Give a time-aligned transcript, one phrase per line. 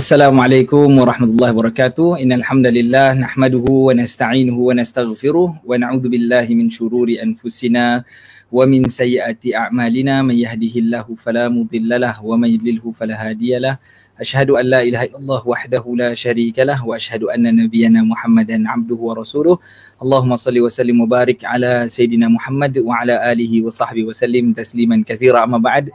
[0.00, 2.24] السلام عليكم ورحمة الله وبركاته.
[2.24, 8.08] إن الحمد لله نحمده ونستعينه ونستغفره ونعوذ بالله من شرور أنفسنا
[8.48, 10.24] ومن سيئات أعمالنا.
[10.24, 13.76] من يهده الله فلا مضل له ومن يضلله فلا هادي له.
[14.16, 18.96] أشهد أن لا إله إلا الله وحده لا شريك له وأشهد أن نبينا محمدا عبده
[18.96, 19.60] ورسوله.
[20.00, 25.44] اللهم صل وسلم وبارك على سيدنا محمد وعلى آله وصحبه وسلم تسليما كثيرا.
[25.44, 25.92] أما بعد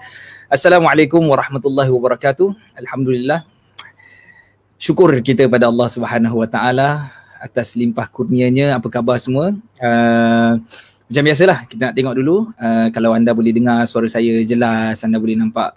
[0.54, 2.54] السلام عليكم ورحمة الله وبركاته.
[2.78, 3.55] الحمد لله.
[4.86, 7.10] Syukur kita pada Allah Subhanahu Wa Taala
[7.42, 8.78] atas limpah kurnianya.
[8.78, 9.58] Apa khabar semua?
[9.82, 10.62] Uh,
[11.10, 12.54] macam biasalah kita nak tengok dulu.
[12.54, 15.74] Uh, kalau anda boleh dengar suara saya jelas anda boleh nampak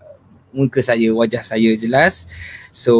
[0.53, 2.29] muka saya wajah saya jelas.
[2.69, 2.93] So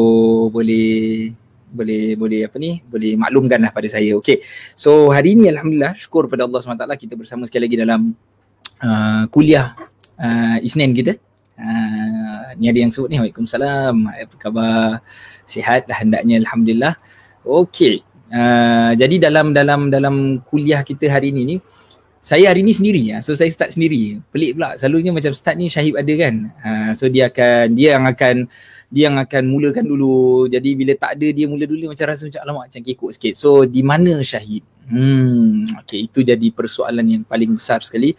[0.48, 1.37] boleh
[1.69, 2.81] boleh boleh apa ni?
[2.89, 4.17] Boleh maklumkanlah pada saya.
[4.17, 4.41] Okey.
[4.73, 8.17] So hari ini alhamdulillah syukur pada Allah SWT kita bersama sekali lagi dalam
[8.81, 9.77] uh, kuliah
[10.17, 11.20] uh, Isnin kita
[11.59, 15.03] uh, ni ada yang sebut ni Waalaikumsalam apa khabar
[15.45, 16.95] sihat dah hendaknya alhamdulillah.
[17.42, 18.06] Okey.
[18.28, 21.56] Uh, jadi dalam dalam dalam kuliah kita hari ini ni
[22.19, 23.25] saya hari ni sendiri ya.
[23.25, 24.20] So saya start sendiri.
[24.29, 24.77] Pelik pula.
[24.77, 26.34] Selalunya macam start ni Syahib ada kan.
[26.61, 28.36] Uh, so dia akan dia yang akan
[28.92, 30.45] dia yang akan mulakan dulu.
[30.51, 33.34] Jadi bila tak ada dia mula dulu macam rasa macam alamak macam kekok sikit.
[33.39, 34.61] So di mana Syahib?
[34.89, 35.69] Hmm.
[35.84, 38.12] Okey, itu jadi persoalan yang paling besar sekali.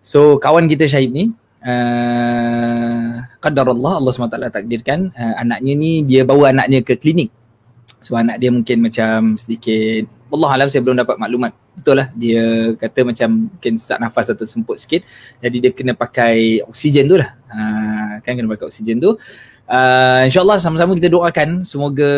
[0.00, 1.34] So kawan kita Syahib ni
[1.66, 3.10] uh,
[3.42, 7.34] qadar Allah Allah SWT takdirkan uh, anaknya ni dia bawa anaknya ke klinik.
[8.00, 11.52] So anak dia mungkin macam sedikit Allah alam saya belum dapat maklumat.
[11.74, 15.02] Betul lah dia kata macam mungkin sesak nafas atau semput sikit.
[15.42, 17.30] Jadi dia kena pakai oksigen tu lah.
[17.50, 19.14] Uh, kan kena pakai oksigen tu.
[19.66, 21.66] Uh, InsyaAllah sama-sama kita doakan.
[21.66, 22.12] Semoga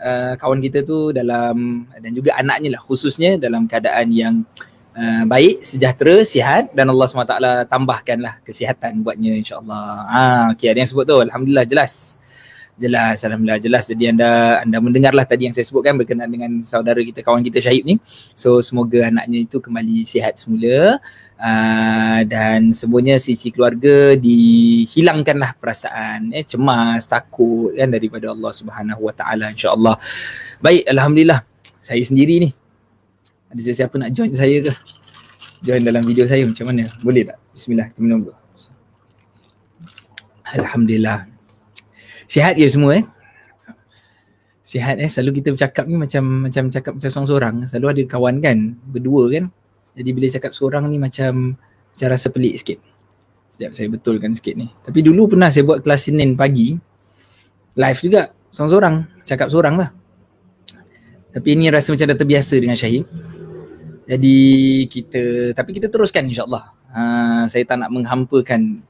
[0.00, 4.36] uh, kawan kita tu dalam dan juga anaknya lah khususnya dalam keadaan yang
[4.75, 4.75] Uh,
[5.28, 7.36] baik, sejahtera, sihat dan Allah SWT
[7.68, 9.84] tambahkanlah kesihatan buatnya insyaAllah.
[10.08, 10.22] Ha,
[10.56, 11.20] okay, ada yang sebut tu.
[11.20, 12.16] Alhamdulillah jelas.
[12.76, 13.88] Jelas, Alhamdulillah jelas.
[13.88, 17.88] Jadi anda anda mendengarlah tadi yang saya sebutkan berkenaan dengan saudara kita, kawan kita Syahib
[17.88, 17.96] ni.
[18.36, 21.00] So semoga anaknya itu kembali sihat semula.
[21.36, 29.12] Uh, dan semuanya sisi keluarga dihilangkanlah perasaan eh, cemas, takut kan daripada Allah Subhanahu Wa
[29.12, 30.00] Taala insya-Allah.
[30.60, 31.44] Baik, alhamdulillah.
[31.84, 32.50] Saya sendiri ni
[33.50, 34.72] ada siapa nak join saya ke?
[35.62, 36.90] Join dalam video saya macam mana?
[37.00, 37.38] Boleh tak?
[37.54, 38.32] Bismillah, kita dulu.
[40.46, 41.26] Alhamdulillah.
[42.26, 43.04] Sihat ya semua eh?
[44.66, 47.54] Sihat eh, selalu kita bercakap ni macam macam cakap macam seorang-seorang.
[47.70, 49.44] Selalu ada kawan kan, berdua kan.
[49.94, 52.78] Jadi bila cakap seorang ni macam macam rasa pelik sikit.
[53.54, 54.68] Sekejap saya betulkan sikit ni.
[54.84, 56.76] Tapi dulu pernah saya buat kelas Senin pagi.
[57.78, 58.94] Live juga, seorang-seorang.
[59.22, 59.90] Cakap seorang lah.
[61.32, 63.04] Tapi ini rasa macam dah terbiasa dengan Syahid.
[64.06, 64.38] Jadi
[64.86, 66.70] kita tapi kita teruskan insya-Allah.
[66.94, 68.80] Uh, saya tak nak menghampakan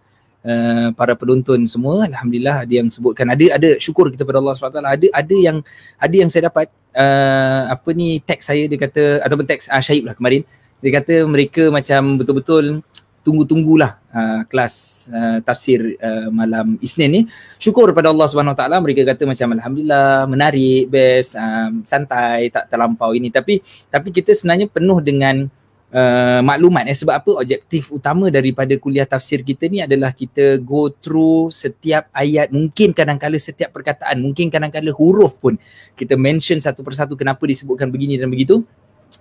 [0.45, 2.05] uh, para penonton semua.
[2.05, 4.85] Alhamdulillah ada yang sebutkan ada ada syukur kita pada Allah SWT.
[4.85, 5.59] Ada ada yang
[5.97, 10.13] ada yang saya dapat uh, apa ni teks saya dia kata ataupun teks uh, Syahib
[10.13, 10.45] lah kemarin.
[10.85, 12.85] Dia kata mereka macam betul-betul
[13.27, 14.75] tunggu-tunggulah uh, kelas
[15.11, 17.21] uh, tafsir uh, malam Isnin ni.
[17.59, 22.71] Syukur pada Allah Subhanahu Wa Taala mereka kata macam alhamdulillah menarik, best, um, santai, tak
[22.71, 23.35] terlampau ini.
[23.35, 23.59] Tapi
[23.91, 25.51] tapi kita sebenarnya penuh dengan
[25.91, 26.95] uh, maklumat eh.
[26.95, 27.31] Sebab apa?
[27.43, 32.55] Objektif utama daripada kuliah tafsir kita ni adalah kita go through setiap ayat.
[32.55, 35.59] Mungkin kadang-kala setiap perkataan mungkin kadang-kala huruf pun
[35.99, 38.63] kita mention satu persatu kenapa disebutkan begini dan begitu.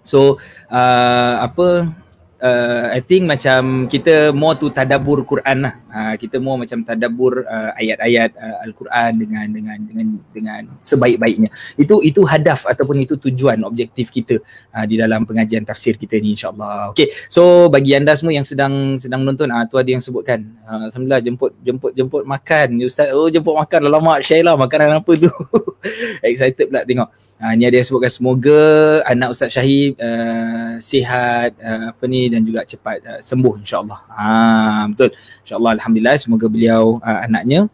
[0.01, 0.37] So
[0.69, 1.89] uh, apa
[2.45, 5.73] uh, I think macam kita more to tadabbur Quran lah.
[5.89, 11.50] Uh, kita more macam tadabbur uh, ayat-ayat uh, Al-Quran dengan dengan dengan dengan sebaik-baiknya.
[11.75, 14.38] Itu itu hadaf ataupun itu tujuan objektif kita
[14.75, 16.94] uh, di dalam pengajian tafsir kita ni insya-Allah.
[16.94, 17.09] Okay.
[17.31, 20.91] So bagi anda semua yang sedang sedang menonton ah uh, tu ada yang sebutkan uh,
[20.91, 22.85] alhamdulillah jemput jemput jemput makan.
[22.85, 25.31] Ustaz oh jemput makan lama lah makanan apa tu.
[26.28, 27.09] Excited pula tengok.
[27.35, 28.61] Uh, ni ada yang sebutkan semoga
[29.03, 33.99] anak Ustaz Syahid uh, sihat uh, apa ni dan juga cepat uh, sembuh insyaallah.
[34.08, 35.11] Ha betul.
[35.43, 37.67] Insyaallah alhamdulillah semoga beliau uh, anaknya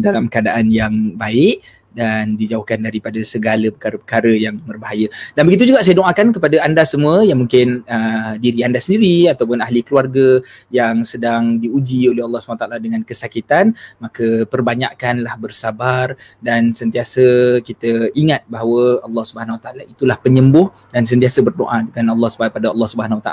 [0.00, 1.60] dalam keadaan yang baik
[1.96, 5.08] dan dijauhkan daripada segala perkara-perkara yang berbahaya.
[5.32, 9.64] Dan begitu juga saya doakan kepada anda semua yang mungkin uh, diri anda sendiri ataupun
[9.64, 16.12] ahli keluarga yang sedang diuji oleh Allah SWT dengan kesakitan, maka perbanyakkanlah bersabar
[16.44, 22.52] dan sentiasa kita ingat bahawa Allah SWT itulah penyembuh dan sentiasa berdoa dengan Allah SWT
[22.52, 23.30] pada Allah SWT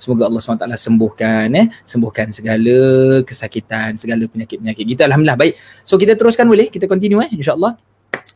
[0.00, 2.78] semoga Allah SWT sembuhkan eh sembuhkan segala
[3.26, 5.02] kesakitan, segala penyakit-penyakit kita.
[5.10, 5.54] Alhamdulillah baik.
[5.82, 6.72] So kita teruskan boleh?
[6.72, 7.76] Kita continue eh insya-Allah.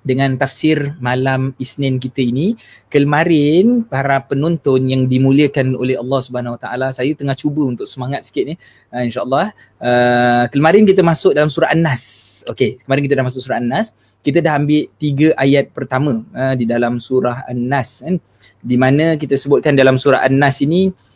[0.01, 2.57] Dengan tafsir malam Isnin kita ini.
[2.89, 8.27] Kemarin para penonton yang dimuliakan oleh Allah Subhanahu Wa Taala, saya tengah cuba untuk semangat
[8.27, 8.55] sikit ni.
[8.89, 9.53] Uh, InsyaAllah.
[9.81, 12.03] Uh, kemarin kita masuk dalam surah An-Nas.
[12.49, 13.95] Okey, kemarin kita dah masuk surah An-Nas.
[14.25, 18.01] Kita dah ambil tiga ayat pertama uh, di dalam surah An-Nas.
[18.01, 18.17] Kan?
[18.61, 21.10] Di mana kita sebutkan dalam surah An-Nas ini, Uh,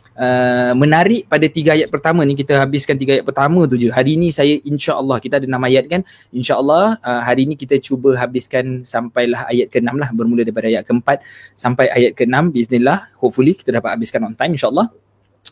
[0.75, 3.91] menarik pada tiga ayat pertama ni kita habiskan tiga ayat pertama tu je.
[3.91, 6.01] Hari ni saya insya-Allah kita ada enam ayat kan.
[6.31, 11.19] Insya-Allah uh, hari ni kita cuba habiskan sampailah ayat ke-6 lah bermula daripada ayat ke-4
[11.51, 13.11] sampai ayat ke-6 bismillah.
[13.19, 14.87] Hopefully kita dapat habiskan on time insya-Allah.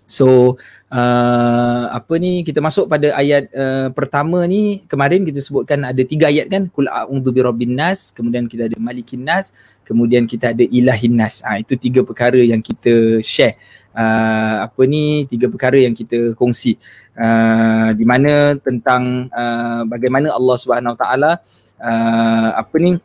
[0.04, 0.60] So
[0.92, 6.28] uh, apa ni kita masuk pada ayat uh, pertama ni kemarin kita sebutkan ada tiga
[6.28, 9.56] ayat kan kul a'udzu birabbin nas kemudian kita ada malikin nas
[9.88, 11.40] kemudian kita ada ilahin nas.
[11.42, 13.56] Ha, itu tiga perkara yang kita share
[13.94, 16.76] uh, apa ni tiga perkara yang kita kongsi
[17.16, 21.40] uh, di mana tentang uh, bagaimana Allah Subhanahu taala
[21.80, 22.98] uh, apa ni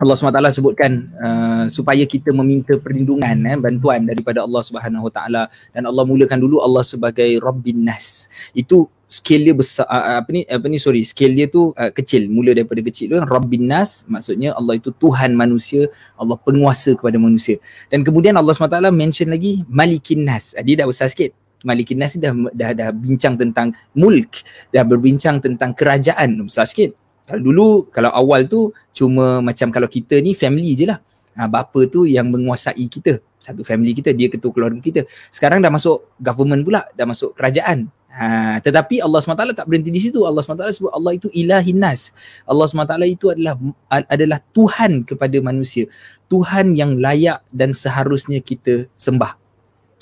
[0.00, 5.84] Allah SWT sebutkan uh, supaya kita meminta perlindungan eh, bantuan daripada Allah Subhanahu taala dan
[5.84, 8.32] Allah mulakan dulu Allah sebagai Rabbin Nas.
[8.56, 12.30] Itu scale dia besar uh, apa ni apa ni sorry scale dia tu uh, kecil
[12.30, 17.58] mula daripada kecil tu Rabbin Nas maksudnya Allah itu Tuhan manusia Allah penguasa kepada manusia.
[17.90, 20.54] Dan kemudian Allah SWT mention lagi Malikin Nas.
[20.54, 21.34] Dia dah besar sikit.
[21.66, 26.46] Malikin Nas dah, dah dah bincang tentang mulk dah berbincang tentang kerajaan.
[26.46, 26.94] Besar sikit.
[27.26, 31.02] Kalau dulu kalau awal tu cuma macam kalau kita ni family je lah.
[31.38, 33.22] Ha, bapa tu yang menguasai kita.
[33.40, 35.06] Satu family kita dia ketua keluarga kita.
[35.32, 40.02] Sekarang dah masuk government pula dah masuk kerajaan Ha, tetapi Allah SWT tak berhenti di
[40.02, 40.26] situ.
[40.26, 42.10] Allah SWT sebut Allah itu ilahin nas.
[42.42, 43.54] Allah SWT itu adalah
[43.86, 45.86] adalah Tuhan kepada manusia.
[46.26, 49.38] Tuhan yang layak dan seharusnya kita sembah.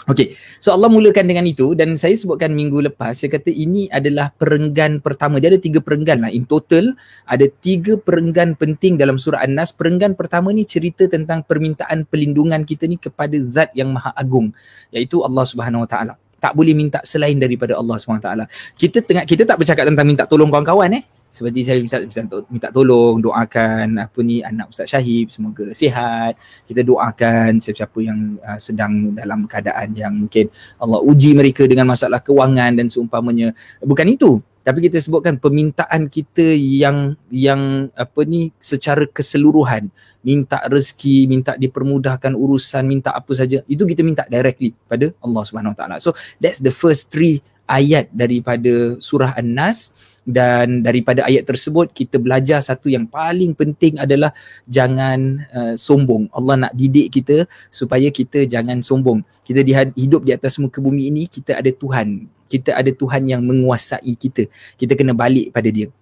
[0.09, 4.33] Okay, so Allah mulakan dengan itu dan saya sebutkan minggu lepas, saya kata ini adalah
[4.41, 5.37] perenggan pertama.
[5.37, 6.33] Dia ada tiga perenggan lah.
[6.33, 6.97] In total,
[7.29, 9.77] ada tiga perenggan penting dalam surah An-Nas.
[9.77, 14.49] Perenggan pertama ni cerita tentang permintaan perlindungan kita ni kepada zat yang maha agung,
[14.97, 18.31] iaitu Allah Subhanahu Wa Taala tak boleh minta selain daripada Allah SWT.
[18.79, 21.05] Kita tengah kita tak bercakap tentang minta tolong kawan-kawan eh.
[21.29, 26.41] Seperti saya misal, misal minta tolong, doakan apa ni anak Ustaz Syahib semoga sihat.
[26.65, 30.49] Kita doakan siapa-siapa yang uh, sedang dalam keadaan yang mungkin
[30.81, 33.53] Allah uji mereka dengan masalah kewangan dan seumpamanya.
[33.85, 39.89] Bukan itu tapi kita sebutkan permintaan kita yang yang apa ni secara keseluruhan.
[40.21, 43.65] Minta rezeki minta dipermudahkan urusan minta apa saja.
[43.65, 45.97] Itu kita minta directly pada Allah Subhanahu Wa Taala.
[46.03, 46.13] So
[46.43, 49.93] that's the first three ayat daripada surah An-Nas
[50.29, 54.37] dan daripada ayat tersebut kita belajar satu yang paling penting adalah
[54.69, 56.29] jangan uh, sombong.
[56.37, 59.25] Allah nak didik kita supaya kita jangan sombong.
[59.41, 59.65] Kita
[59.97, 64.49] hidup di atas muka bumi ini kita ada Tuhan kita ada Tuhan yang menguasai kita.
[64.81, 65.93] Kita kena balik pada dia.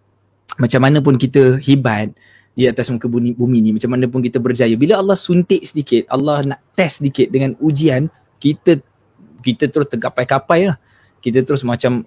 [0.56, 2.14] Macam mana pun kita hebat
[2.56, 4.72] di atas muka bumi, bumi ni, macam mana pun kita berjaya.
[4.78, 8.08] Bila Allah suntik sedikit, Allah nak test sedikit dengan ujian,
[8.40, 8.80] kita
[9.44, 10.78] kita terus tergapai-kapai lah.
[11.20, 12.06] Kita terus macam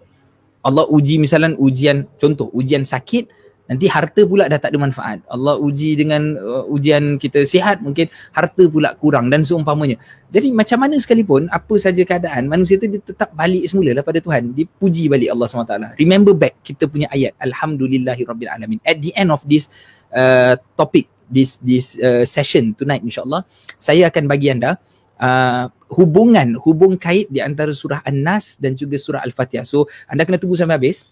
[0.59, 3.31] Allah uji misalnya ujian, contoh ujian sakit,
[3.69, 5.21] nanti harta pula dah tak ada manfaat.
[5.29, 10.01] Allah uji dengan uh, ujian kita sihat mungkin harta pula kurang dan seumpamanya.
[10.33, 14.17] Jadi macam mana sekalipun apa saja keadaan manusia tu dia tetap balik semula lah pada
[14.17, 14.57] Tuhan.
[14.57, 15.73] Dipuji balik Allah SWT.
[16.01, 18.81] Remember back kita punya ayat Alhamdulillahirabbil alamin.
[18.81, 19.69] At the end of this
[20.11, 23.45] uh, topic this this uh, session tonight insyaallah
[23.77, 24.81] saya akan bagi anda
[25.21, 29.65] uh, hubungan hubung kait di antara surah An-Nas dan juga surah Al-Fatihah.
[29.65, 31.09] So anda kena tunggu sampai habis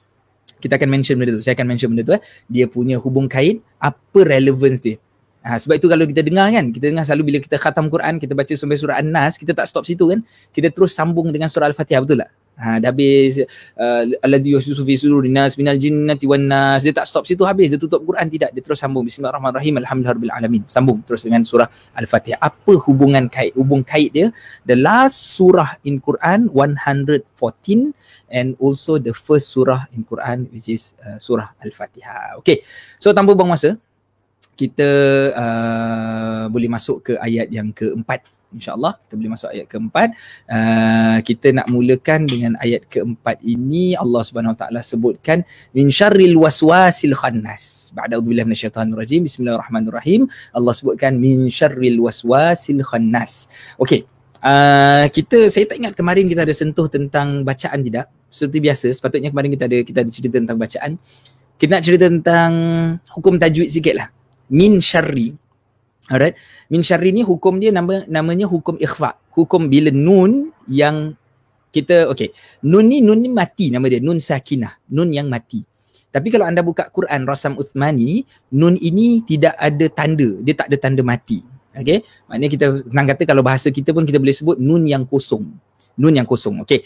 [0.58, 1.44] kita akan mention benda tu.
[1.46, 2.22] Saya akan mention benda tu eh.
[2.50, 4.98] Dia punya hubung kait, apa relevance dia.
[5.48, 8.36] Ha, sebab itu kalau kita dengar kan, kita dengar selalu bila kita khatam Quran, kita
[8.36, 10.20] baca sampai surah An-Nas, kita tak stop situ kan.
[10.52, 12.30] Kita terus sambung dengan surah Al-Fatihah, betul tak?
[12.58, 13.38] Ha, dah habis
[13.78, 16.82] uh, alladhi yusufu fi sudurin nas minal jinnati wan nas.
[16.82, 18.26] Dia tak stop situ habis dia tutup Quran.
[18.26, 19.06] Tidak dia terus sambung.
[19.06, 20.66] Bismillahirrahmanirrahim alhamdulillahirabbil alamin.
[20.66, 22.42] Sambung terus dengan surah al-fatihah.
[22.42, 24.34] Apa hubungan kait hubung kait dia?
[24.66, 27.30] The last surah in Quran 114
[28.34, 32.42] and also the first surah in Quran which is uh, surah al-fatihah.
[32.42, 32.66] Okay.
[32.98, 33.78] So tanpa buang masa
[34.58, 34.90] kita
[35.38, 40.08] uh, boleh masuk ke ayat yang keempat InsyaAllah kita boleh masuk ayat keempat.
[40.48, 44.00] Uh, kita nak mulakan dengan ayat keempat ini.
[44.00, 45.44] Allah Subhanahu Wa Taala sebutkan
[45.76, 47.92] min syarril waswasil khannas.
[47.92, 49.28] Ba'da a'udzubillahi minasyaitanir rajim.
[49.28, 50.32] Bismillahirrahmanirrahim.
[50.56, 53.52] Allah sebutkan min syarril waswasil khannas.
[53.76, 54.08] Okey.
[54.38, 58.08] Uh, kita saya tak ingat kemarin kita ada sentuh tentang bacaan tidak?
[58.32, 60.92] Seperti biasa, sepatutnya kemarin kita ada kita ada cerita tentang bacaan.
[61.58, 62.52] Kita nak cerita tentang
[63.18, 64.14] hukum tajwid sikitlah.
[64.48, 65.36] Min syarri
[66.08, 66.40] Alright.
[66.72, 69.20] Min syarri ni hukum dia nama namanya hukum ikhfa.
[69.36, 71.14] Hukum bila nun yang
[71.76, 72.32] kita okay.
[72.64, 74.80] Nun ni nun ni mati nama dia nun sakinah.
[74.88, 75.68] Nun yang mati.
[76.08, 78.24] Tapi kalau anda buka Quran Rasam Uthmani,
[78.56, 80.40] nun ini tidak ada tanda.
[80.42, 81.44] Dia tak ada tanda mati.
[81.78, 82.02] Okay.
[82.26, 85.46] Maknanya kita senang kata kalau bahasa kita pun kita boleh sebut nun yang kosong.
[86.00, 86.64] Nun yang kosong.
[86.66, 86.82] Okay.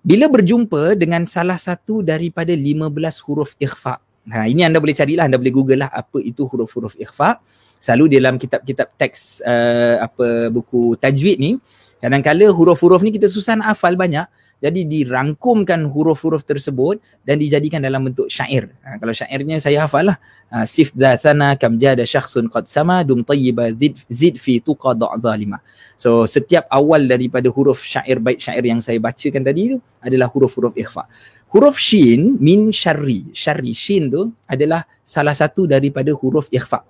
[0.00, 2.88] Bila berjumpa dengan salah satu daripada 15
[3.28, 4.00] huruf ikhfa.
[4.30, 7.40] Ha, ini anda boleh carilah, anda boleh google lah apa itu huruf-huruf ikhfa.
[7.80, 11.56] Selalu dalam kitab-kitab teks uh, apa buku tajwid ni,
[11.98, 14.28] kadang-kadang huruf-huruf ni kita susah nak hafal banyak.
[14.60, 18.68] Jadi dirangkumkan huruf-huruf tersebut dan dijadikan dalam bentuk syair.
[18.84, 20.20] Ha, kalau syairnya saya hafal lah.
[20.52, 25.64] Ha, Sif dhathana kam jada syakhsun qad sama dum tayyiba zid, fi tuqa zalima.
[25.96, 30.76] So setiap awal daripada huruf syair baik syair yang saya bacakan tadi tu adalah huruf-huruf
[30.76, 31.08] ikhfa.
[31.56, 33.32] Huruf shin min syarri.
[33.32, 36.84] Syarri shin tu adalah salah satu daripada huruf ikhfa.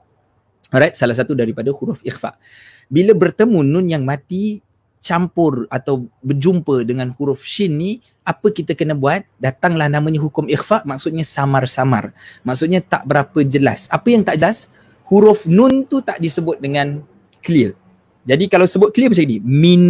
[0.71, 2.39] Alright, salah satu daripada huruf ikhfa.
[2.87, 4.63] Bila bertemu nun yang mati
[5.03, 9.27] campur atau berjumpa dengan huruf shin ni apa kita kena buat?
[9.43, 12.15] Datanglah namanya hukum ikhfa maksudnya samar-samar.
[12.47, 13.91] Maksudnya tak berapa jelas.
[13.91, 14.71] Apa yang tak jelas?
[15.11, 17.03] Huruf nun tu tak disebut dengan
[17.43, 17.75] clear.
[18.23, 19.83] Jadi kalau sebut clear macam ni min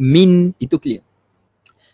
[0.00, 1.04] min itu clear.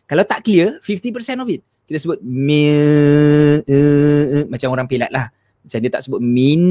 [0.07, 1.67] Kalau tak clear 50% of it.
[1.91, 6.63] Kita sebut mi uh, uh, macam orang pelat lah macam dia tak sebut min,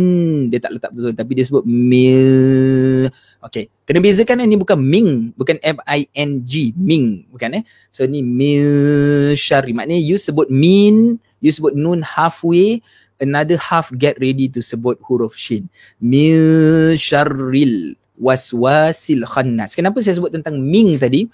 [0.49, 3.07] dia tak letak betul tapi dia sebut mil.
[3.39, 7.63] Okay, kena bezakan ini bukan ming, bukan M-I-N-G, ming, bukan eh.
[7.93, 12.81] So ni mil syari, maknanya you sebut min, you sebut nun halfway,
[13.21, 15.69] another half get ready to sebut huruf shin.
[16.01, 19.77] Mil syarril waswasil khannas.
[19.77, 21.29] Kenapa saya sebut tentang ming tadi?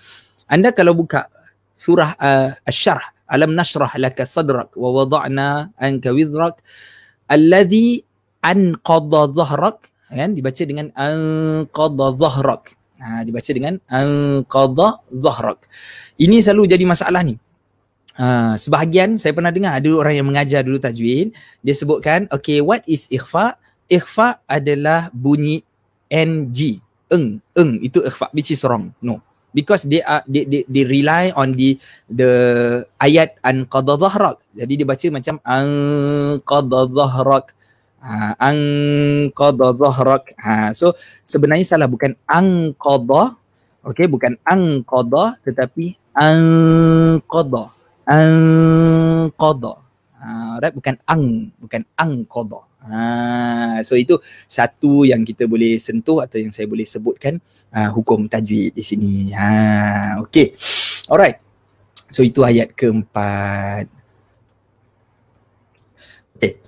[0.46, 1.32] Anda kalau buka
[1.74, 6.62] surah uh, Asy-Syarh, Alam nashrah laka sadrak wa wada'na anka wizrak
[7.30, 8.06] alladhi
[8.42, 9.90] anqadha dhahrak.
[10.10, 10.32] Kan?
[10.38, 12.64] Dibaca dengan anqadha dhahrak.
[13.02, 15.68] Ha dibaca dengan anqadha dhahrak.
[16.16, 17.36] Ini selalu jadi masalah ni.
[18.16, 22.82] Ha sebahagian saya pernah dengar ada orang yang mengajar dulu tajwid dia sebutkan okay what
[22.88, 23.60] is ikhfa?
[23.86, 25.62] Ikhfa adalah bunyi
[26.10, 26.50] ng
[27.12, 27.44] eng.
[27.54, 27.72] Eng.
[27.84, 28.96] Itu ikhfa which is wrong.
[29.04, 29.22] No
[29.56, 31.80] because they are they, they, they rely on the
[32.12, 32.32] the
[33.00, 35.68] ayat an qada dhahrak jadi dia baca macam an
[36.44, 37.56] qada dhahrak
[38.04, 38.58] ha, an
[39.32, 40.92] qada dhahrak ha, so
[41.24, 43.40] sebenarnya salah bukan an qada
[43.88, 46.40] okey bukan an qada tetapi an
[47.24, 47.72] qada
[48.12, 48.30] an
[49.40, 49.74] qada
[50.20, 56.22] ha, right bukan ang bukan ang qada Ha, so itu satu yang kita boleh sentuh
[56.22, 57.42] atau yang saya boleh sebutkan
[57.74, 59.34] uh, hukum tajwid di sini.
[59.34, 60.54] Ha, okay.
[61.10, 61.42] Alright.
[62.14, 63.90] So itu ayat keempat.
[66.38, 66.62] Okay.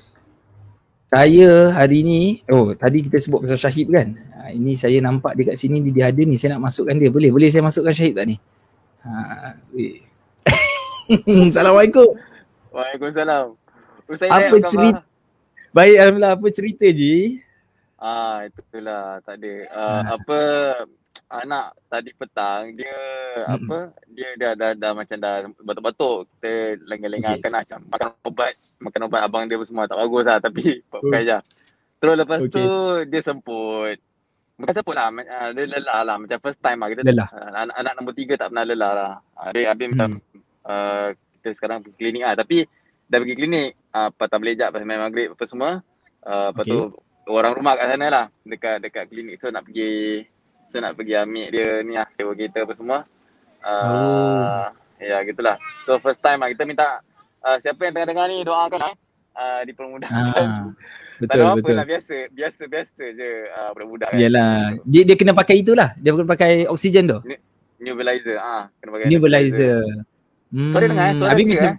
[1.06, 4.18] Saya hari ni, oh tadi kita sebut pasal syahid kan?
[4.42, 7.14] Ha, ini saya nampak dekat sini dia ada ni, saya nak masukkan dia.
[7.14, 7.30] Boleh?
[7.30, 8.36] Boleh saya masukkan syahid tak ni?
[9.06, 9.54] Ha,
[11.54, 12.18] Assalamualaikum.
[12.74, 13.54] Waalaikumsalam.
[14.08, 15.08] Ustaz Apa cerita?
[15.78, 17.38] Baik alhamdulillah apa cerita je?
[18.02, 19.54] Ah itulah tak ada.
[19.70, 20.02] Uh, ah.
[20.18, 20.40] apa
[21.30, 22.98] anak tadi petang dia
[23.46, 23.54] hmm.
[23.62, 23.78] apa
[24.10, 27.62] dia dah dah, dah macam dah batuk-batuk kita lengah-lengahkan okay.
[27.62, 31.38] macam makan ubat makan ubat abang dia semua tak bagus lah tapi pakai je.
[32.02, 32.54] Terus lepas okay.
[32.58, 32.66] tu
[33.14, 33.98] dia semput.
[34.58, 37.30] Bukan semput lah, uh, dia lelah lah macam first time lah kita lelah.
[37.30, 39.14] Uh, anak, anak nombor tiga tak pernah lelah lah.
[39.38, 39.94] Uh, dia habis hmm.
[39.94, 40.10] macam
[40.66, 42.66] uh, kita sekarang klinik lah tapi
[43.08, 45.70] dah pergi klinik uh, patah belejak pasal main maghrib apa semua
[46.28, 46.76] uh, lepas okay.
[46.76, 46.80] tu
[47.28, 50.24] orang rumah kat sana lah dekat dekat klinik tu nak pergi
[50.68, 53.00] so nak pergi ambil dia ni lah sewa kereta apa semua.
[53.64, 54.64] Uh, oh.
[55.00, 55.56] ya gitulah.
[55.88, 57.04] So first time lah kita minta
[57.44, 58.94] uh, siapa yang tengah dengar ni doakan lah
[59.36, 60.48] uh, dipermudahkan.
[60.48, 60.64] Ah,
[61.20, 61.76] betul tak ada apa betul.
[61.76, 64.20] lah biasa biasa biasa je uh, budak-budak kan.
[64.20, 67.20] Yalah dia, dia kena pakai itulah dia kena pakai oksigen tu.
[67.78, 69.86] Nebulizer ah kena pakai nebulizer
[70.50, 70.72] hmm.
[70.74, 71.76] suara dengar eh suara dengar eh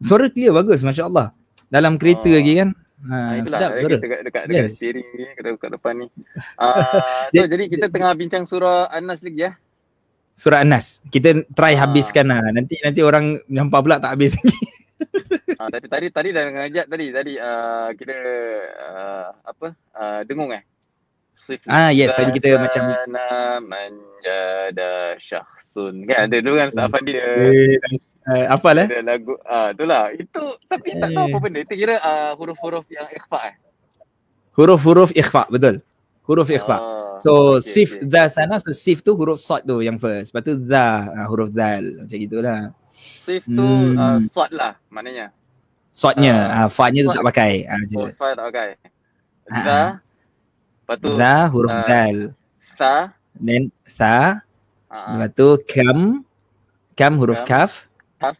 [0.00, 1.32] Suara clear bagus Masya Allah
[1.72, 2.34] Dalam kereta oh.
[2.36, 2.70] lagi kan?
[3.06, 3.96] Ha, ah, Itulah sedap, suara.
[4.00, 4.70] dekat, dekat, dekat yes.
[4.80, 6.06] steering ni Dekat, dekat depan ni.
[6.56, 6.80] Uh,
[7.36, 9.52] so, Jadi kita tengah bincang surah An-Nas lagi ya?
[10.32, 11.04] Surah An-Nas.
[11.12, 11.84] Kita try uh.
[11.84, 12.40] habiskan lah.
[12.50, 14.58] Nanti nanti orang Nampak pula tak habis lagi.
[15.60, 17.06] Uh, tadi, tadi tadi dah ngajak tadi.
[17.12, 18.16] Tadi uh, kita
[18.80, 19.68] uh, apa?
[19.92, 20.64] Uh, dengung eh?
[21.68, 22.96] Ah yes tadi kita macam
[23.68, 27.12] manjada syakhsun kan ada dulu kan Ustaz Afandi
[28.26, 28.86] Uh, apa lah?
[28.90, 30.02] Ada lagu ah uh, itulah.
[30.10, 31.58] Itu tapi tak tahu apa benda.
[31.62, 33.56] Itu kira uh, huruf-huruf yang ikhfa eh.
[34.58, 35.78] Huruf-huruf ikhfa betul.
[36.26, 36.74] Huruf ikhfa.
[36.74, 38.10] Uh, so okay, sif okay.
[38.10, 40.34] the sana so sif tu huruf sad tu yang first.
[40.34, 42.60] Lepas tu the uh, huruf dal macam gitulah.
[42.90, 43.94] Sif tu hmm.
[43.94, 45.30] uh, sad lah maknanya.
[45.94, 47.62] Sadnya, uh, uh, fa-nya tu tak pakai.
[47.62, 48.68] Uh, oh, fa tak pakai.
[49.48, 49.70] The.
[49.70, 49.90] Uh,
[50.82, 52.16] lepas tu the huruf uh, dal.
[52.74, 53.14] Sa.
[53.38, 54.42] Then sa.
[54.90, 56.26] Uh, lepas tu kam.
[56.98, 57.70] Kam huruf kam.
[57.70, 57.85] kaf.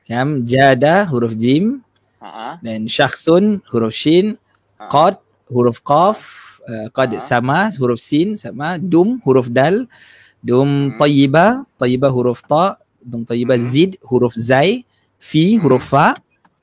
[0.08, 1.82] Kam jada huruf jim.
[2.16, 2.58] Ha.
[2.64, 4.34] dan syakhsun huruf shin,
[4.80, 4.88] Ha.
[4.90, 5.14] qad
[5.46, 6.18] huruf qaf,
[6.66, 7.20] uh, qad Ha.
[7.22, 9.86] sama huruf sin sama, dum huruf dal,
[10.42, 10.98] dum Hmm.
[10.98, 13.62] tayyiba, tayyiba huruf ta, dum tayyiba Hmm.
[13.62, 14.82] zid huruf zai,
[15.22, 16.18] fi huruf fa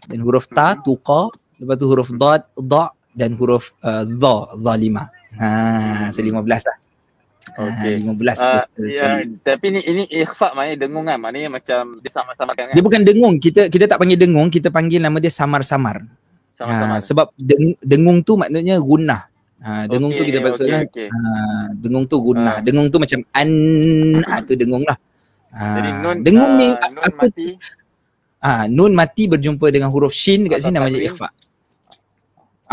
[0.10, 0.84] dan huruf ta Hmm.
[0.84, 5.08] tuqa, lepas tu huruf dad da dan huruf uh, dha zalima.
[5.40, 6.76] Ha, so 15 lah.
[7.54, 7.94] Okey.
[8.00, 9.24] Ha, 15 Uh, ya, sekali.
[9.44, 11.18] tapi ni ini ikhfa maknanya dengung kan.
[11.20, 12.76] Maknanya macam dia sama-samakan kan.
[12.76, 16.08] Dia bukan dengung, kita kita tak panggil dengung, kita panggil nama dia samar-samar.
[16.56, 16.98] Sama-sama.
[16.98, 19.28] Ha, sebab deng, dengung tu maknanya gunnah.
[19.64, 21.08] Ha, dengung tu kita Okey, maksudnya okey, okey.
[21.08, 21.20] ha,
[21.72, 22.56] dengung tu gunnah.
[22.60, 22.64] Ah.
[22.64, 23.52] Dengung tu macam an
[24.28, 24.98] ha, tu dengung lah.
[25.54, 27.48] Ha, Jadi nun dengung ni uh, nun apa mati
[28.44, 31.28] ha, nun mati berjumpa dengan huruf shin dekat Atau sini namanya ikhfa.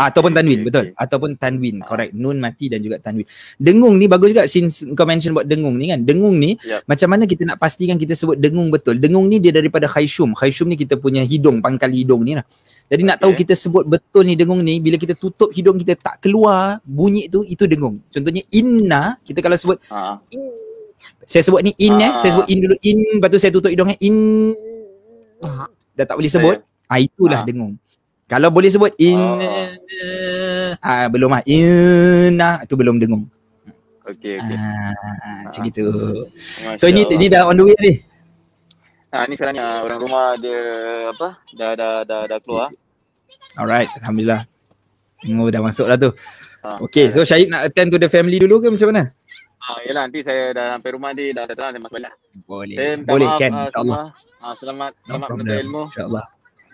[0.01, 0.85] Ah, ataupun tanwin Okey, betul.
[0.89, 0.97] okey.
[0.97, 1.85] ataupun tanwin Ah.
[1.85, 2.11] correct.
[2.11, 3.21] Nun mati dan juga tanwin.
[3.55, 6.01] Dengung ni bagus juga since kau mention buat dengung ni kan.
[6.01, 6.81] Dengung ni Yup.
[6.83, 8.97] macam mana kita nak pastikan kita sebut dengung betul?
[8.97, 12.45] Dengung ni dia daripada khayshum khayshum ni kita punya hidung pangkal hidung ni lah.
[12.89, 16.19] Jadi nak tahu kita sebut betul ni dengung ni bila kita tutup hidung kita tak
[16.19, 18.01] keluar bunyi tu itu dengung.
[18.09, 20.17] Contohnya inna kita kalau sebut ha.
[21.23, 22.11] saya sebut ni in eh.
[22.15, 22.33] Saya Ah.
[22.35, 22.75] sebut in dulu.
[22.81, 24.17] In lepas tu saya tutup hidung eh in.
[25.91, 26.57] Dah tak boleh sebut.
[26.85, 27.47] ah itulah Ah.
[27.47, 27.79] dengung
[28.31, 30.79] kalau boleh sebut in Oh.
[30.79, 33.27] ah belum ah inna itu belum dengung
[34.01, 34.55] Okey okey.
[34.55, 34.95] ah
[35.43, 35.65] macam Ah.
[35.67, 35.83] gitu
[36.63, 37.93] Masya so ini ini dah on the way ni
[39.11, 40.55] Ha ni sekarang uh, orang rumah dia
[41.11, 41.35] apa?
[41.51, 42.71] Dah dah dah dah keluar.
[43.59, 44.47] alright alhamdulillah
[45.27, 46.15] Oh dah masuk lah tu
[46.61, 46.77] Ha.
[46.77, 49.09] Okay, so Syahid nak attend to the family dulu ke macam mana?
[49.57, 52.13] Ha yalah nanti saya dah sampai rumah dia dah datang saya masuk balik.
[52.45, 52.77] Boleh.
[52.77, 53.97] Saya Boleh maaf, kan ah, insya-Allah.
[54.37, 55.83] Ha selamat No selamat menuntut ilmu.
[55.89, 56.25] InsyaAllah.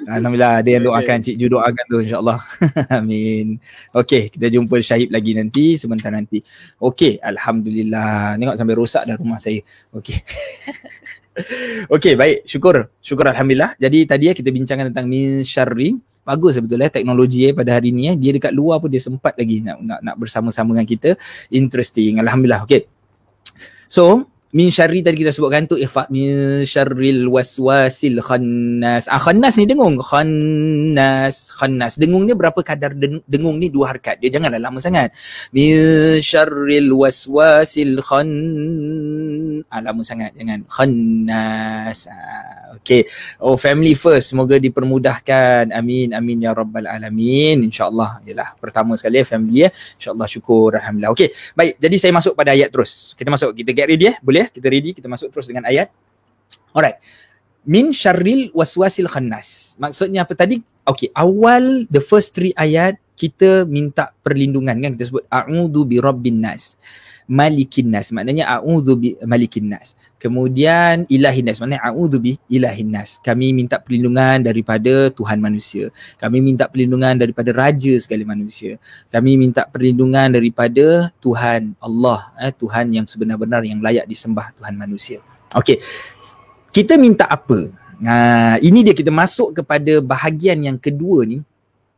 [0.06, 2.40] Alhamdulillah ada yang doakan Cik Ju doakan tu insyaAllah.
[3.02, 3.58] Amin.
[3.90, 6.46] Okay kita jumpa Syahid lagi nanti sebentar nanti.
[6.78, 8.38] Okay Alhamdulillah.
[8.38, 9.58] Tengok sampai rosak dah rumah saya.
[9.90, 10.22] Okay.
[11.96, 12.94] okay baik syukur.
[13.02, 13.74] Syukur Alhamdulillah.
[13.82, 15.98] Jadi tadi ya kita bincangkan tentang min syarri.
[16.22, 18.16] Bagus betul eh teknologi eh pada hari ni eh.
[18.20, 21.10] Dia dekat luar pun dia sempat lagi nak nak, nak bersama-sama dengan kita.
[21.50, 22.22] Interesting.
[22.22, 22.70] Alhamdulillah.
[22.70, 22.86] Okay.
[23.90, 29.06] So min syarri tadi kita sebutkan tu ikhfa min syarril waswasil khannas.
[29.06, 30.02] Ah khannas ni dengung.
[30.02, 31.94] Khannas, khannas.
[32.02, 34.18] Dengung ni berapa kadar den- dengung ni dua harakat.
[34.18, 35.14] Dia janganlah lama sangat.
[35.54, 35.78] Min
[36.26, 38.30] syarril waswasil khan
[39.70, 42.10] ah, lama sangat jangan khannas.
[42.10, 42.47] Ah,
[42.88, 43.04] okay.
[43.44, 45.76] Oh family first semoga dipermudahkan.
[45.76, 47.68] Amin amin ya rabbal alamin.
[47.68, 49.70] Insyaallah yalah pertama sekali ya family ya.
[50.00, 51.12] Insyaallah syukur alhamdulillah.
[51.12, 51.36] Okay.
[51.52, 53.12] Baik, jadi saya masuk pada ayat terus.
[53.20, 54.16] Kita masuk, kita get ready eh.
[54.24, 54.50] Boleh eh?
[54.50, 55.92] Kita ready, kita masuk terus dengan ayat.
[56.72, 57.04] Alright.
[57.68, 59.76] Min syarril waswasil khannas.
[59.76, 60.64] Maksudnya apa tadi?
[60.88, 66.40] Okay, awal the first three ayat kita minta perlindungan kan kita sebut a'udzu bi rabbin
[66.40, 66.80] nas.
[67.28, 68.16] Malikin nas.
[68.16, 70.00] Maknanya a'udzu bi malikin nas.
[70.16, 71.60] Kemudian ilahin nas.
[71.60, 73.20] Maknanya a'udzu bi ilahin nas.
[73.20, 75.92] Kami minta perlindungan daripada Tuhan manusia.
[76.16, 78.80] Kami minta perlindungan daripada raja segala manusia.
[79.12, 85.20] Kami minta perlindungan daripada Tuhan Allah eh, Tuhan yang sebenar-benar yang layak disembah Tuhan manusia.
[85.52, 85.84] Okey.
[86.72, 87.68] Kita minta apa?
[88.08, 88.96] Ha, ini dia.
[88.96, 91.44] Kita masuk kepada bahagian yang kedua ni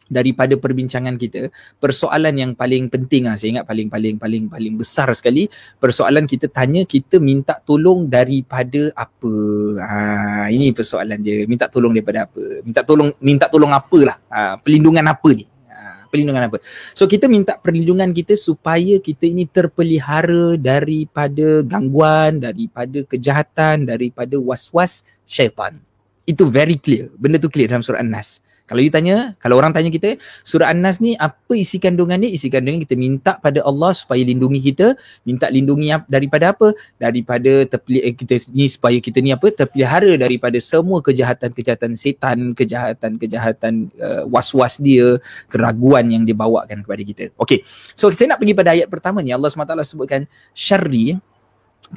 [0.09, 5.07] daripada perbincangan kita persoalan yang paling penting lah saya ingat paling paling paling paling besar
[5.13, 5.45] sekali
[5.77, 9.33] persoalan kita tanya kita minta tolong daripada apa
[9.79, 15.05] ha, ini persoalan dia minta tolong daripada apa minta tolong minta tolong apalah ha, perlindungan
[15.05, 16.57] apa ni ha, perlindungan apa
[16.97, 25.05] So kita minta perlindungan kita supaya kita ini terpelihara daripada gangguan, daripada kejahatan, daripada was-was
[25.23, 25.79] syaitan.
[26.25, 27.09] Itu very clear.
[27.17, 28.41] Benda tu clear dalam surah An-Nas.
[28.69, 32.29] Kalau you tanya, kalau orang tanya kita, surah An-Nas ni apa isi kandungan dia?
[32.29, 34.93] Isi kandungan kita minta pada Allah supaya lindungi kita,
[35.25, 36.77] minta lindungi daripada apa?
[37.01, 39.49] Daripada terpelih eh, kita ni supaya kita ni apa?
[39.49, 45.17] Terpelihara daripada semua kejahatan-kejahatan setan, kejahatan-kejahatan uh, was-was dia,
[45.49, 47.23] keraguan yang dibawakan kepada kita.
[47.41, 47.65] Okey.
[47.97, 51.17] So saya nak pergi pada ayat pertama ni Allah SWT sebutkan syarri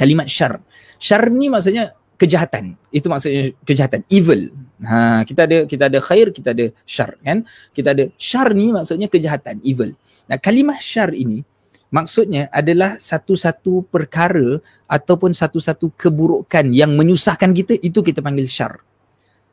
[0.01, 0.65] kalimat syar.
[0.97, 2.79] Syar ni maksudnya kejahatan.
[2.95, 4.55] Itu maksudnya kejahatan, evil.
[4.83, 7.47] Ha, kita ada kita ada khair, kita ada syar kan?
[7.71, 9.95] Kita ada syar ni maksudnya kejahatan, evil.
[10.27, 11.47] Nah, kalimah syar ini
[11.93, 14.59] maksudnya adalah satu-satu perkara
[14.91, 18.83] ataupun satu-satu keburukan yang menyusahkan kita itu kita panggil syar.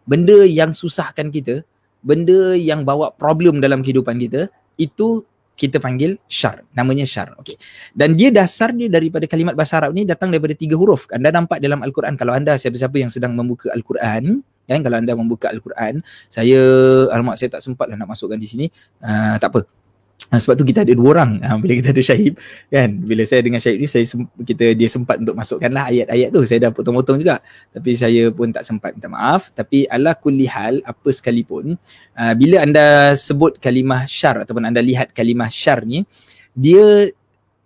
[0.09, 1.61] Benda yang susahkan kita,
[2.01, 4.49] benda yang bawa problem dalam kehidupan kita
[4.81, 5.21] itu
[5.59, 6.63] kita panggil syar.
[6.71, 7.35] Namanya syar.
[7.37, 7.59] Okey.
[7.91, 11.05] Dan dia dasar dia daripada kalimat bahasa Arab ni datang daripada tiga huruf.
[11.11, 15.49] Anda nampak dalam Al-Quran kalau anda siapa-siapa yang sedang membuka Al-Quran, kan kalau anda membuka
[15.49, 16.61] Al-Quran, saya
[17.09, 18.65] alamak saya tak sempat lah nak masukkan di sini.
[19.01, 19.65] Uh, tak apa.
[20.29, 21.41] Ha, sebab tu kita ada dua orang.
[21.41, 22.37] Ha, bila kita ada Syahib
[22.69, 23.01] kan?
[23.01, 24.05] Bila saya dengan Syahib ni saya
[24.45, 26.45] kita dia sempat untuk masukkanlah ayat-ayat tu.
[26.45, 27.41] Saya dah potong-potong juga.
[27.73, 29.49] Tapi saya pun tak sempat minta maaf.
[29.57, 31.73] Tapi ala kulli hal apa sekalipun
[32.37, 36.05] bila anda sebut kalimah syar ataupun anda lihat kalimah syar ni
[36.53, 37.09] dia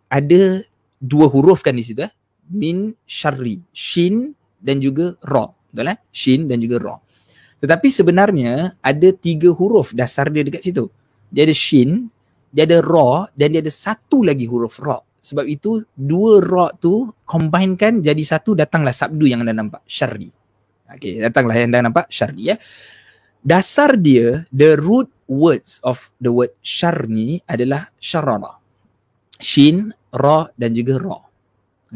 [0.07, 0.63] ada
[1.03, 2.13] dua huruf kan di situ eh?
[2.47, 6.95] Min syarri shin dan juga ra betul eh shin dan juga ra
[7.57, 10.85] tetapi sebenarnya ada tiga huruf dasar dia dekat situ
[11.33, 12.13] dia ada shin
[12.53, 15.01] dia ada ra dan dia ada satu lagi huruf ra.
[15.01, 20.29] Sebab itu dua ra tu combinekan jadi satu datanglah sabdu yang anda nampak syarri.
[20.93, 22.55] Okey, datanglah yang anda nampak syarri ya.
[23.41, 28.61] Dasar dia the root words of the word syar ni adalah syarara.
[29.41, 31.19] Shin, ra dan juga ra.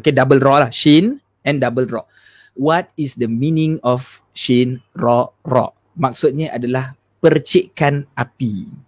[0.02, 0.72] Okey, double ra lah.
[0.74, 2.02] Shin and double ra.
[2.58, 5.70] What is the meaning of shin, ra, ra?
[5.93, 8.88] Maksudnya adalah percikkan api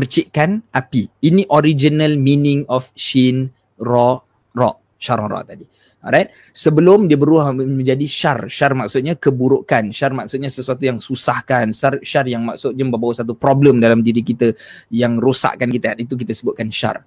[0.00, 1.10] percikkan api.
[1.20, 4.16] Ini original meaning of shin ra
[4.54, 5.66] ra syarara tadi.
[6.00, 6.32] Alright.
[6.56, 8.48] Sebelum dia berubah menjadi syar.
[8.48, 9.92] Syar maksudnya keburukan.
[9.92, 11.76] Syar maksudnya sesuatu yang susahkan.
[11.76, 14.56] Syar, syar yang maksudnya membawa satu problem dalam diri kita
[14.88, 16.00] yang rosakkan kita.
[16.00, 17.04] Itu kita sebutkan syar.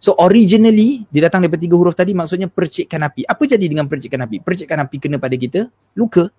[0.00, 3.28] So originally dia datang daripada tiga huruf tadi maksudnya percikkan api.
[3.28, 4.40] Apa jadi dengan percikkan api?
[4.40, 6.32] Percikkan api kena pada kita luka.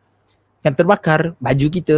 [0.65, 1.97] Yang terbakar baju kita,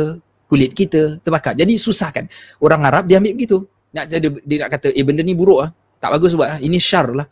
[0.52, 1.56] kulit kita terbakar.
[1.56, 2.28] Jadi susahkan.
[2.60, 3.64] Orang Arab dia ambil begitu.
[3.96, 5.70] Nak dia, dia nak kata eh benda ni buruk ah.
[6.04, 6.60] Tak bagus buat ah.
[6.60, 7.28] Ini syar lah.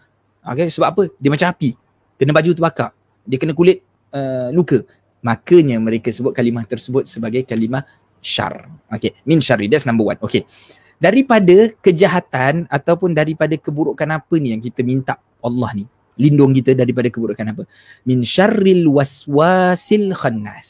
[0.48, 1.04] Okey sebab apa?
[1.20, 1.76] Dia macam api.
[2.16, 2.90] Kena baju terbakar.
[3.28, 3.84] Dia kena kulit
[4.16, 4.80] uh, luka.
[5.28, 7.84] Makanya mereka sebut kalimah tersebut sebagai kalimah
[8.24, 8.72] syar.
[8.88, 10.20] Okey min syari that's number one.
[10.24, 10.48] Okey
[11.02, 15.90] daripada kejahatan ataupun daripada keburukan apa ni yang kita minta Allah ni
[16.22, 17.64] lindung kita daripada keburukan apa
[18.06, 20.70] min syarril waswasil khannas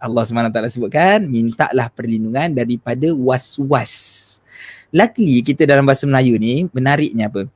[0.00, 4.26] Allah SWT sebutkan mintalah perlindungan daripada waswas
[4.94, 7.50] Luckily kita dalam bahasa Melayu ni menariknya apa?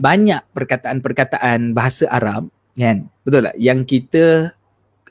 [0.00, 3.08] Banyak perkataan-perkataan bahasa Arab kan?
[3.24, 3.56] Betul tak?
[3.60, 4.24] Yang kita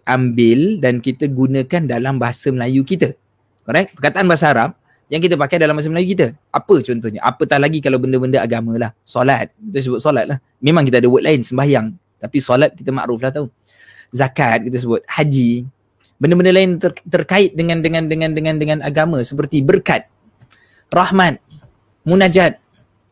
[0.06, 3.14] ambil dan kita gunakan dalam bahasa Melayu kita.
[3.66, 3.98] Correct?
[3.98, 4.70] Perkataan bahasa Arab
[5.10, 6.28] yang kita pakai dalam bahasa Melayu kita.
[6.50, 7.22] Apa contohnya?
[7.22, 8.92] Apatah lagi kalau benda-benda agama lah.
[9.06, 9.54] Solat.
[9.54, 10.38] Kita sebut solat lah.
[10.60, 11.94] Memang kita ada word lain, sembahyang.
[12.18, 13.48] Tapi solat kita makruf lah tahu.
[14.10, 15.06] Zakat kita sebut.
[15.06, 15.66] Haji.
[16.18, 20.10] Benda-benda lain ter- terkait dengan dengan dengan dengan dengan agama seperti berkat
[20.94, 21.42] rahmat,
[22.06, 22.60] munajat,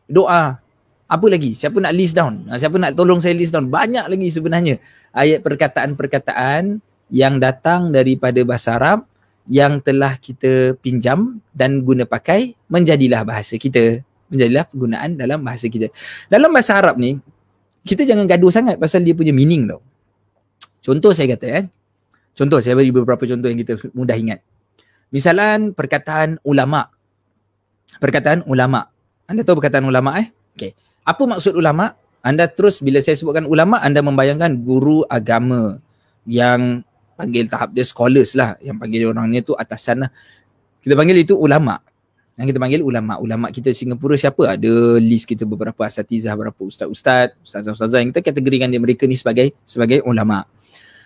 [0.06, 0.60] doa.
[1.04, 1.52] Apa lagi?
[1.52, 2.48] Siapa nak list down?
[2.48, 3.68] Ha, siapa nak tolong saya list down?
[3.68, 4.80] Banyak lagi sebenarnya
[5.12, 6.80] ayat perkataan-perkataan
[7.12, 9.04] yang datang daripada bahasa Arab
[9.48, 14.00] yang telah kita pinjam dan guna pakai menjadilah bahasa kita.
[14.32, 15.92] Menjadilah penggunaan dalam bahasa kita.
[16.32, 17.20] Dalam bahasa Arab ni,
[17.84, 19.84] kita jangan gaduh sangat pasal dia punya meaning tau.
[20.80, 21.64] Contoh saya kata eh.
[22.34, 24.40] Contoh saya beri beberapa contoh yang kita mudah ingat.
[25.12, 26.90] Misalan perkataan ulama
[27.98, 28.90] perkataan ulama.
[29.24, 30.28] Anda tahu perkataan ulama eh?
[30.56, 30.72] Okey.
[31.04, 31.94] Apa maksud ulama?
[32.24, 35.80] Anda terus bila saya sebutkan ulama, anda membayangkan guru agama
[36.24, 36.80] yang
[37.14, 38.58] panggil tahap dia scholars lah.
[38.58, 40.10] Yang panggil orang ni tu atasan lah.
[40.82, 41.80] Kita panggil itu ulama.
[42.34, 43.14] Yang kita panggil ulama.
[43.22, 44.58] Ulama kita Singapura siapa?
[44.58, 49.54] Ada list kita beberapa asatizah, beberapa ustaz-ustaz, ustazah-ustazah yang kita kategorikan dia mereka ni sebagai
[49.62, 50.42] sebagai ulama.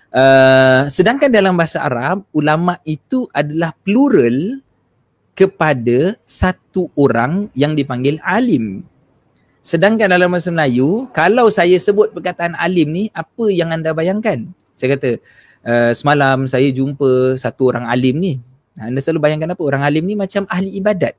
[0.09, 4.65] Uh, sedangkan dalam bahasa Arab, ulama itu adalah plural
[5.37, 8.83] kepada satu orang yang dipanggil alim.
[9.61, 14.49] Sedangkan dalam bahasa Melayu, kalau saya sebut perkataan alim ni, apa yang anda bayangkan?
[14.73, 15.21] Saya kata,
[15.65, 18.33] uh, semalam saya jumpa satu orang alim ni.
[18.79, 19.63] Anda selalu bayangkan apa?
[19.63, 21.19] Orang alim ni macam ahli ibadat.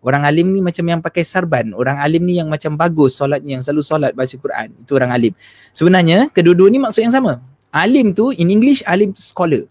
[0.00, 1.76] Orang alim ni macam yang pakai sarban.
[1.76, 4.72] Orang alim ni yang macam bagus solatnya, yang selalu solat baca Quran.
[4.80, 5.32] Itu orang alim.
[5.76, 7.42] Sebenarnya, kedua-dua ni maksud yang sama.
[7.68, 9.68] Alim tu, in English, alim tu scholar.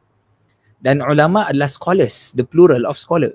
[0.79, 3.33] Dan ulama adalah scholars, the plural of scholar.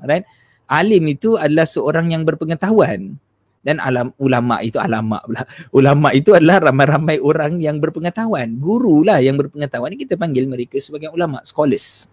[0.00, 0.24] Alright.
[0.70, 3.20] Alim itu adalah seorang yang berpengetahuan
[3.60, 5.44] dan alam ulama itu alama pula.
[5.78, 8.56] Ulama itu adalah ramai-ramai orang yang berpengetahuan.
[8.56, 9.92] Guru lah yang berpengetahuan.
[10.00, 12.08] Kita panggil mereka sebagai ulama, scholars.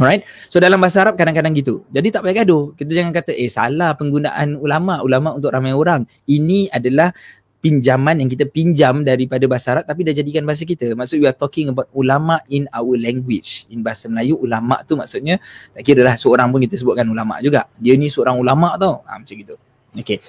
[0.00, 0.24] Alright.
[0.48, 1.84] So dalam bahasa Arab kadang-kadang gitu.
[1.92, 2.72] Jadi tak payah gaduh.
[2.72, 6.08] Kita jangan kata eh salah penggunaan ulama, ulama untuk ramai orang.
[6.24, 7.12] Ini adalah
[7.60, 10.96] pinjaman yang kita pinjam daripada bahasa Arab tapi dah jadikan bahasa kita.
[10.96, 13.68] Maksud we are talking about ulama in our language.
[13.68, 15.36] In bahasa Melayu ulama tu maksudnya
[15.76, 17.68] tak kira lah seorang pun kita sebutkan ulama juga.
[17.76, 19.04] Dia ni seorang ulama tau.
[19.04, 19.60] Ha, macam gitu.
[19.92, 20.22] Okay.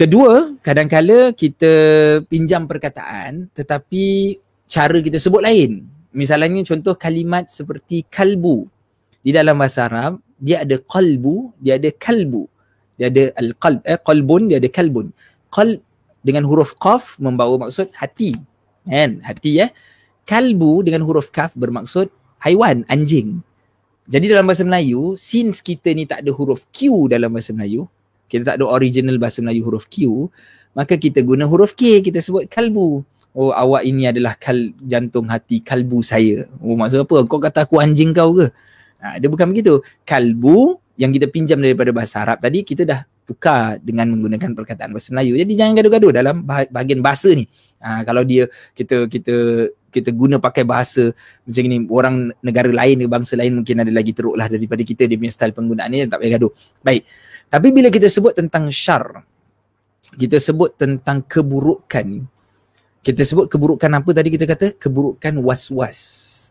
[0.00, 1.68] Kedua, kadang-kala kita
[2.24, 4.32] pinjam perkataan tetapi
[4.64, 5.84] cara kita sebut lain.
[6.16, 8.64] Misalnya contoh kalimat seperti kalbu.
[9.20, 12.48] Di dalam bahasa Arab, dia ada qalbu, dia ada kalbu.
[12.96, 15.12] Dia ada al-qalb, eh, qalbun, dia ada kalbun.
[15.52, 15.84] Qalb
[16.24, 18.40] dengan huruf qaf membawa maksud hati.
[18.88, 19.20] Kan?
[19.20, 19.68] Hati ya.
[20.24, 22.08] Kalbu dengan huruf kaf bermaksud
[22.40, 23.44] haiwan, anjing.
[24.08, 27.84] Jadi dalam bahasa Melayu, since kita ni tak ada huruf Q dalam bahasa Melayu,
[28.30, 30.30] kita tak ada original bahasa Melayu huruf Q,
[30.72, 33.02] maka kita guna huruf K, kita sebut kalbu.
[33.30, 36.50] Oh awak ini adalah kal jantung hati kalbu saya.
[36.62, 37.26] Oh maksud apa?
[37.26, 38.50] Kau kata aku anjing kau ke?
[38.98, 39.78] Ha, dia bukan begitu.
[40.02, 45.14] Kalbu yang kita pinjam daripada bahasa Arab tadi kita dah tukar dengan menggunakan perkataan bahasa
[45.14, 45.38] Melayu.
[45.38, 47.46] Jadi jangan gaduh-gaduh dalam bahagian bahasa ni.
[47.78, 51.14] Ha, kalau dia kita kita kita guna pakai bahasa
[51.46, 55.06] macam ni orang negara lain ke bangsa lain mungkin ada lagi teruk lah daripada kita
[55.06, 56.50] dia punya style penggunaan ni tak payah gaduh.
[56.82, 57.06] Baik.
[57.50, 59.26] Tapi bila kita sebut tentang syar
[60.14, 62.26] kita sebut tentang keburukan
[63.00, 65.98] kita sebut keburukan apa tadi kita kata keburukan was-was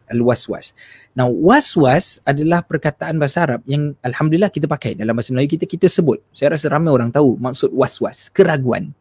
[0.10, 0.74] al-waswas.
[1.14, 5.86] Now was-was adalah perkataan bahasa Arab yang alhamdulillah kita pakai dalam bahasa Melayu kita kita
[5.86, 6.20] sebut.
[6.34, 8.92] Saya rasa ramai orang tahu maksud was-was, keraguan.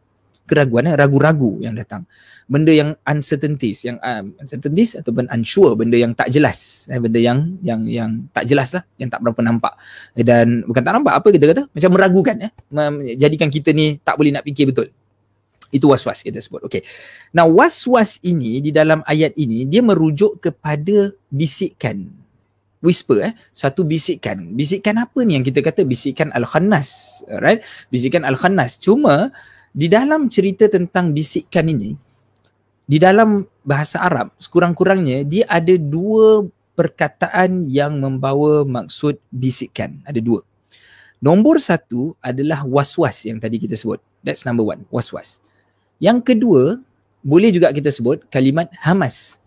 [0.49, 2.09] Keraguan eh, ragu-ragu yang datang.
[2.49, 7.61] Benda yang uncertainties, yang um, uncertainties ataupun unsure, benda yang tak jelas, eh, benda yang
[7.61, 9.77] yang yang tak jelas lah, yang tak berapa nampak.
[10.17, 14.33] Dan bukan tak nampak apa kita kata, macam meragukan eh, menjadikan kita ni tak boleh
[14.33, 14.89] nak fikir betul.
[15.69, 16.65] Itu was-was kita sebut.
[16.65, 16.81] Okay.
[17.29, 22.09] Now was-was ini di dalam ayat ini dia merujuk kepada bisikan.
[22.79, 23.33] Whisper eh.
[23.53, 24.55] Satu bisikan.
[24.55, 27.21] Bisikan apa ni yang kita kata bisikan Al-Khannas.
[27.27, 27.61] Right?
[27.91, 28.81] Bisikan Al-Khannas.
[28.81, 29.29] Cuma
[29.73, 31.93] di dalam cerita tentang bisikan ini
[32.89, 39.99] di dalam bahasa Arab sekurang-kurangnya dia ada dua perkataan yang membawa maksud bisikan.
[40.07, 40.47] Ada dua.
[41.19, 43.99] Nombor satu adalah was-was yang tadi kita sebut.
[44.23, 45.43] That's number one, was-was.
[45.99, 46.79] Yang kedua,
[47.19, 49.38] boleh juga kita sebut kalimat hamas.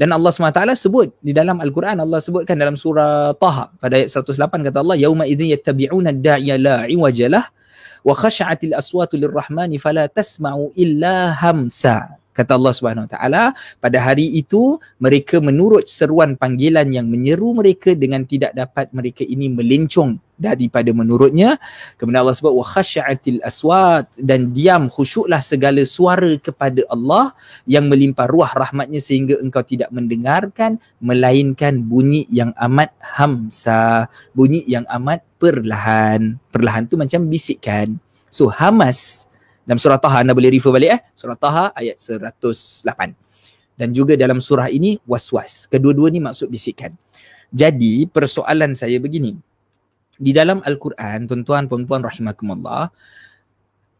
[0.00, 4.72] Dan Allah SWT sebut di dalam Al-Quran, Allah sebutkan dalam surah Taha pada ayat 108
[4.72, 7.44] kata Allah, Yawma idhin yattabi'una da'iya la iwajalah
[8.00, 13.44] wa khasha'atil aswatu lirrahmani fala tasma'u illa hamsa kata Allah Subhanahu Wa Taala
[13.82, 19.50] pada hari itu mereka menurut seruan panggilan yang menyeru mereka dengan tidak dapat mereka ini
[19.50, 21.60] melencong daripada menurutnya.
[22.00, 27.36] Kemudian Allah sebut wa khasya'atil aswat dan diam khusyuklah segala suara kepada Allah
[27.68, 34.88] yang melimpah ruah rahmatnya sehingga engkau tidak mendengarkan melainkan bunyi yang amat hamsa bunyi yang
[34.88, 36.40] amat perlahan.
[36.48, 38.00] Perlahan tu macam bisikkan
[38.32, 39.29] so hamas
[39.70, 41.00] dalam surah Taha anda boleh refer balik eh.
[41.14, 43.14] Surah Taha ayat 108.
[43.78, 45.70] Dan juga dalam surah ini was-was.
[45.70, 46.90] Kedua-dua ni maksud bisikan.
[47.54, 49.38] Jadi persoalan saya begini.
[50.18, 52.90] Di dalam Al-Quran, tuan-tuan, puan-puan rahimakumullah,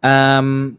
[0.02, 0.74] um,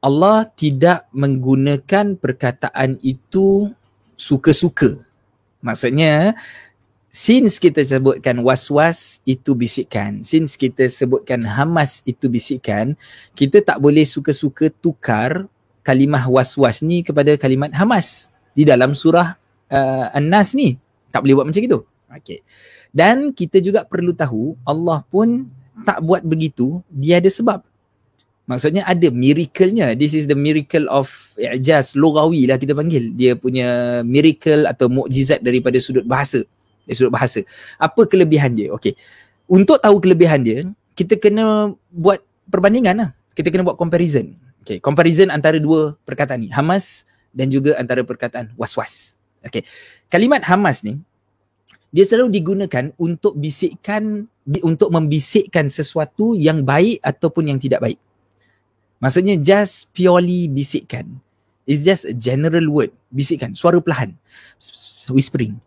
[0.00, 3.68] Allah tidak menggunakan perkataan itu
[4.16, 4.96] suka-suka.
[5.60, 6.40] Maksudnya,
[7.12, 12.96] since kita sebutkan was-was itu bisikan, since kita sebutkan hamas itu bisikan,
[13.36, 15.44] kita tak boleh suka-suka tukar
[15.84, 19.36] kalimah was-was ni kepada kalimat hamas di dalam surah
[19.68, 20.80] uh, An-Nas ni.
[21.12, 21.78] Tak boleh buat macam itu.
[22.08, 22.40] Okey.
[22.88, 25.52] Dan kita juga perlu tahu Allah pun
[25.84, 27.60] tak buat begitu, dia ada sebab.
[28.48, 29.94] Maksudnya ada miracle-nya.
[29.94, 33.12] This is the miracle of i'jaz lugawi lah kita panggil.
[33.12, 36.42] Dia punya miracle atau mukjizat daripada sudut bahasa
[36.86, 37.40] dari sudut bahasa.
[37.78, 38.70] Apa kelebihan dia?
[38.74, 38.94] Okey.
[39.50, 40.64] Untuk tahu kelebihan dia,
[40.94, 43.10] kita kena buat perbandingan lah.
[43.32, 44.32] Kita kena buat comparison.
[44.62, 46.48] Okey, comparison antara dua perkataan ni.
[46.52, 49.18] Hamas dan juga antara perkataan was-was.
[49.42, 49.66] Okey.
[50.06, 51.00] Kalimat Hamas ni
[51.92, 54.24] dia selalu digunakan untuk bisikkan
[54.64, 58.00] untuk membisikkan sesuatu yang baik ataupun yang tidak baik.
[59.02, 61.20] Maksudnya just purely bisikkan.
[61.66, 62.90] It's just a general word.
[63.12, 63.54] Bisikkan.
[63.54, 64.14] Suara perlahan.
[65.10, 65.58] Whispering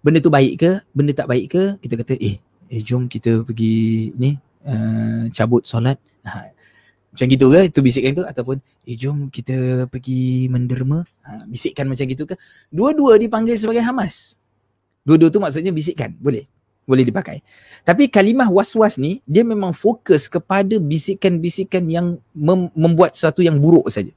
[0.00, 0.70] benda tu baik ke?
[0.92, 1.62] Benda tak baik ke?
[1.80, 2.36] Kita kata eh
[2.70, 4.36] eh jom kita pergi ni
[4.66, 5.98] uh, cabut solat.
[6.20, 6.52] Ha.
[7.16, 7.60] macam gitu ke?
[7.72, 8.24] Itu bisikkan tu?
[8.28, 11.00] Ataupun eh jom kita pergi menderma.
[11.24, 11.48] Ha.
[11.48, 12.36] bisikkan macam gitu ke?
[12.68, 14.36] Dua-dua dipanggil sebagai hamas.
[15.02, 16.12] Dua-dua tu maksudnya bisikkan.
[16.20, 16.44] Boleh.
[16.84, 17.40] Boleh dipakai.
[17.88, 23.88] Tapi kalimah was-was ni dia memang fokus kepada bisikan-bisikan yang mem- membuat sesuatu yang buruk
[23.88, 24.12] saja.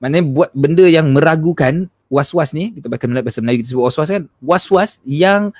[0.00, 4.24] Maknanya buat benda yang meragukan was-was ni kita bahkan bahasa Melayu kita sebut was-was kan
[4.40, 5.50] was-was yang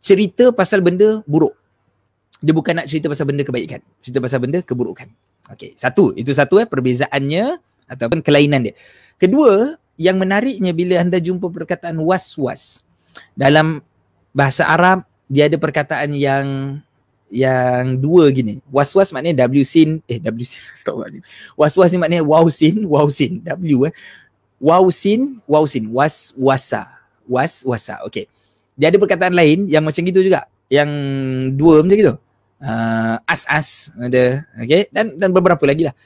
[0.00, 1.54] cerita pasal benda buruk.
[2.38, 3.80] Dia bukan nak cerita pasal benda kebaikan.
[4.04, 5.08] Cerita pasal benda keburukan.
[5.50, 6.12] Okey satu.
[6.14, 7.58] Itu satu eh perbezaannya
[7.90, 8.74] ataupun kelainan dia.
[9.16, 12.84] Kedua yang menariknya bila anda jumpa perkataan was-was
[13.32, 13.80] dalam
[14.36, 16.78] bahasa Arab dia ada perkataan yang
[17.26, 18.62] yang dua gini.
[18.70, 21.02] Was-was maknanya W sin eh W sin stop
[21.58, 23.42] was-was ni maknanya wow sin wow sin.
[23.42, 23.94] W eh
[24.58, 26.88] wausin wausin was wasa.
[27.26, 28.30] Was wasa okey
[28.76, 30.46] dia ada perkataan lain yang macam gitu juga.
[30.68, 30.90] Yang
[31.56, 32.14] dua macam gitu.
[32.56, 35.96] Uh, as as ada okey dan dan beberapa lagi lah.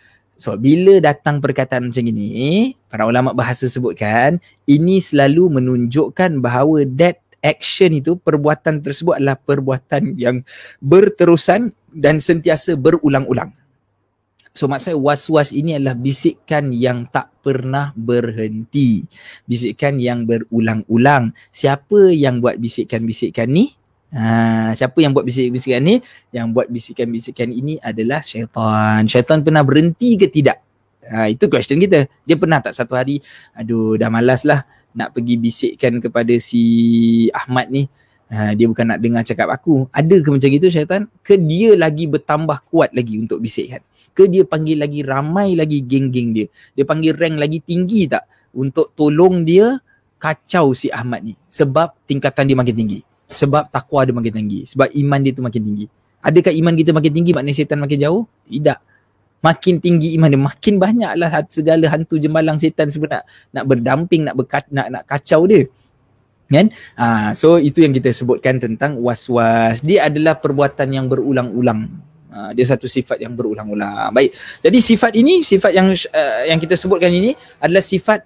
[0.41, 7.21] So bila datang perkataan macam ini para ulama bahasa sebutkan ini selalu menunjukkan bahawa that
[7.45, 10.41] action itu perbuatan tersebut adalah perbuatan yang
[10.81, 13.53] berterusan dan sentiasa berulang-ulang.
[14.51, 19.07] So maksud was-was ini adalah bisikan yang tak pernah berhenti.
[19.47, 21.31] Bisikan yang berulang-ulang.
[21.55, 23.71] Siapa yang buat bisikan-bisikan ni?
[24.11, 26.03] Ha, siapa yang buat bisikan-bisikan ni?
[26.35, 29.07] Yang buat bisikan-bisikan ini adalah syaitan.
[29.07, 30.59] Syaitan pernah berhenti ke tidak?
[31.07, 32.11] Ha, itu question kita.
[32.27, 33.23] Dia pernah tak satu hari,
[33.55, 37.87] aduh dah malas lah nak pergi bisikkan kepada si Ahmad ni.
[38.31, 39.87] Ha, dia bukan nak dengar cakap aku.
[39.95, 41.07] Ada ke macam gitu syaitan?
[41.23, 43.83] Ke dia lagi bertambah kuat lagi untuk bisikkan?
[44.13, 46.47] Ke dia panggil lagi ramai lagi geng-geng dia?
[46.75, 49.79] Dia panggil rank lagi tinggi tak untuk tolong dia
[50.21, 51.35] kacau si Ahmad ni?
[51.49, 53.01] Sebab tingkatan dia makin tinggi.
[53.31, 54.67] Sebab takwa dia makin tinggi.
[54.67, 55.87] Sebab iman dia tu makin tinggi.
[56.21, 58.23] Adakah iman kita makin tinggi maknanya setan makin jauh?
[58.45, 58.79] Tidak.
[59.41, 63.25] Makin tinggi iman dia makin banyaklah segala hantu jembalang setan sebenarnya.
[63.57, 65.65] Nak berdamping nak berkat, nak nak kacau dia.
[66.51, 66.75] Kan?
[66.99, 69.81] Ha, so itu yang kita sebutkan tentang was-was.
[69.81, 74.15] Dia adalah perbuatan yang berulang-ulang Uh, dia satu sifat yang berulang-ulang.
[74.15, 74.31] Baik.
[74.63, 78.23] Jadi sifat ini, sifat yang uh, yang kita sebutkan ini adalah sifat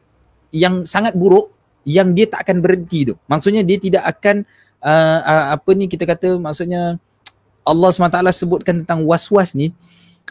[0.53, 1.51] yang sangat buruk
[1.89, 3.15] yang dia tak akan berhenti tu.
[3.29, 4.45] Maksudnya dia tidak akan
[4.85, 7.01] uh, uh, apa ni kita kata maksudnya
[7.65, 9.73] Allah SWT sebutkan tentang was-was ni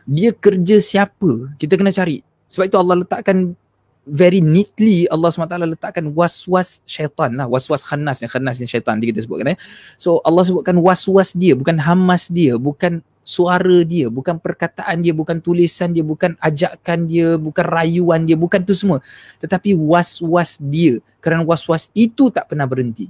[0.06, 1.54] dia kerja siapa?
[1.58, 2.22] Kita kena cari.
[2.50, 3.58] Sebab itu Allah letakkan
[4.04, 7.48] very neatly Allah SWT letakkan was-was syaitan lah.
[7.48, 8.28] Was-was khanas ni.
[8.28, 9.58] Khanas ni syaitan kita sebutkan eh.
[9.96, 11.56] So Allah sebutkan was-was dia.
[11.56, 12.60] Bukan hamas dia.
[12.60, 18.36] Bukan suara dia, bukan perkataan dia, bukan tulisan dia, bukan ajakan dia, bukan rayuan dia,
[18.36, 19.00] bukan tu semua.
[19.40, 21.00] Tetapi was-was dia.
[21.24, 23.08] Kerana was-was itu tak pernah berhenti.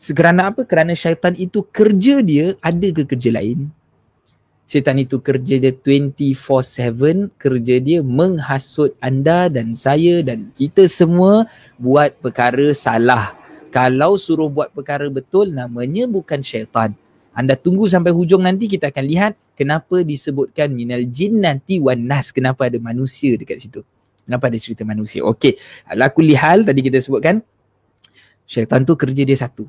[0.00, 0.66] Kerana apa?
[0.66, 3.70] Kerana syaitan itu kerja dia ada ke kerja lain?
[4.70, 12.14] Syaitan itu kerja dia 24-7, kerja dia menghasut anda dan saya dan kita semua buat
[12.22, 13.34] perkara salah.
[13.74, 16.94] Kalau suruh buat perkara betul, namanya bukan syaitan.
[17.40, 22.28] Anda tunggu sampai hujung nanti kita akan lihat kenapa disebutkan minal jin nanti wan nas.
[22.36, 23.80] Kenapa ada manusia dekat situ.
[24.28, 25.24] Kenapa ada cerita manusia.
[25.24, 25.56] Okey.
[25.96, 27.40] Laku lihal tadi kita sebutkan.
[28.44, 29.64] Syaitan tu kerja dia satu.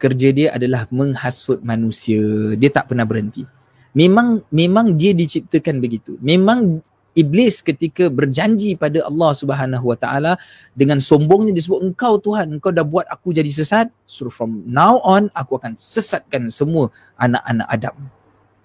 [0.00, 2.56] Kerja dia adalah menghasut manusia.
[2.56, 3.44] Dia tak pernah berhenti.
[3.92, 6.16] Memang memang dia diciptakan begitu.
[6.24, 6.80] Memang
[7.12, 10.32] iblis ketika berjanji pada Allah Subhanahu Wa Taala
[10.72, 15.28] dengan sombongnya disebut engkau Tuhan engkau dah buat aku jadi sesat so from now on
[15.36, 16.88] aku akan sesatkan semua
[17.20, 17.94] anak-anak Adam.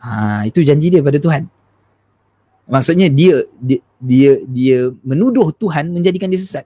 [0.03, 1.49] Ha itu janji dia pada Tuhan.
[2.67, 6.65] Maksudnya dia dia dia, dia menuduh Tuhan menjadikan dia sesat.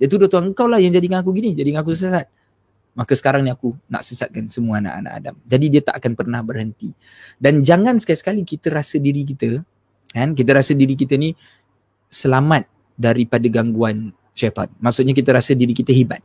[0.00, 2.26] Dia tuduh Tuhan engkau lah yang jadikan aku gini, jadikan aku sesat.
[2.92, 5.34] Maka sekarang ni aku nak sesatkan semua anak-anak Adam.
[5.48, 6.92] Jadi dia tak akan pernah berhenti.
[7.40, 9.64] Dan jangan sekali-sekali kita rasa diri kita
[10.12, 10.36] kan?
[10.36, 11.32] Kita rasa diri kita ni
[12.12, 14.68] selamat daripada gangguan syaitan.
[14.78, 16.20] Maksudnya kita rasa diri kita hebat.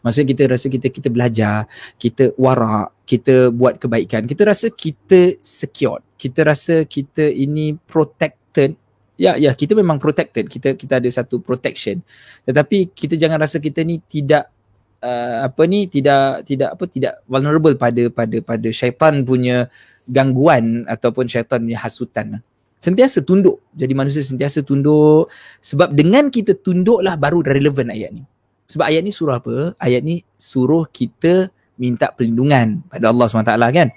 [0.00, 1.68] Maksudnya kita rasa kita kita belajar
[2.00, 4.24] kita warak kita buat kebaikan.
[4.24, 8.76] Kita rasa kita secure kita rasa kita ini protected.
[9.16, 10.52] Ya ya kita memang protected.
[10.52, 12.04] Kita kita ada satu protection.
[12.44, 14.52] Tetapi kita jangan rasa kita ni tidak
[15.00, 19.72] uh, apa ni tidak tidak apa tidak vulnerable pada pada pada syaitan punya
[20.08, 22.40] gangguan ataupun syaitan punya hasutan
[22.80, 23.60] sentiasa tunduk.
[23.76, 25.28] Jadi manusia sentiasa tunduk.
[25.60, 28.24] Sebab dengan kita tunduklah baru relevan ayat ni.
[28.66, 29.76] Sebab ayat ni suruh apa?
[29.76, 33.88] Ayat ni suruh kita minta perlindungan pada Allah SWT kan.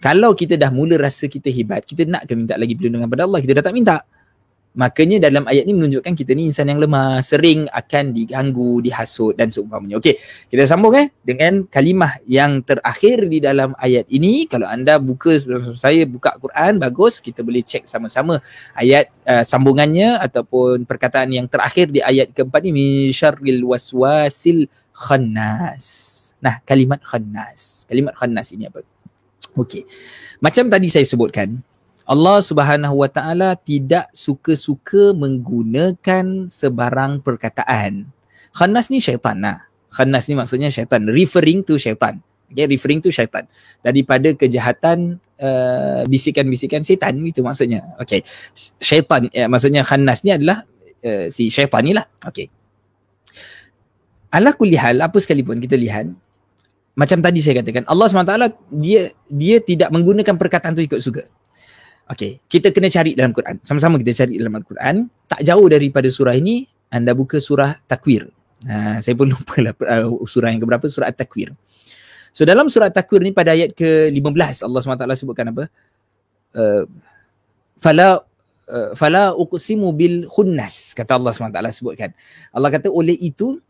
[0.00, 3.44] Kalau kita dah mula rasa kita hebat, kita nak ke minta lagi perlindungan pada Allah?
[3.44, 4.00] Kita dah tak minta.
[4.70, 9.50] Makanya dalam ayat ni menunjukkan kita ni insan yang lemah, sering akan diganggu, dihasut dan
[9.50, 9.98] seumpamanya.
[9.98, 10.14] Okey,
[10.46, 14.46] kita sambung eh dengan kalimah yang terakhir di dalam ayat ini.
[14.46, 15.34] Kalau anda buka
[15.74, 18.38] saya buka Quran, bagus kita boleh cek sama-sama
[18.78, 26.16] ayat uh, sambungannya ataupun perkataan yang terakhir di ayat keempat ni min syarril waswasil khannas.
[26.38, 27.90] Nah, kalimat khannas.
[27.90, 28.86] Kalimat khannas ini apa?
[29.58, 29.82] Okey.
[30.38, 31.58] Macam tadi saya sebutkan,
[32.10, 38.10] Allah Subhanahu Wa Taala tidak suka-suka menggunakan sebarang perkataan.
[38.50, 39.70] Khanas ni syaitan lah.
[39.94, 41.06] Khanas ni maksudnya syaitan.
[41.06, 42.18] Referring to syaitan.
[42.50, 43.46] Okay, referring to syaitan.
[43.78, 47.86] Daripada kejahatan uh, bisikan-bisikan syaitan itu maksudnya.
[48.02, 48.26] Okay.
[48.82, 50.66] Syaitan, eh, maksudnya khanas ni adalah
[51.06, 52.10] uh, si syaitan ni lah.
[52.26, 52.50] Okay.
[54.34, 56.10] Ala kulihal, apa sekalipun kita lihat,
[56.98, 58.34] macam tadi saya katakan, Allah SWT
[58.74, 61.22] dia dia tidak menggunakan perkataan tu ikut suka.
[62.10, 63.62] Okay, kita kena cari dalam Quran.
[63.62, 65.06] Sama-sama kita cari dalam Al-Quran.
[65.30, 68.26] Tak jauh daripada surah ini, anda buka surah Takwir.
[68.66, 71.54] Ha, saya pun lupa lah uh, surah yang keberapa, surah Takwir.
[72.34, 75.70] So dalam surah Takwir ni pada ayat ke-15, Allah SWT sebutkan apa?
[76.50, 76.90] Uh,
[77.78, 78.26] fala
[78.66, 82.10] uh, fala uqsimu bil khunnas kata Allah SWT sebutkan.
[82.50, 83.62] Allah kata oleh itu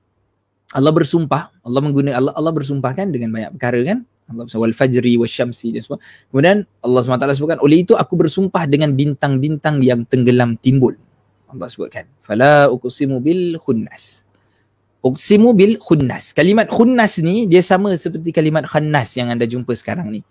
[0.72, 3.98] Allah bersumpah, Allah menggunakan Allah Allah bersumpah kan dengan banyak perkara kan?
[4.30, 5.98] Allah wal fajri wasyamsi dan semua.
[6.30, 10.94] Kemudian Allah SWT sebutkan oleh itu aku bersumpah dengan bintang-bintang yang tenggelam timbul.
[11.50, 14.22] Allah sebutkan fala uqsimu bil khunnas.
[15.02, 16.30] Uqsimu bil khunnas.
[16.30, 20.22] Kalimat khunnas ni dia sama seperti kalimat khannas yang anda jumpa sekarang ni.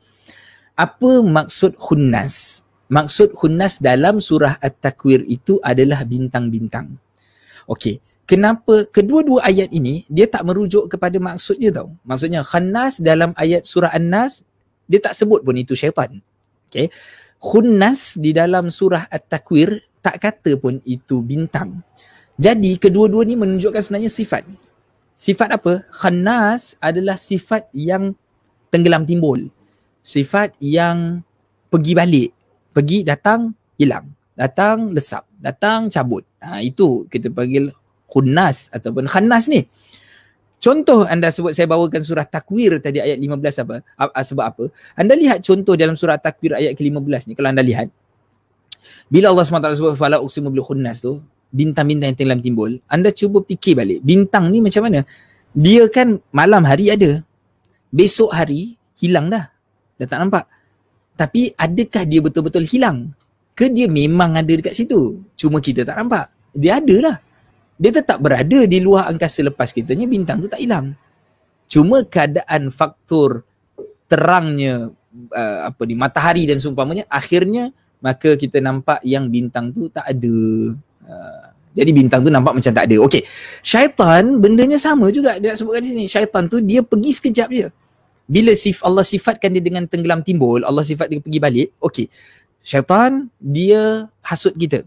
[0.79, 2.63] Apa maksud khunnas?
[2.87, 6.95] Maksud khunnas dalam surah At-Takwir itu adalah bintang-bintang.
[7.69, 11.89] Okey, kenapa kedua-dua ayat ini dia tak merujuk kepada maksud dia tau.
[12.05, 14.45] Maksudnya khannas dalam ayat surah An-Nas
[14.85, 16.21] dia tak sebut pun itu syaitan.
[16.69, 16.93] Okey.
[17.41, 21.81] Khunnas di dalam surah At-Takwir tak kata pun itu bintang.
[22.37, 24.45] Jadi kedua-dua ni menunjukkan sebenarnya sifat.
[25.17, 25.83] Sifat apa?
[25.89, 28.15] Khannas adalah sifat yang
[28.71, 29.49] tenggelam timbul.
[29.99, 31.25] Sifat yang
[31.67, 32.29] pergi balik.
[32.71, 34.07] Pergi datang hilang.
[34.37, 35.27] Datang lesap.
[35.35, 36.23] Datang cabut.
[36.39, 37.75] Ha, itu kita panggil
[38.09, 39.69] khunnas ataupun khannas ni.
[40.59, 43.75] Contoh anda sebut saya bawakan surah takwir tadi ayat 15 apa?
[43.95, 44.63] A- sebab apa?
[44.99, 47.87] Anda lihat contoh dalam surah takwir ayat ke-15 ni kalau anda lihat.
[49.07, 51.23] Bila Allah SWT sebut fala uqsimu bil khunnas tu,
[51.55, 54.03] bintang-bintang yang tenggelam timbul, anda cuba fikir balik.
[54.03, 55.07] Bintang ni macam mana?
[55.55, 57.23] Dia kan malam hari ada.
[57.89, 59.47] Besok hari hilang dah.
[59.95, 60.43] Dah tak nampak.
[61.15, 63.15] Tapi adakah dia betul-betul hilang?
[63.55, 65.23] Ke dia memang ada dekat situ?
[65.39, 66.29] Cuma kita tak nampak.
[66.51, 67.15] Dia ada lah
[67.79, 70.91] dia tetap berada di luar angkasa lepas kita ni bintang tu tak hilang.
[71.71, 73.47] Cuma keadaan faktor
[74.11, 74.91] terangnya
[75.31, 77.71] uh, apa ni matahari dan seumpamanya akhirnya
[78.03, 80.37] maka kita nampak yang bintang tu tak ada.
[81.07, 82.99] Uh, jadi bintang tu nampak macam tak ada.
[82.99, 83.23] Okey
[83.63, 86.05] syaitan bendanya sama juga dia nak sebutkan di sini.
[86.11, 87.71] Syaitan tu dia pergi sekejap je.
[88.27, 92.11] Bila sif Allah sifatkan dia dengan tenggelam timbul Allah sifat dia pergi balik okey.
[92.59, 94.83] Syaitan dia hasut kita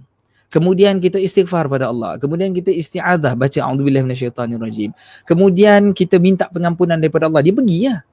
[0.52, 2.20] Kemudian kita istighfar pada Allah.
[2.20, 4.92] Kemudian kita isti'adah baca a'udzubillahi minasyaitanirrajim.
[5.24, 7.40] Kemudian kita minta pengampunan daripada Allah.
[7.40, 8.04] Dia pergi ya.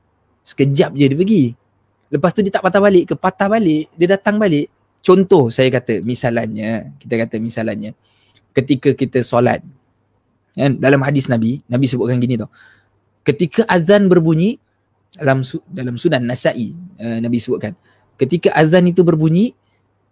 [0.47, 1.43] Sekejap je dia pergi.
[2.09, 4.71] Lepas tu dia tak patah balik ke patah balik, dia datang balik.
[5.03, 7.91] Contoh saya kata misalnya, kita kata misalnya
[8.55, 9.59] ketika kita solat.
[10.57, 12.49] Kan dalam hadis Nabi, Nabi sebutkan gini tau.
[13.27, 14.57] Ketika azan berbunyi
[15.19, 16.73] dalam dalam Sunan Nasa'i,
[17.03, 17.77] uh, Nabi sebutkan,
[18.17, 19.53] ketika azan itu berbunyi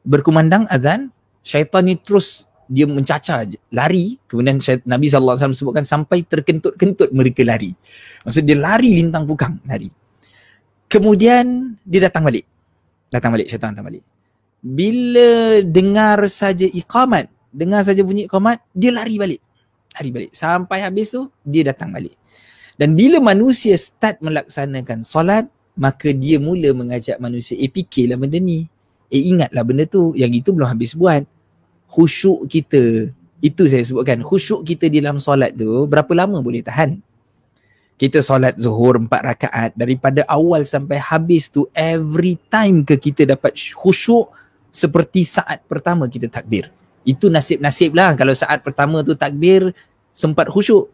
[0.06, 1.10] berkumandang azan
[1.48, 4.20] syaitan ni terus dia mencacar lari.
[4.28, 7.72] Kemudian syait, Nabi SAW sebutkan sampai terkentut-kentut mereka lari.
[8.28, 9.88] Maksud dia lari lintang pukang lari.
[10.92, 12.44] Kemudian dia datang balik.
[13.08, 14.04] Datang balik syaitan datang balik.
[14.60, 19.42] Bila dengar saja iqamat dengar saja bunyi iqamat dia lari balik.
[19.96, 20.32] Lari balik.
[20.36, 22.16] Sampai habis tu dia datang balik.
[22.78, 28.68] Dan bila manusia start melaksanakan solat maka dia mula mengajak manusia eh fikirlah benda ni.
[29.08, 30.12] Eh ingatlah benda tu.
[30.14, 31.24] Yang itu belum habis buat
[31.88, 33.10] khusyuk kita.
[33.40, 34.22] Itu saya sebutkan.
[34.22, 37.00] Khusyuk kita di dalam solat tu berapa lama boleh tahan?
[37.98, 43.58] Kita solat zuhur empat rakaat daripada awal sampai habis tu every time ke kita dapat
[43.74, 44.30] khusyuk
[44.70, 46.70] seperti saat pertama kita takbir.
[47.02, 48.14] Itu nasib-nasib lah.
[48.14, 49.74] Kalau saat pertama tu takbir
[50.14, 50.94] sempat khusyuk.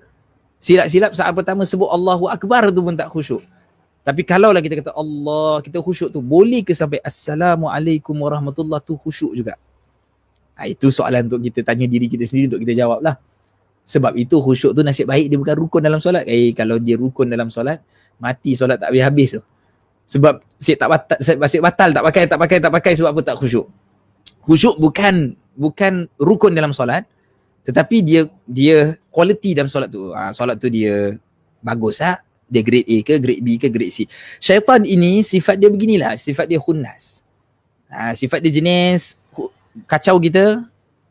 [0.64, 3.44] Silap-silap saat pertama sebut Allahu Akbar tu pun tak khusyuk.
[4.04, 6.24] Tapi kalau lah kita kata Allah kita khusyuk tu.
[6.24, 9.60] Boleh ke sampai Assalamualaikum warahmatullahi tu khusyuk juga
[10.54, 13.18] Ha, itu soalan untuk kita tanya diri kita sendiri untuk kita jawab lah.
[13.84, 16.24] Sebab itu khusyuk tu nasib baik dia bukan rukun dalam solat.
[16.30, 17.84] Eh kalau dia rukun dalam solat,
[18.22, 19.42] mati solat tak habis-habis tu.
[20.08, 23.36] Sebab asyik tak batal, asyik batal tak pakai, tak pakai, tak pakai sebab apa tak
[23.42, 23.68] khusyuk.
[24.48, 27.04] Khusyuk bukan bukan rukun dalam solat.
[27.64, 30.12] Tetapi dia dia quality dalam solat tu.
[30.14, 31.18] Ha, solat tu dia
[31.60, 32.24] bagus lah.
[32.48, 34.06] Dia grade A ke, grade B ke, grade C.
[34.38, 36.14] Syaitan ini sifat dia beginilah.
[36.20, 37.24] Sifat dia khunnas.
[37.90, 39.23] Ha, sifat dia jenis
[39.90, 40.68] kacau kita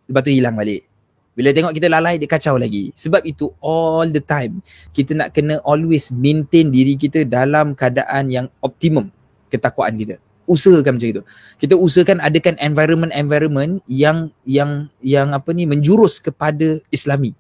[0.07, 0.87] lepas tu hilang balik.
[1.33, 2.93] Bila tengok kita lalai dia kacau lagi.
[2.93, 4.61] Sebab itu all the time
[4.93, 9.09] kita nak kena always maintain diri kita dalam keadaan yang optimum
[9.49, 10.17] ketakwaan kita.
[10.45, 11.23] Usahakan macam itu.
[11.57, 17.33] Kita usahakan adakan environment-environment yang yang yang apa ni menjurus kepada islami.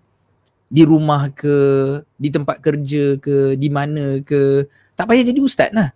[0.72, 1.52] Di rumah ke
[2.16, 4.64] di tempat kerja ke di mana ke.
[4.96, 5.92] Tak payah jadi ustaz lah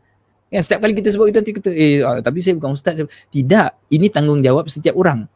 [0.46, 3.02] Kan setiap kali kita sebut kita kita eh ah, tapi saya bukan ustaz.
[3.02, 5.26] Tidak, ini tanggungjawab setiap orang.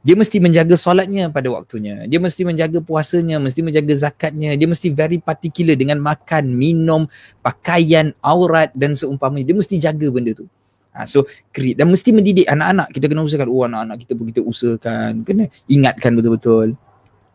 [0.00, 2.08] Dia mesti menjaga solatnya pada waktunya.
[2.08, 4.56] Dia mesti menjaga puasanya, mesti menjaga zakatnya.
[4.56, 7.04] Dia mesti very particular dengan makan, minum,
[7.44, 9.52] pakaian, aurat dan seumpamanya.
[9.52, 10.48] Dia mesti jaga benda tu.
[10.90, 11.22] Ha, so
[11.54, 12.88] create dan mesti mendidik anak-anak.
[12.96, 15.12] Kita kena usahakan, oh anak-anak kita pun kita usahakan.
[15.26, 16.78] Kena ingatkan betul-betul.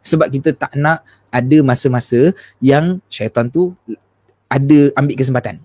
[0.01, 2.33] Sebab kita tak nak ada masa-masa
[2.63, 3.77] yang syaitan tu
[4.49, 5.61] ada ambil kesempatan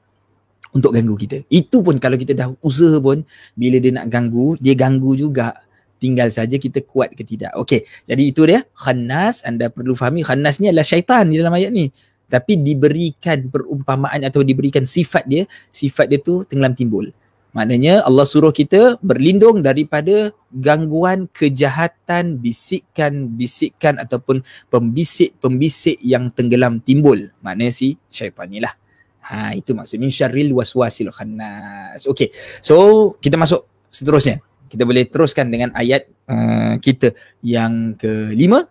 [0.70, 1.42] untuk ganggu kita.
[1.50, 3.22] Itu pun kalau kita dah usaha pun
[3.58, 5.54] bila dia nak ganggu, dia ganggu juga.
[6.00, 7.52] Tinggal saja kita kuat ke tidak.
[7.60, 7.84] Okey.
[8.08, 11.92] Jadi itu dia khannas anda perlu fahami khannas ni adalah syaitan di dalam ayat ni.
[12.30, 17.10] tapi diberikan perumpamaan atau diberikan sifat dia sifat dia tu tenggelam timbul
[17.50, 27.74] maknanya Allah suruh kita berlindung daripada gangguan kejahatan bisikan-bisikan ataupun pembisik-pembisik yang tenggelam timbul maknanya
[27.74, 28.78] si syaitan ni lah
[29.24, 32.04] ha itu maksud min syarril waswasil khannas.
[32.08, 34.40] Okey so kita masuk seterusnya.
[34.70, 37.10] Kita boleh teruskan dengan ayat uh, kita
[37.42, 38.70] yang kelima.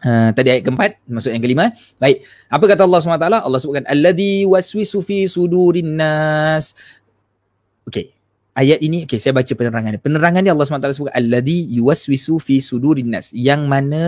[0.00, 1.70] Uh, tadi ayat keempat masuk yang kelima.
[2.00, 6.74] Baik apa kata Allah SWT Allah sebutkan alladhi waswisu fi sudurin nas.
[7.86, 8.20] Okey
[8.60, 13.08] ayat ini okey saya baca penerangan penerangan dia Allah SWT sebutkan alladhi yuwaswisu fi sudurin
[13.08, 13.30] nas.
[13.30, 14.02] Yang mana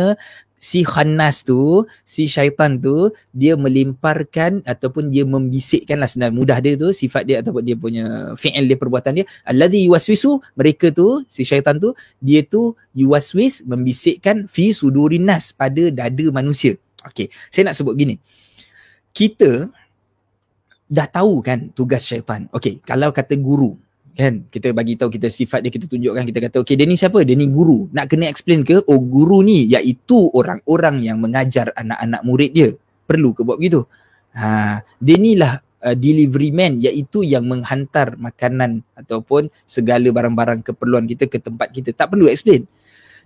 [0.62, 6.78] si khannas tu, si syaitan tu, dia melimparkan ataupun dia membisikkan lah senang mudah dia
[6.78, 9.26] tu, sifat dia ataupun dia punya fi'il dia, perbuatan dia.
[9.42, 15.90] Alladhi yuwaswisu, mereka tu, si syaitan tu, dia tu yuwaswis, membisikkan fi sudurin nas, pada
[15.90, 16.78] dada manusia.
[17.10, 18.22] Okay, saya nak sebut gini.
[19.10, 19.66] Kita
[20.86, 22.46] dah tahu kan tugas syaitan.
[22.54, 23.74] Okay, kalau kata guru,
[24.14, 24.44] kan?
[24.48, 27.24] Kita bagi tahu kita sifat dia kita tunjukkan kita kata okey dia ni siapa?
[27.24, 27.88] Dia ni guru.
[27.92, 32.68] Nak kena explain ke oh guru ni iaitu orang-orang yang mengajar anak-anak murid dia.
[33.08, 33.84] Perlu ke buat begitu?
[34.36, 41.04] Ha dia ni lah uh, delivery man iaitu yang menghantar makanan ataupun segala barang-barang keperluan
[41.04, 41.90] kita ke tempat kita.
[41.90, 42.64] Tak perlu explain.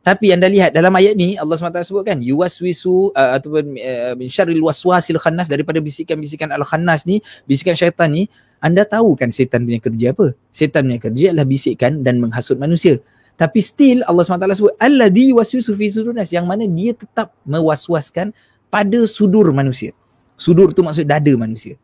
[0.06, 4.62] Tapi anda lihat dalam ayat ni Allah SWT sebutkan yuwaswisu uh, ataupun uh, min syarril
[4.62, 8.30] waswasil khannas daripada bisikan-bisikan al-khannas ni bisikan syaitan ni
[8.60, 10.32] anda tahu kan setan punya kerja apa?
[10.48, 12.98] Setan punya kerja adalah bisikkan dan menghasut manusia.
[13.36, 18.32] Tapi still Allah SWT sebut alladhi waswisu fi sudunas yang mana dia tetap mewaswaskan
[18.72, 19.92] pada sudur manusia.
[20.40, 21.76] Sudur tu maksud dada manusia.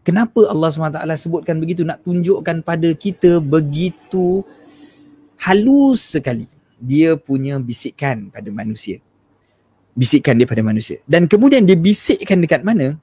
[0.00, 4.40] Kenapa Allah SWT sebutkan begitu nak tunjukkan pada kita begitu
[5.36, 6.48] halus sekali
[6.80, 9.00] dia punya bisikkan pada manusia.
[9.92, 11.04] Bisikkan dia pada manusia.
[11.04, 12.96] Dan kemudian dia bisikkan dekat mana?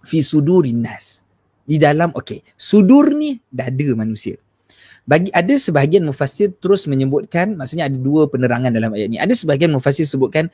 [0.00, 1.25] Fi sudurin nas
[1.66, 4.38] di dalam okey sudur ni dada manusia.
[5.06, 9.18] Bagi ada sebahagian mufassir terus menyebutkan maksudnya ada dua penerangan dalam ayat ni.
[9.18, 10.50] Ada sebahagian mufassir sebutkan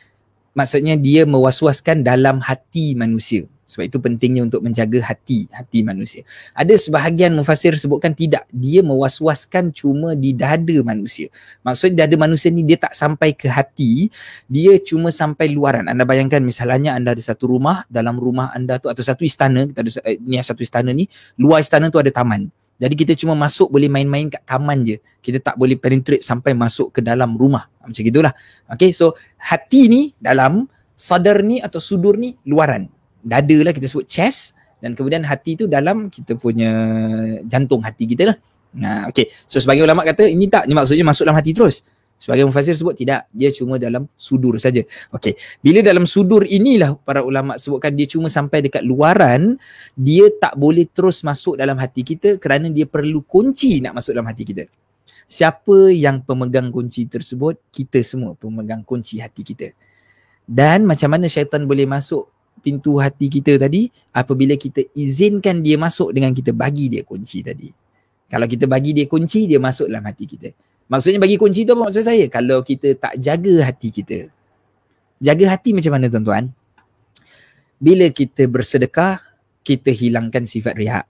[0.57, 6.27] maksudnya dia mewaswaskan dalam hati manusia sebab itu pentingnya untuk menjaga hati hati manusia.
[6.53, 11.33] Ada sebahagian mufasir sebutkan tidak, dia mewaswaskan cuma di dada manusia.
[11.65, 14.13] Maksudnya dada manusia ni dia tak sampai ke hati,
[14.51, 15.89] dia cuma sampai luaran.
[15.89, 19.81] Anda bayangkan misalnya anda ada satu rumah, dalam rumah anda tu atau satu istana, kita
[19.81, 21.09] ada eh, ni satu istana ni,
[21.41, 22.53] luar istana tu ada taman.
[22.83, 24.99] Jadi kita cuma masuk boleh main-main kat taman je.
[25.23, 27.71] Kita tak boleh penetrate sampai masuk ke dalam rumah.
[27.79, 28.35] Macam gitulah.
[28.67, 30.67] Okay, so hati ni dalam,
[30.99, 32.91] sadar ni atau sudur ni luaran
[33.23, 36.71] dada lah kita sebut chest dan kemudian hati tu dalam kita punya
[37.47, 38.37] jantung hati kita lah.
[38.75, 39.31] Nah, okay.
[39.47, 41.87] So sebagai ulama kata ini tak, ini maksudnya masuk dalam hati terus.
[42.23, 44.79] Sebagai mufasir sebut tidak, dia cuma dalam sudur saja.
[45.11, 45.35] Okay.
[45.59, 49.59] Bila dalam sudur inilah para ulama sebutkan dia cuma sampai dekat luaran,
[49.99, 54.31] dia tak boleh terus masuk dalam hati kita kerana dia perlu kunci nak masuk dalam
[54.31, 54.71] hati kita.
[55.27, 57.59] Siapa yang pemegang kunci tersebut?
[57.75, 59.75] Kita semua pemegang kunci hati kita.
[60.47, 66.13] Dan macam mana syaitan boleh masuk pintu hati kita tadi apabila kita izinkan dia masuk
[66.13, 67.73] dengan kita bagi dia kunci tadi.
[68.33, 70.57] Kalau kita bagi dia kunci, dia masuk dalam hati kita.
[70.89, 72.25] Maksudnya bagi kunci tu apa maksud saya?
[72.33, 74.33] Kalau kita tak jaga hati kita.
[75.21, 76.49] Jaga hati macam mana tuan-tuan?
[77.77, 79.21] Bila kita bersedekah,
[79.61, 81.05] kita hilangkan sifat riak.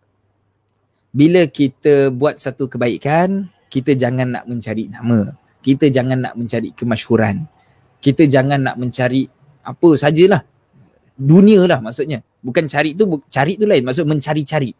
[1.14, 5.30] Bila kita buat satu kebaikan, kita jangan nak mencari nama.
[5.62, 7.46] Kita jangan nak mencari kemasyhuran.
[8.02, 9.30] Kita jangan nak mencari
[9.62, 10.42] apa sajalah
[11.22, 12.20] dunia lah maksudnya.
[12.42, 13.86] Bukan cari tu, cari tu lain.
[13.86, 14.74] Maksud mencari-cari.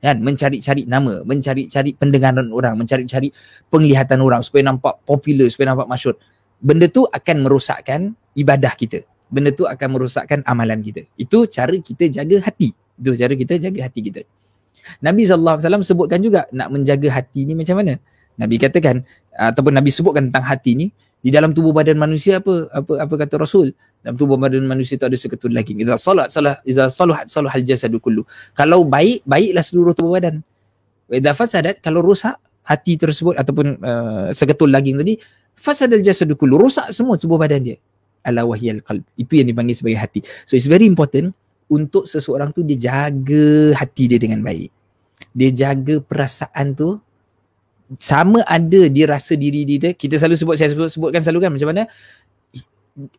[0.00, 0.22] Kan?
[0.24, 3.28] Mencari-cari nama, mencari-cari pendengaran orang, mencari-cari
[3.68, 6.14] penglihatan orang supaya nampak popular, supaya nampak masyur.
[6.62, 9.04] Benda tu akan merosakkan ibadah kita.
[9.28, 11.04] Benda tu akan merosakkan amalan kita.
[11.18, 12.72] Itu cara kita jaga hati.
[12.72, 14.20] Itu cara kita jaga hati kita.
[15.04, 18.00] Nabi SAW sebutkan juga nak menjaga hati ni macam mana.
[18.40, 19.04] Nabi katakan,
[19.36, 20.86] ataupun Nabi sebutkan tentang hati ni,
[21.20, 25.04] di dalam tubuh badan manusia apa apa apa kata Rasul dalam tubuh badan manusia itu
[25.04, 28.24] ada seketul daging idza salat salah idza saluhat salahal jasadu kullu.
[28.56, 30.40] Kalau baik baiklah seluruh tubuh badan.
[31.04, 35.20] Wa idza fasadat kalau rosak hati tersebut ataupun uh, seketul daging tadi
[35.52, 37.76] fasadal jasadu kullu rosak semua tubuh badan dia.
[38.24, 39.04] Ala wahyal qalb.
[39.16, 40.20] Itu yang dipanggil sebagai hati.
[40.48, 41.36] So it's very important
[41.68, 44.72] untuk seseorang tu dia jaga hati dia dengan baik.
[45.36, 46.96] Dia jaga perasaan tu.
[47.98, 51.68] Sama ada dia rasa diri dia kita selalu sebut saya sebut, sebutkan selalu kan macam
[51.74, 51.82] mana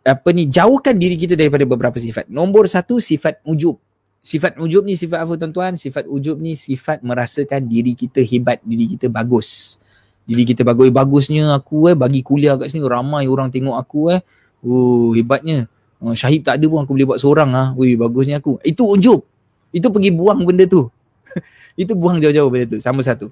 [0.05, 3.79] apa ni jauhkan diri kita daripada beberapa sifat nombor satu sifat ujub
[4.21, 8.85] sifat ujub ni sifat apa tuan-tuan sifat ujub ni sifat merasakan diri kita hebat diri
[8.85, 9.81] kita bagus
[10.27, 14.13] diri kita bagus eh, bagusnya aku eh bagi kuliah kat sini ramai orang tengok aku
[14.13, 14.21] eh
[14.61, 15.65] oh hebatnya
[16.01, 17.67] Oh, syahid tak ada pun aku boleh buat seorang ah.
[17.77, 18.57] Wih bagusnya aku.
[18.65, 19.21] Itu ujub.
[19.69, 20.89] Itu pergi buang benda tu.
[21.81, 22.77] itu buang jauh-jauh benda tu.
[22.81, 23.29] Sama satu.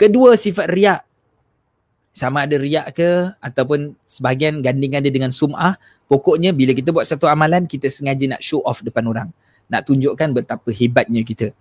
[0.00, 1.04] Kedua sifat riak.
[2.12, 5.78] Sama ada riak ke ataupun sebahagian gandingan dia dengan sum'ah.
[6.10, 9.28] Pokoknya bila kita buat satu amalan kita sengaja nak show off depan orang.
[9.68, 11.52] Nak tunjukkan betapa hebatnya kita.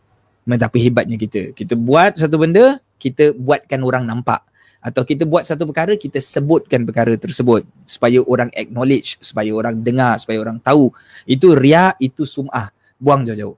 [0.47, 1.51] Betapa hebatnya kita.
[1.51, 4.47] Kita buat satu benda, kita buatkan orang nampak
[4.87, 10.21] atau kita buat satu perkara kita sebutkan perkara tersebut supaya orang acknowledge supaya orang dengar
[10.21, 10.93] supaya orang tahu
[11.25, 12.69] itu ria itu sum'ah
[13.01, 13.57] buang jauh-jauh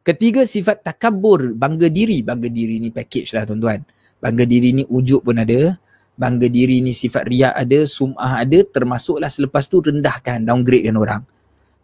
[0.00, 3.84] ketiga sifat takabur bangga diri bangga diri ni package lah tuan-tuan
[4.18, 5.76] bangga diri ni ujub pun ada
[6.16, 11.22] bangga diri ni sifat ria ada sum'ah ada termasuklah selepas tu rendahkan downgrade kan orang.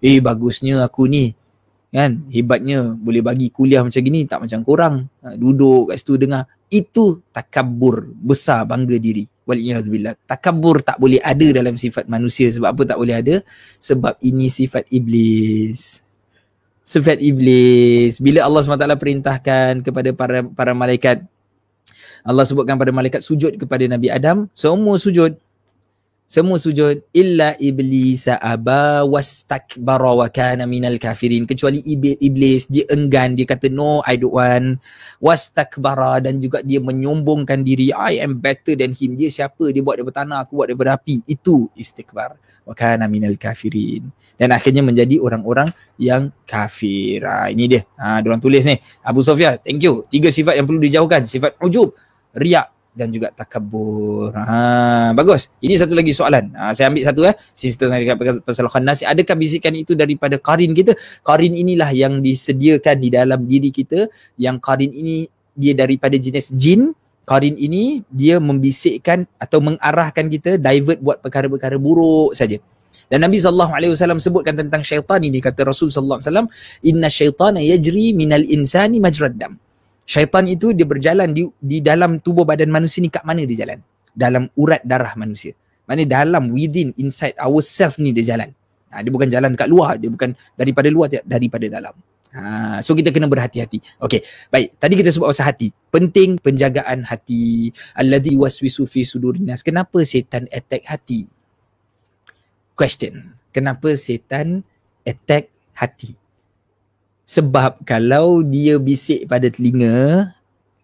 [0.03, 1.37] Eh bagusnya aku ni
[1.93, 2.25] kan?
[2.33, 4.95] Hebatnya boleh bagi kuliah macam gini tak macam korang.
[5.21, 6.49] Ha, duduk kat situ dengar.
[6.73, 9.29] Itu takabur besar bangga diri.
[9.45, 12.49] Waliyahzubillah takabur tak boleh ada dalam sifat manusia.
[12.49, 13.35] Sebab apa tak boleh ada?
[13.77, 16.01] Sebab ini sifat iblis.
[16.83, 18.19] Sifat iblis.
[18.19, 21.29] Bila Allah SWT perintahkan kepada para para malaikat
[22.23, 25.35] Allah sebutkan pada malaikat sujud kepada Nabi Adam semua sujud.
[26.33, 27.05] Semua sujud.
[27.13, 31.45] Illa iblis aba wastakbara wa kana minal kafirin.
[31.45, 33.37] Kecuali iblis dia enggan.
[33.37, 34.81] Dia kata no i don't want.
[35.21, 37.93] Wastakbara dan juga dia menyombongkan diri.
[37.93, 39.13] I am better than him.
[39.21, 39.77] Dia siapa?
[39.77, 41.21] Dia buat daripada tanah aku buat daripada api.
[41.29, 42.41] Itu istikbar.
[42.65, 44.09] Wa kana minal kafirin.
[44.41, 45.69] Dan akhirnya menjadi orang-orang
[46.01, 47.29] yang kafir.
[47.29, 47.85] Ha, ini dia.
[48.01, 48.81] Ha dia orang tulis ni.
[49.05, 50.01] Abu Sofia thank you.
[50.09, 51.29] Tiga sifat yang perlu dijauhkan.
[51.29, 51.93] Sifat ujub
[52.37, 54.37] riak dan juga takabur.
[54.37, 55.49] Ha, bagus.
[55.65, 56.53] Ini satu lagi soalan.
[56.53, 57.35] Ha, saya ambil satu eh.
[57.57, 57.89] Sistem
[58.45, 59.01] pasal khannas.
[59.01, 60.93] Adakah bisikan itu daripada karin kita?
[61.25, 64.13] Karin inilah yang disediakan di dalam diri kita.
[64.37, 65.25] Yang karin ini
[65.57, 66.93] dia daripada jenis jin.
[67.25, 72.61] Karin ini dia membisikkan atau mengarahkan kita divert buat perkara-perkara buruk saja.
[73.09, 75.41] Dan Nabi SAW sebutkan tentang syaitan ini.
[75.41, 76.21] Kata Rasul SAW,
[76.85, 79.62] Inna syaitana yajri minal insani majrad dam
[80.07, 83.79] syaitan itu dia berjalan di di dalam tubuh badan manusia ni kat mana dia jalan?
[84.13, 85.57] Dalam urat darah manusia.
[85.89, 88.53] Mana dalam within inside ourself ni dia jalan.
[88.93, 91.95] Ha, dia bukan jalan kat luar dia bukan daripada luar daripada dalam.
[92.33, 93.81] Ha, so kita kena berhati-hati.
[94.01, 94.77] Okey baik.
[94.79, 95.69] Tadi kita sebut pasal hati.
[95.93, 97.73] Penting penjagaan hati.
[97.97, 101.29] Alladhi waswisu fi sudurinas kenapa setan attack hati?
[102.73, 103.37] Question.
[103.53, 104.65] Kenapa setan
[105.05, 106.22] attack hati
[107.33, 110.29] sebab kalau dia bisik pada telinga,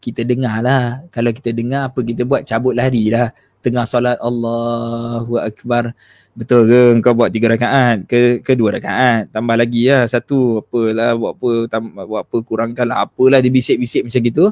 [0.01, 1.05] kita dengar lah.
[1.13, 3.37] Kalau kita dengar apa kita buat, cabut lari lah.
[3.61, 5.93] Tengah solat Allahu Akbar.
[6.33, 8.07] Betul ke kau buat tiga rakaat?
[8.09, 9.29] Ke, ke dua rakaat?
[9.29, 10.65] Tambah lagi lah satu.
[10.65, 13.05] Apalah buat apa, tambah, buat apa kurangkan lah.
[13.05, 14.45] Apalah dia bisik-bisik macam gitu.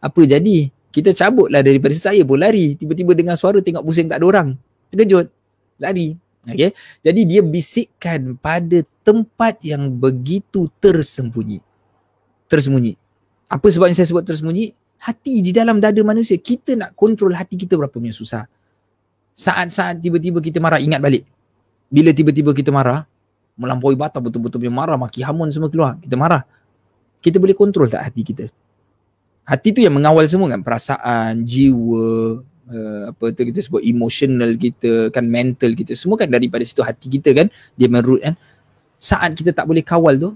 [0.00, 0.70] Apa jadi?
[0.88, 2.78] Kita cabut lah daripada saya pun lari.
[2.80, 4.48] Tiba-tiba dengar suara tengok pusing tak ada orang.
[4.88, 5.28] Terkejut.
[5.76, 6.16] Lari.
[6.46, 6.70] Okay.
[7.02, 11.58] Jadi dia bisikkan pada tempat yang begitu tersembunyi.
[12.46, 12.94] Tersembunyi.
[13.50, 14.70] Apa sebabnya saya sebut tersembunyi?
[15.02, 16.38] Hati di dalam dada manusia.
[16.38, 18.46] Kita nak kontrol hati kita berapa punya susah.
[19.36, 21.26] Saat-saat tiba-tiba kita marah, ingat balik.
[21.90, 23.04] Bila tiba-tiba kita marah,
[23.58, 25.98] melampaui batas betul-betul punya marah, maki hamun semua keluar.
[25.98, 26.46] Kita marah.
[27.20, 28.46] Kita boleh kontrol tak hati kita?
[29.46, 30.62] Hati tu yang mengawal semua kan?
[30.62, 36.62] Perasaan, jiwa, uh, apa tu kita sebut emotional kita kan mental kita semua kan daripada
[36.66, 37.46] situ hati kita kan
[37.78, 38.34] dia merut kan.
[38.96, 40.30] Saat kita tak boleh kawal tu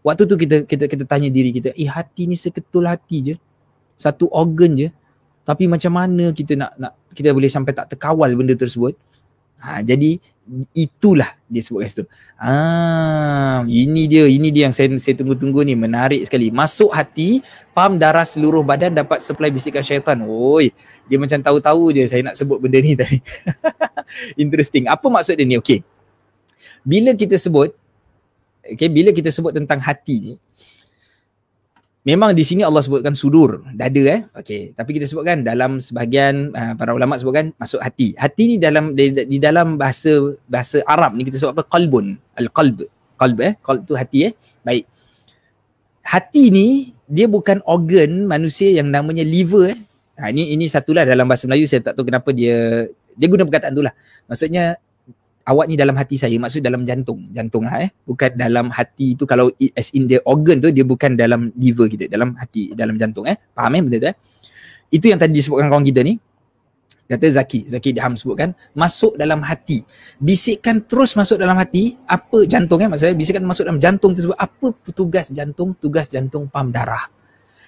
[0.00, 3.34] waktu tu kita kita kita tanya diri kita eh hati ni seketul hati je?
[3.94, 4.88] Satu organ je?
[5.44, 8.94] Tapi macam mana kita nak nak kita boleh sampai tak terkawal benda tersebut
[9.60, 10.18] ha jadi
[10.74, 12.04] itulah dia sebut kat situ.
[12.34, 16.50] Ah, ini dia, ini dia yang saya saya tunggu-tunggu ni, menarik sekali.
[16.50, 17.38] Masuk hati,
[17.70, 20.18] pam darah seluruh badan dapat supply bisikan syaitan.
[20.26, 20.74] Oi,
[21.06, 23.22] dia macam tahu-tahu je saya nak sebut benda ni tadi.
[24.42, 24.90] Interesting.
[24.90, 25.54] Apa maksud dia ni?
[25.60, 25.86] Okey.
[26.82, 27.70] Bila kita sebut
[28.74, 30.32] okey, bila kita sebut tentang hati ni,
[32.00, 34.24] Memang di sini Allah sebutkan sudur, dada eh.
[34.32, 38.16] Okey, tapi kita sebutkan dalam sebahagian uh, para ulama sebutkan masuk hati.
[38.16, 41.68] Hati ni dalam di, di dalam bahasa bahasa Arab ni kita sebut apa?
[41.68, 42.88] Qalbun, al-qalb.
[43.20, 44.34] Qalb eh, qalb tu hati eh.
[44.64, 44.88] Baik.
[46.00, 49.78] Hati ni dia bukan organ manusia yang namanya liver eh.
[50.16, 53.76] Ha, ini ini satulah dalam bahasa Melayu saya tak tahu kenapa dia dia guna perkataan
[53.76, 53.92] tu lah.
[54.24, 54.80] Maksudnya
[55.50, 57.90] awak ni dalam hati saya maksud dalam jantung jantung lah eh.
[58.06, 62.06] Bukan dalam hati tu kalau as in the organ tu dia bukan dalam liver kita
[62.06, 63.34] dalam hati dalam jantung eh.
[63.50, 64.16] Faham eh benda tu eh?
[64.94, 66.14] Itu yang tadi disebutkan kawan kita ni.
[67.10, 69.82] Kata Zaki Zaki Diham sebutkan masuk dalam hati.
[70.22, 74.70] Bisikkan terus masuk dalam hati apa jantung eh maksudnya bisikkan masuk dalam jantung tersebut apa
[74.94, 75.74] tugas jantung?
[75.74, 77.10] Tugas jantung pam darah.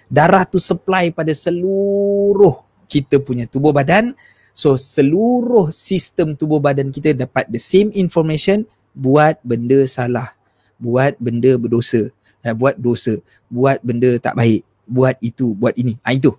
[0.07, 4.15] Darah tu supply pada seluruh kita punya tubuh badan
[4.53, 10.37] So seluruh sistem tubuh badan kita dapat the same information buat benda salah,
[10.77, 12.13] buat benda berdosa,
[12.45, 13.17] eh, buat dosa,
[13.49, 15.97] buat benda tak baik, buat itu, buat ini.
[16.05, 16.37] Ah itu.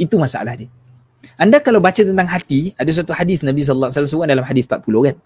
[0.00, 0.72] Itu masalah dia.
[1.36, 5.08] Anda kalau baca tentang hati, ada satu hadis Nabi sallallahu alaihi wasallam dalam hadis 40
[5.12, 5.16] kan.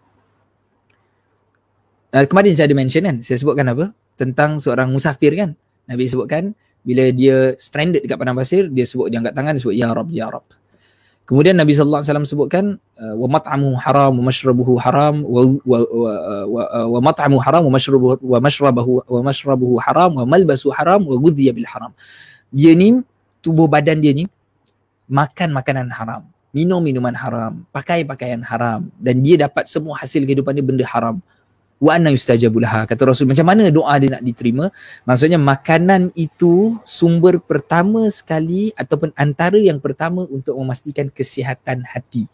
[2.15, 3.91] Uh, kemarin saya ada mention kan, saya sebutkan apa?
[4.19, 5.55] Tentang seorang musafir kan.
[5.87, 9.75] Nabi sebutkan bila dia stranded dekat padang pasir, dia sebut dia angkat tangan, dia sebut
[9.75, 10.47] ya Rab, ya Rab.
[11.25, 12.65] Kemudian Nabi sallallahu alaihi wasallam sebutkan
[13.01, 16.13] uh, wa mat'amuhu haram wa mashrabuhu haram wa wa wa,
[16.45, 21.17] wa, wa mat'amuhu haram wa mashrabuhu wa mashrabuhu wa mashrabuhu haram wa malbasu haram wa
[21.17, 21.97] ghudhiya bil haram.
[22.53, 23.01] Dia ni
[23.41, 24.29] tubuh badan dia ni
[25.09, 30.53] makan makanan haram, minum minuman haram, pakai pakaian haram dan dia dapat semua hasil kehidupan
[30.53, 31.25] dia benda haram
[31.85, 32.89] wa anna yustajabu laha.
[32.89, 34.73] Kata Rasul macam mana doa dia nak diterima?
[35.05, 42.25] Maksudnya makanan itu sumber pertama sekali ataupun antara yang pertama untuk memastikan kesihatan hati.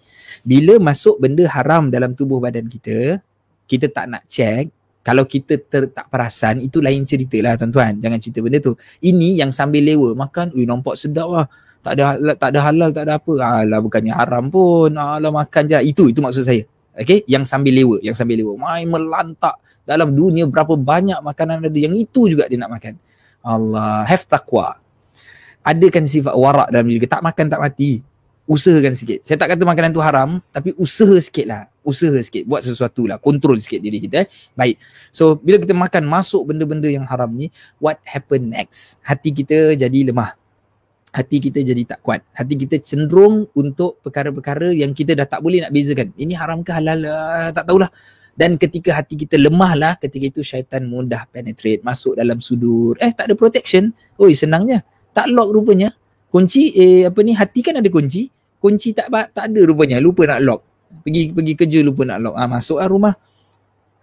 [0.46, 3.18] Bila masuk benda haram dalam tubuh badan kita
[3.66, 4.70] kita tak nak check.
[5.00, 7.96] Kalau kita ter, tak perasan itu lain cerita lah tuan-tuan.
[7.98, 8.76] Jangan cerita benda tu.
[9.00, 10.12] Ini yang sambil lewa.
[10.12, 11.46] Makan ui nampak sedap lah.
[11.80, 13.32] Tak ada tak ada halal tak ada apa.
[13.40, 14.92] Alah bukannya haram pun.
[14.92, 15.80] Alah makan je.
[15.88, 18.58] Itu itu maksud saya Okay, yang sambil lewa, yang sambil lewa.
[18.58, 19.54] Main melantak
[19.86, 22.98] dalam dunia berapa banyak makanan ada yang itu juga dia nak makan.
[23.40, 24.76] Allah, have taqwa.
[25.60, 28.02] Adakan sifat warak dalam diri Tak makan tak mati.
[28.50, 29.22] Usahakan sikit.
[29.22, 31.62] Saya tak kata makanan tu haram, tapi usaha sikit lah.
[31.86, 32.42] Usaha sikit.
[32.50, 33.22] Buat sesuatu lah.
[33.22, 34.26] Kontrol sikit diri kita.
[34.26, 34.28] Eh.
[34.58, 34.82] Baik.
[35.14, 38.98] So, bila kita makan masuk benda-benda yang haram ni, what happen next?
[39.06, 40.39] Hati kita jadi lemah
[41.10, 42.22] hati kita jadi tak kuat.
[42.34, 46.14] Hati kita cenderung untuk perkara-perkara yang kita dah tak boleh nak bezakan.
[46.14, 47.90] Ini haram ke halal lah, tak tahulah.
[48.34, 52.96] Dan ketika hati kita lemah lah, ketika itu syaitan mudah penetrate, masuk dalam sudur.
[53.02, 53.92] Eh, tak ada protection.
[54.16, 54.80] Oi, senangnya.
[55.12, 55.92] Tak lock rupanya.
[56.30, 58.30] Kunci, eh apa ni, hati kan ada kunci.
[58.62, 60.60] Kunci tak tak ada rupanya, lupa nak lock.
[61.02, 62.34] Pergi pergi kerja lupa nak lock.
[62.38, 63.14] Ah, masuk lah rumah.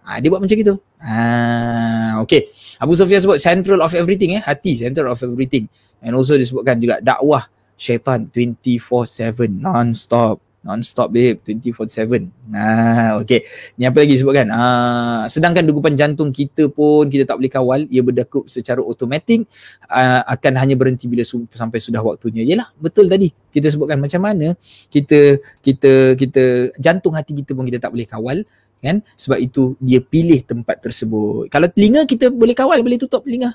[0.08, 0.74] Ah, dia buat macam itu.
[1.00, 2.48] Ah, okay.
[2.80, 4.42] Abu Sofia sebut central of everything eh.
[4.44, 5.68] Hati, central of everything.
[6.02, 13.46] And also disebutkan juga dakwah syaitan 24/7 non-stop non-stop babe 24/7 nah okey
[13.78, 18.02] ni apa lagi sebutkan uh, sedangkan degupan jantung kita pun kita tak boleh kawal ia
[18.02, 19.46] berdegup secara automatik
[19.86, 22.42] uh, akan hanya berhenti bila su- sampai sudah waktunya.
[22.42, 23.30] Yalah betul tadi.
[23.54, 24.58] Kita sebutkan macam mana
[24.90, 28.38] kita kita kita jantung hati kita pun kita tak boleh kawal
[28.82, 29.00] kan?
[29.14, 31.48] Sebab itu dia pilih tempat tersebut.
[31.48, 33.54] Kalau telinga kita boleh kawal boleh tutup telinga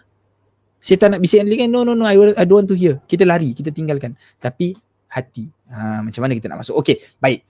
[0.84, 3.00] Syaitan nak bisik dengan no no no I, I don't want to hear.
[3.08, 4.20] Kita lari, kita tinggalkan.
[4.44, 4.76] Tapi
[5.08, 5.48] hati.
[5.72, 6.76] Ha, macam mana kita nak masuk?
[6.84, 7.48] Okey, baik.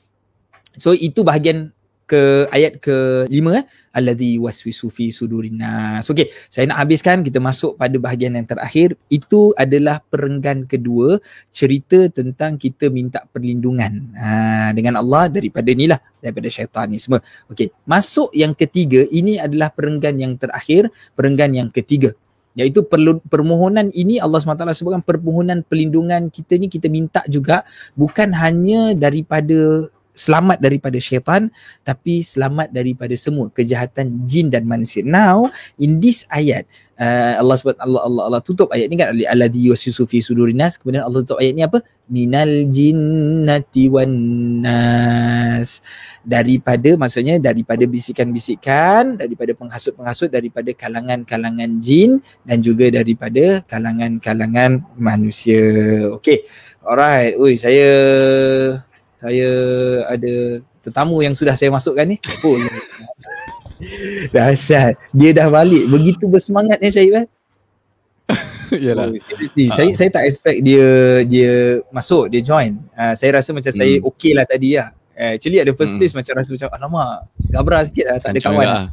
[0.78, 1.74] So itu bahagian
[2.04, 3.66] ke ayat ke lima eh.
[3.94, 6.06] Alladhi waswisu fi sudurin nas.
[6.06, 8.94] Okey, saya nak habiskan kita masuk pada bahagian yang terakhir.
[9.10, 11.18] Itu adalah perenggan kedua
[11.50, 17.18] cerita tentang kita minta perlindungan ha, dengan Allah daripada ni lah daripada syaitan ni semua.
[17.50, 22.14] Okey, masuk yang ketiga ini adalah perenggan yang terakhir, perenggan yang ketiga
[22.54, 22.86] iaitu
[23.30, 27.66] permohonan ini Allah SWT sebutkan permohonan perlindungan kita ni kita minta juga
[27.98, 31.50] bukan hanya daripada selamat daripada syaitan
[31.82, 35.02] tapi selamat daripada semua kejahatan jin dan manusia.
[35.02, 35.50] Now
[35.82, 36.70] in this ayat
[37.02, 41.04] uh, Allah sebut Allah Allah Allah tutup ayat ni kan alladhi yusisu fi sudurinas kemudian
[41.04, 41.82] Allah tutup ayat ni apa?
[42.08, 44.14] Minal jinnati wan
[44.62, 45.82] nas.
[46.24, 55.60] Daripada maksudnya daripada bisikan-bisikan, daripada penghasut-penghasut daripada kalangan-kalangan jin dan juga daripada kalangan-kalangan manusia.
[56.16, 56.48] Okay.
[56.84, 57.40] Alright.
[57.40, 57.88] Ui saya
[59.24, 59.50] saya
[60.12, 62.20] ada tetamu yang sudah saya masukkan ni.
[62.44, 62.60] Oh,
[64.36, 65.00] Dahsyat.
[65.16, 65.88] Dia dah balik.
[65.88, 67.26] Begitu bersemangatnya Syahid kan?
[68.84, 69.08] Yalah.
[69.08, 69.72] Oh, seriously.
[69.72, 69.76] Uh.
[69.76, 70.88] Saya saya tak expect dia
[71.24, 72.84] dia masuk, dia join.
[72.92, 73.80] Uh, saya rasa macam hmm.
[73.80, 74.92] saya okey lah tadi lah.
[75.14, 76.02] Uh, actually at the first hmm.
[76.02, 77.18] place macam rasa macam alamak,
[77.54, 78.66] gabra sikit lah, tak ada kawan.
[78.66, 78.86] Lah.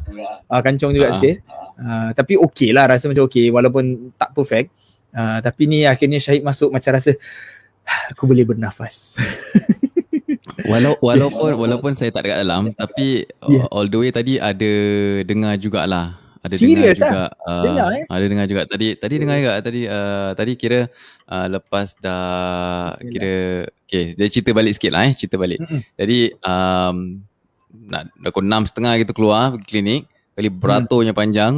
[0.46, 1.14] Uh, kancung juga uh.
[1.16, 1.42] sikit.
[1.80, 4.70] Uh, tapi okey lah, rasa macam okey walaupun tak perfect.
[5.10, 7.18] Uh, tapi ni akhirnya Syahid masuk macam rasa
[8.12, 9.18] aku boleh bernafas.
[10.66, 13.66] Walau, walaupun walaupun saya tak dekat dalam tapi yeah.
[13.72, 14.72] all the way tadi ada
[15.24, 16.18] dengar jugalah.
[16.40, 18.04] Ada Serious dengar juga uh, dengar, eh?
[18.08, 18.62] ada dengar juga.
[18.64, 20.80] Tadi tadi dengar juga tadi uh, tadi kira
[21.28, 25.60] uh, lepas dah kira okey jadi cerita balik sikit lah eh cerita balik.
[25.60, 25.80] Mm-hmm.
[26.00, 26.96] jadi um,
[27.92, 30.02] nak pukul enam setengah kita keluar pergi klinik
[30.32, 31.20] kali beraturnya mm.
[31.20, 31.54] panjang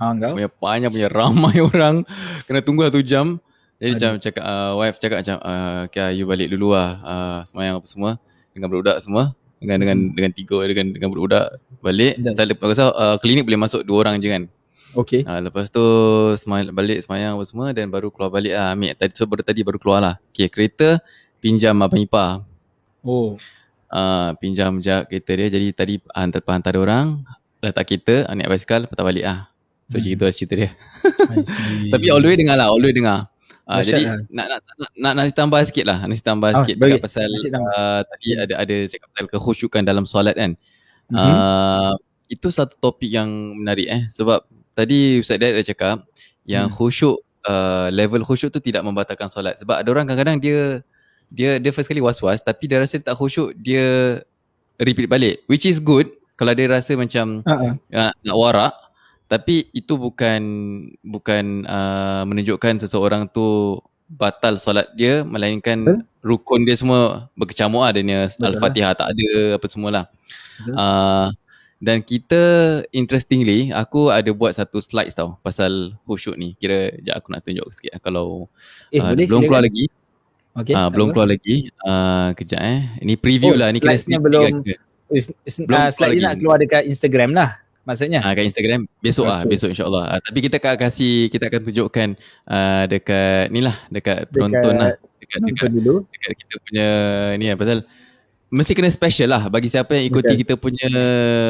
[0.00, 2.02] ha, punya panjang punya ramai orang
[2.48, 3.36] kena tunggu satu jam.
[3.82, 7.82] Jadi macam cakap uh, wife cakap macam uh, okay, you balik dulu lah uh, semayang
[7.82, 8.12] apa semua
[8.52, 10.14] dengan budak semua dengan dengan hmm.
[10.16, 11.46] dengan tiga dengan dengan budak
[11.82, 14.44] balik tak lepas pasal uh, klinik boleh masuk dua orang je kan
[14.96, 15.84] okey uh, lepas tu
[16.38, 19.60] semai, balik semayang apa semua dan baru keluar balik ah ambil tadi so baru tadi
[19.62, 20.98] baru keluar lah okey kereta
[21.38, 22.42] pinjam abang ipar
[23.06, 23.38] oh
[23.92, 27.22] uh, pinjam jak kereta dia jadi tadi hantar hantar orang
[27.62, 29.52] letak kita naik basikal patah balik ah.
[29.92, 30.06] So hmm.
[30.08, 30.70] gitu lah cerita dia.
[31.92, 33.28] Tapi all the way dengar lah, all the way dengar.
[33.62, 34.18] Uh, jadi lah.
[34.26, 38.00] nak, nak, nak, nak, nak, tambah sikit lah, nak tambah oh, sikit cakap pasal uh,
[38.02, 40.58] tadi ada ada cakap pasal kekhusyukan dalam solat kan.
[41.14, 41.18] Mm-hmm.
[41.18, 41.94] Uh,
[42.32, 44.42] itu satu topik yang menarik eh sebab
[44.72, 45.96] tadi Ustaz Dad dah cakap
[46.48, 46.74] yang hmm.
[46.74, 50.80] khusyuk uh, level khusyuk tu tidak membatalkan solat sebab ada orang kadang-kadang dia
[51.28, 54.18] dia dia first kali was-was tapi dia rasa dia tak khusyuk dia
[54.80, 56.08] repeat balik which is good
[56.40, 57.76] kalau dia rasa macam uh-uh.
[57.92, 58.72] uh, nak warak
[59.32, 60.42] tapi itu bukan
[61.00, 63.80] bukan uh, menunjukkan seseorang tu
[64.12, 66.00] batal solat dia melainkan huh?
[66.20, 70.04] rukun dia semua berkecamuk adanya al-fatihah tak ada apa semualah
[70.76, 71.32] uh,
[71.80, 72.42] dan kita
[72.92, 76.54] interestingly aku ada buat satu slide tau pasal khusyuk ni.
[76.54, 78.46] Kira jap aku nak tunjuk sikit lah kalau
[78.94, 79.90] eh, uh, belum keluar lagi.
[80.54, 81.74] Okay, uh, belum keluar lagi.
[81.82, 82.86] Uh, kejap eh.
[83.02, 84.62] Ini preview oh, lah ni kira sneak belum,
[85.10, 88.20] belum uh, slide ni nak keluar dekat Instagram lah maksudnya.
[88.22, 90.18] Ah uh, kat Instagram besok ah besok insyaallah.
[90.18, 92.08] Uh, tapi kita akan kasih kita akan tunjukkan
[92.50, 94.90] uh, dekat ni lah dekat, dekat penonton lah
[95.22, 95.94] dekat dekat, dulu.
[96.10, 96.88] dekat kita punya
[97.38, 97.78] ni lah pasal
[98.52, 100.40] mesti kena special lah bagi siapa yang ikuti okay.
[100.44, 100.88] kita punya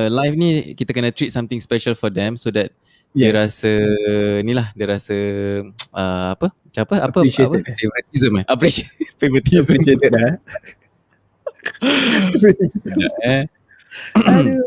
[0.06, 2.70] live ni kita kena treat something special for them so that
[3.10, 3.18] yes.
[3.18, 3.72] dia rasa
[4.46, 5.16] ni lah dia rasa
[5.90, 10.38] uh, apa macam apa apa apa favoritism eh appreciate favoritism dah
[13.26, 13.44] eh.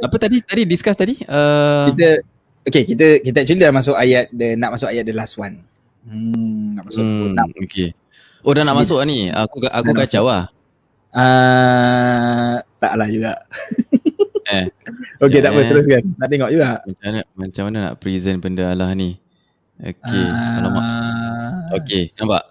[0.05, 2.21] apa tadi tadi discuss tadi uh, kita
[2.65, 5.61] okay kita kita actually dah masuk ayat the, nak masuk ayat the last one
[6.05, 7.89] hmm nak masuk hmm, okay
[8.45, 10.53] oh dah nak masuk ni aku aku kacau lah
[11.15, 13.31] Uh, taklah juga.
[14.51, 14.67] eh.
[15.23, 15.67] Okey, tak apa eh.
[15.71, 16.03] teruskan.
[16.19, 16.83] Nak tengok juga.
[16.83, 19.15] Macam mana macam mana nak present benda Allah ni?
[19.79, 20.83] Okey, uh, alamak.
[21.79, 22.43] Okey, nampak?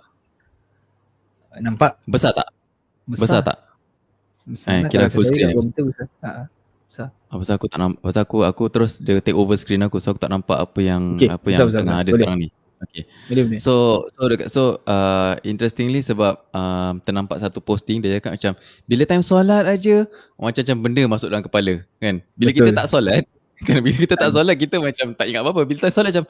[1.61, 1.93] Nampak?
[2.09, 2.49] Besar tak?
[3.05, 3.59] Besar, besar tak?
[4.49, 5.53] Besar eh, lah kira full screen.
[5.53, 6.09] Besar.
[6.25, 6.49] Ha,
[6.95, 7.09] besar.
[7.26, 7.99] Apa ah, aku tak nampak?
[8.07, 11.18] Pasal aku aku terus dia take over screen aku so aku tak nampak apa yang
[11.18, 12.07] okay, apa yang besar, tengah besar.
[12.07, 12.22] ada Boleh.
[12.22, 12.49] sekarang ni.
[12.84, 13.05] Okay.
[13.59, 18.53] So so dekat so uh, interestingly sebab uh, ternampak satu posting dia cakap macam
[18.84, 20.05] bila time solat aja
[20.36, 22.22] macam-macam benda masuk dalam kepala kan.
[22.38, 22.70] Bila Betul.
[22.70, 23.24] kita tak solat
[23.66, 25.62] kan bila kita tak solat kita macam tak ingat apa-apa.
[25.66, 26.26] Bila time solat macam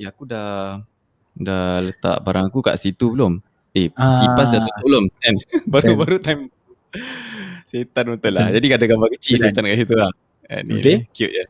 [0.00, 0.80] ya aku dah
[1.36, 3.42] dah letak barang aku kat situ belum?
[3.76, 4.24] Eh ah.
[4.24, 5.34] kipas dah tutup belum kan.
[5.72, 6.48] Baru-baru time
[7.66, 8.48] setan betul lah.
[8.54, 10.10] Jadi ada gambar kecil setan kat situ lah.
[10.46, 10.96] Eh, ni okay.
[11.10, 11.44] cute je.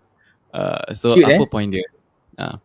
[0.56, 1.48] Uh, so cute, apa eh?
[1.48, 1.84] point dia?
[2.40, 2.56] Uh,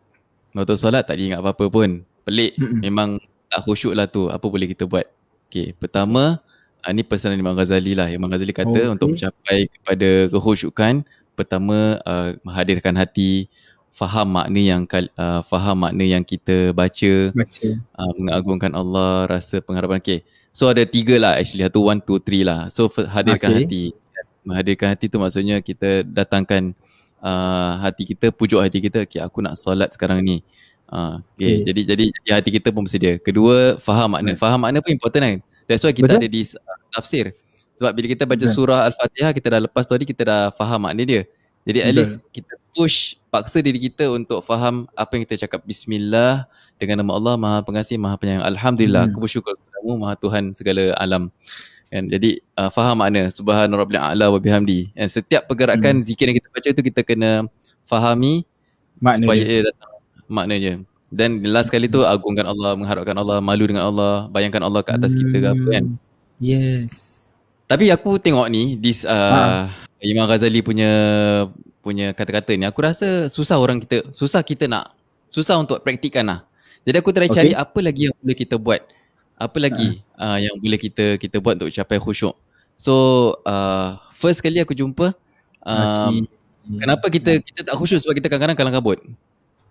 [0.52, 2.04] Waktu solat tak ingat apa-apa pun.
[2.28, 2.52] Pelik.
[2.60, 2.80] Mm-hmm.
[2.84, 3.16] Memang
[3.48, 4.28] tak khusyuk lah tu.
[4.28, 5.08] Apa boleh kita buat?
[5.48, 5.72] Okay.
[5.72, 6.44] Pertama,
[6.84, 8.12] uh, ni pesanan Imam Ghazali lah.
[8.12, 8.92] Imam Ghazali kata okay.
[8.92, 11.08] untuk mencapai kepada kekhusyukan.
[11.32, 13.48] Pertama, uh, menghadirkan hati.
[13.92, 17.12] Faham makna yang uh, faham makna yang kita baca.
[17.32, 17.68] Baca.
[17.96, 19.24] Uh, mengagungkan Allah.
[19.32, 20.04] Rasa pengharapan.
[20.04, 20.20] Okay.
[20.52, 21.64] So ada tiga lah actually.
[21.64, 22.68] Satu, one, two, three lah.
[22.68, 23.64] So hadirkan okay.
[23.64, 23.84] hati.
[24.44, 26.76] Menghadirkan hati tu maksudnya kita datangkan
[27.22, 30.42] uh, hati kita pujuk hati kita okay, aku nak solat sekarang ni
[30.90, 31.62] uh, okay.
[31.62, 31.70] okay.
[31.70, 35.38] jadi jadi hati kita pun bersedia kedua faham makna faham makna pun important kan
[35.70, 36.20] that's why kita Betul?
[36.20, 37.32] ada di uh, tafsir
[37.78, 38.52] sebab bila kita baca Betul.
[38.52, 41.22] surah al-fatihah kita dah lepas tadi kita dah faham makna dia
[41.62, 46.50] jadi at least kita push paksa diri kita untuk faham apa yang kita cakap bismillah
[46.80, 49.12] dengan nama Allah Maha Pengasih Maha Penyayang Alhamdulillah hmm.
[49.14, 51.28] aku bersyukur kepadamu Maha Tuhan segala alam
[51.92, 56.08] kan jadi uh, faham makna subhana rabbil a'la wa bihamdi dan setiap pergerakan hmm.
[56.08, 57.30] zikir yang kita baca tu kita kena
[57.84, 58.48] fahami
[58.96, 59.60] makna supaya dia.
[59.68, 59.92] datang
[60.24, 60.72] maknanya
[61.12, 62.08] dan last kali tu hmm.
[62.08, 65.20] agungkan Allah mengharapkan Allah malu dengan Allah bayangkan Allah ke atas hmm.
[65.20, 65.96] kita ke apa kan hmm.
[66.40, 67.28] yes
[67.68, 69.68] tapi aku tengok ni this uh, ha.
[70.00, 70.90] Imam Ghazali punya
[71.84, 74.96] punya kata-kata ni aku rasa susah orang kita susah kita nak
[75.28, 76.40] susah untuk praktikkan lah
[76.82, 77.36] jadi aku try okay.
[77.38, 78.80] cari apa lagi yang boleh kita buat.
[79.38, 80.34] Apa lagi uh.
[80.34, 82.34] Uh, yang boleh kita kita buat untuk capai khusyuk.
[82.78, 82.94] So
[83.46, 85.14] uh, first kali aku jumpa
[85.62, 86.26] um, okay.
[86.82, 88.02] kenapa kita kita tak khusyuk?
[88.02, 88.98] Sebab kita kadang-kadang kalang kabut.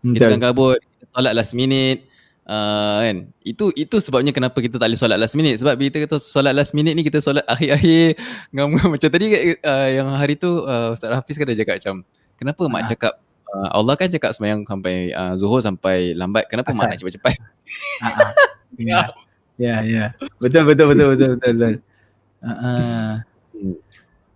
[0.02, 2.08] Hmm, kita kalang kabut kita solat last minute
[2.48, 3.18] uh, kan?
[3.44, 5.60] Itu itu sebabnya kenapa kita tak boleh solat last minute.
[5.60, 8.16] Sebab bila kita kata solat last minute ni kita solat akhir-akhir
[8.56, 8.88] ngam-ngam.
[8.96, 9.26] Macam tadi
[9.60, 11.96] uh, yang hari tu uh, Ustaz Hafiz kan dah cakap macam
[12.40, 13.20] kenapa mak cakap
[13.52, 16.88] uh, Allah kan cakap semayang sampai uh, zuhur sampai lambat kenapa Asal.
[16.88, 17.34] mak nak cepat-cepat
[18.02, 19.08] uh-huh.
[19.62, 20.06] Ya, ya.
[20.42, 21.76] Betul, betul, betul, betul, betul, betul.
[22.42, 23.22] Uh,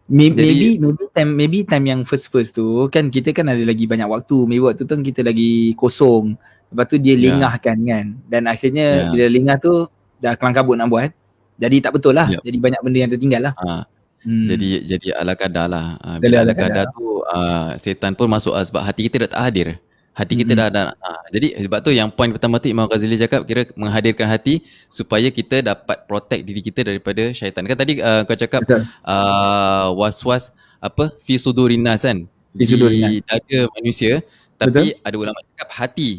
[0.05, 3.63] maybe, Jadi, maybe, maybe time, maybe time yang first first tu kan kita kan ada
[3.66, 4.45] lagi banyak waktu.
[4.45, 6.38] Maybe waktu tu kan kita lagi kosong.
[6.70, 7.34] Lepas tu dia yeah.
[7.34, 8.05] lingahkan kan.
[8.30, 9.09] Dan akhirnya yeah.
[9.09, 9.89] bila lingah tu
[10.22, 11.09] dah kelang kabut nak buat.
[11.57, 12.30] Jadi tak betul lah.
[12.30, 12.45] Yep.
[12.45, 13.53] Jadi banyak benda yang tertinggal lah.
[13.57, 13.84] Uh,
[14.28, 14.47] hmm.
[14.53, 15.97] Jadi jadi ala kadar lah.
[16.05, 19.30] Uh, bila ala kadar, kadar tu uh, setan pun masuk uh, sebab hati kita dah
[19.36, 19.67] tak hadir.
[20.15, 20.71] Hati kita mm-hmm.
[20.71, 20.95] dah ada.
[20.95, 25.28] Ha, jadi sebab tu yang point pertama tu Imam Ghazali cakap kira menghadirkan hati supaya
[25.28, 27.67] kita dapat protect diri kita daripada syaitan.
[27.67, 28.63] Kan tadi uh, kau cakap
[29.03, 32.23] uh, was-was apa fi sudurin nas kan?
[32.55, 34.23] di, di dada manusia
[34.55, 35.03] tapi betul.
[35.03, 36.09] ada ulama cakap hati.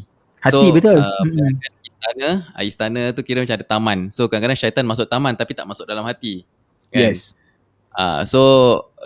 [0.45, 1.01] Hati so, betul.
[1.01, 1.57] Uh, hmm.
[1.81, 3.99] istana, uh, istana tu kira macam ada taman.
[4.13, 6.45] So kadang-kadang syaitan masuk taman tapi tak masuk dalam hati.
[6.93, 7.17] Kan?
[7.17, 7.33] Yes.
[7.97, 8.43] Uh, so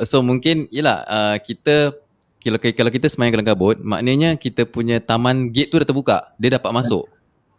[0.02, 1.94] so mungkin yalah uh, kita
[2.42, 6.18] kalau kalau kita semayang kelam kabut maknanya kita punya taman gate tu dah terbuka.
[6.42, 7.06] Dia dapat masuk.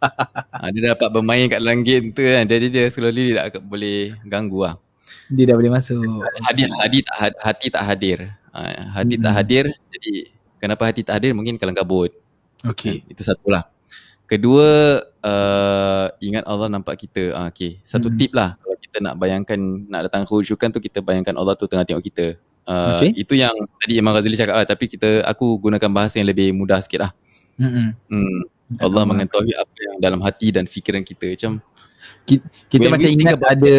[0.04, 2.44] uh, dia dapat bermain kat dalam gate tu kan.
[2.44, 4.76] Jadi dia slowly dia tak boleh ganggu lah.
[5.32, 6.04] Dia dah boleh masuk.
[6.44, 8.18] Hati, hati, hati, hati tak hadir.
[8.52, 9.24] Uh, hati hmm.
[9.24, 10.14] tak hadir jadi
[10.60, 12.12] kenapa hati tak hadir mungkin kalang kabut.
[12.62, 13.00] Okay.
[13.08, 13.66] Itu satu lah.
[14.28, 17.32] Kedua, uh, ingat Allah nampak kita.
[17.34, 17.78] Uh, okay.
[17.82, 18.18] Satu hmm.
[18.18, 19.58] tip lah kalau kita nak bayangkan,
[19.88, 22.26] nak datang kehujukan tu kita bayangkan Allah tu tengah tengok kita.
[22.62, 23.10] Uh, okay.
[23.16, 26.82] Itu yang tadi Imam Ghazali cakap lah tapi kita aku gunakan bahasa yang lebih mudah
[26.82, 27.12] sikit lah.
[27.56, 27.94] Hmm.
[28.10, 28.40] hmm.
[28.80, 31.36] Allah mengetahui apa yang dalam hati dan fikiran kita.
[31.36, 31.60] Macam
[32.22, 33.74] kita, kita macam ingat ada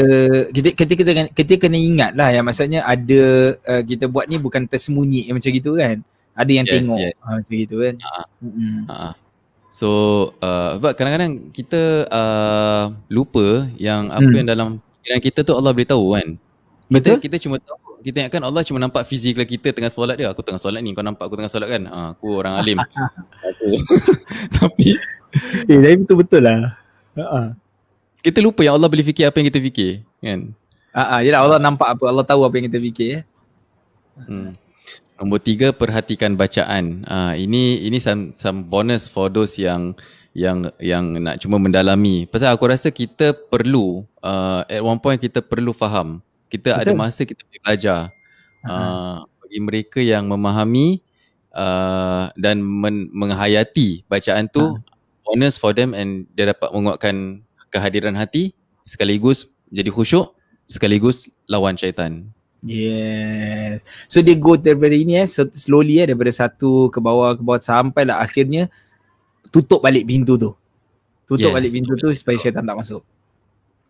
[0.51, 4.67] kita kita kita kita kena ingat lah ya maksudnya ada uh, kita buat ni bukan
[4.67, 6.03] tersembunyi macam gitu kan
[6.35, 7.13] ada yang yes, tengok yes.
[7.23, 8.77] Ha, macam gitu kan uh, mm-hmm.
[8.91, 9.13] uh.
[9.74, 9.89] So
[10.38, 14.38] uh, sebab kadang-kadang kita uh, lupa yang apa hmm.
[14.38, 14.67] yang dalam
[15.01, 16.38] pikiran kita tu Allah beritahu kan
[16.93, 20.30] betul kita, kita cuma tahu kita ingatkan Allah cuma nampak fizikal kita tengah solat dia
[20.30, 23.67] aku tengah solat ni kau nampak aku tengah solat kan uh, aku orang alim aku
[24.61, 24.93] tapi
[25.65, 26.78] eh tapi betul-betul lah
[27.17, 27.57] uh-uh.
[28.21, 30.53] kita lupa yang Allah boleh fikir apa yang kita fikir kan
[30.93, 33.19] Ah, uh, yalah Allah nampak apa Allah tahu apa yang kita fikir ya.
[34.30, 34.53] Hmm.
[35.22, 37.05] Nombor tiga, perhatikan bacaan.
[37.05, 39.93] Uh, ini ini some, some bonus for those yang
[40.34, 42.26] yang yang nak cuma mendalami.
[42.26, 46.20] Pasal aku rasa kita perlu uh, at one point kita perlu faham.
[46.49, 46.82] Kita Betul.
[46.82, 47.99] ada masa kita boleh belajar.
[48.66, 51.03] Uh, bagi mereka yang memahami
[51.53, 54.80] uh, dan men- menghayati bacaan tu uh.
[55.28, 58.55] bonus for them and dia dapat menguatkan kehadiran hati
[58.88, 60.34] sekaligus jadi khusyuk
[60.66, 62.34] sekaligus lawan syaitan.
[62.64, 63.84] Yes.
[64.07, 67.59] So dia go daripada ini eh, so slowly eh daripada satu ke bawah ke bawah
[67.59, 68.72] sampai lah akhirnya
[69.51, 70.55] tutup balik pintu tu.
[71.28, 73.03] Tutup yes, balik pintu tu supaya syaitan tak masuk.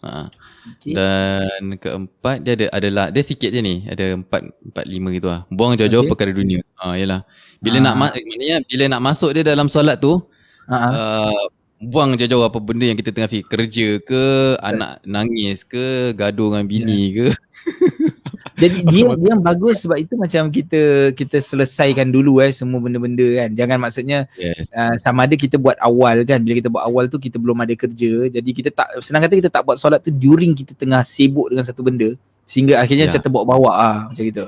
[0.04, 0.28] Ha.
[0.76, 0.92] Okay.
[0.98, 5.46] Dan keempat dia ada adalah dia sikit je ni, ada empat empat lima gitu lah.
[5.54, 6.12] Buang jauh-jauh okay.
[6.12, 6.66] perkara dunia.
[6.82, 7.22] Ha yalah.
[7.62, 7.86] Bila ha.
[7.88, 10.18] nak maknanya bila nak masuk dia dalam solat tu,
[10.68, 10.78] ha.
[10.90, 11.44] uh,
[11.78, 14.24] buang jauh-jauh apa benda yang kita tengah fikir kerja ke,
[14.60, 17.12] anak nangis ke, gaduh dengan bini yeah.
[17.14, 17.28] ke.
[18.54, 23.26] Jadi dia dia yang bagus sebab itu macam kita kita selesaikan dulu eh semua benda-benda
[23.42, 23.50] kan.
[23.54, 24.70] Jangan maksudnya yes.
[24.74, 26.38] uh, sama ada kita buat awal kan.
[26.46, 28.30] Bila kita buat awal tu kita belum ada kerja.
[28.30, 31.66] Jadi kita tak senang kata kita tak buat solat tu during kita tengah sibuk dengan
[31.66, 32.14] satu benda
[32.46, 33.14] sehingga akhirnya yeah.
[33.18, 34.46] macam terbawa-bawa ah macam gitu.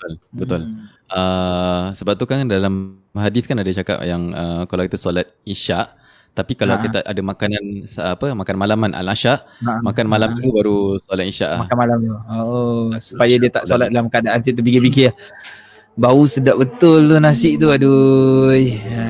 [0.00, 0.12] Betul.
[0.32, 0.60] Betul.
[0.64, 0.88] Hmm.
[1.12, 5.92] Uh, sebab tu kan dalam hadis kan ada cakap yang uh, kalau kita solat isyak
[6.32, 6.82] tapi kalau ha.
[6.82, 9.84] kita ada makanan apa makan malaman al-asya, ha.
[9.84, 10.40] makan malam ha.
[10.40, 11.68] tu baru solat isyak.
[11.68, 12.16] Makan malam tu.
[12.32, 15.12] Oh, supaya dia tak solat dalam keadaan tu terfikir-fikir.
[15.92, 18.48] Bau sedap betul tu nasi tu aduh.
[18.56, 19.04] Ha.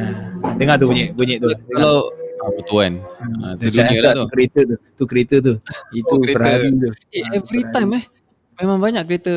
[0.58, 1.46] Dengar tu bunyi bunyi tu.
[1.70, 2.10] Kalau
[2.42, 2.94] Ah, betul kan.
[3.38, 4.26] Ha, tu dunia lah tu.
[4.34, 4.76] Kereta tu.
[4.98, 5.54] Tu kereta tu.
[6.02, 6.90] Itu oh, Ferrari tu.
[7.14, 8.04] Eh, every time eh.
[8.60, 9.34] Memang banyak kereta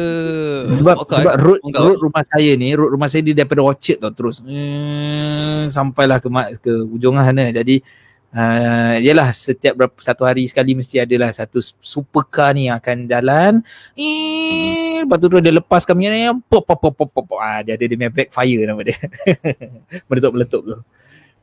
[0.68, 4.44] sebab sebab road, road rumah saya ni road rumah saya di daripada Orchard tau terus.
[4.44, 6.28] Hmm, sampailah ke
[6.60, 7.48] ke ujung sana.
[7.48, 7.80] Jadi
[8.36, 13.54] uh, yalah setiap berapa satu hari sekali mesti adalah satu supercar ni yang akan jalan.
[13.96, 17.88] Eh lepas tu dia lepas kami ni pop pop pop pop pop ah dia ada
[17.88, 19.00] dia punya backfire nama dia.
[20.12, 20.78] Meletup-meletup tu.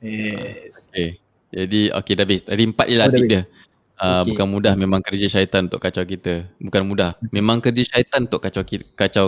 [0.03, 0.93] Yes.
[0.93, 1.17] okay.
[1.49, 2.45] jadi okey dah habis.
[2.45, 3.43] Tadi empat je lah oh, tip dia
[4.03, 4.35] Uh, okay.
[4.35, 6.51] Bukan mudah memang kerja syaitan untuk kacau kita.
[6.59, 7.15] Bukan mudah.
[7.37, 8.67] Memang kerja syaitan untuk kacau
[8.99, 9.27] kacau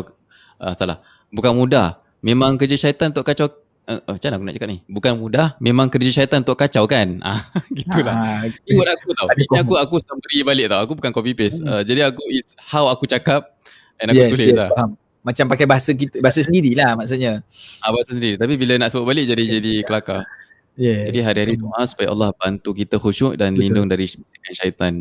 [0.59, 0.99] uh, salah.
[1.31, 2.03] Bukan mudah.
[2.27, 3.55] Memang kerja syaitan untuk kacau
[3.87, 4.79] uh, oh, macam mana aku nak cakap ni?
[4.91, 5.47] Bukan mudah.
[5.63, 7.23] Memang kerja syaitan untuk kacau kan?
[7.23, 8.15] Ah, gitulah.
[8.19, 8.75] Ah, okay.
[8.75, 9.27] Ini aku tau.
[9.31, 10.81] Ini aku aku summary balik tau.
[10.83, 11.63] Aku bukan copy paste.
[11.63, 13.55] Uh, jadi aku it's how aku cakap
[14.03, 14.69] and aku yes, tulis yes, lah.
[14.75, 14.91] Faham.
[15.25, 17.47] Macam pakai bahasa kita bahasa sendirilah maksudnya.
[17.79, 18.37] Ah bahasa sendiri.
[18.37, 20.27] Tapi bila nak sebut balik jadi jadi kelakar.
[20.75, 21.11] Yes.
[21.11, 23.63] Jadi hari-hari doa supaya Allah bantu kita khusyuk dan Betul.
[23.63, 24.95] lindung dari bisikan syaitan.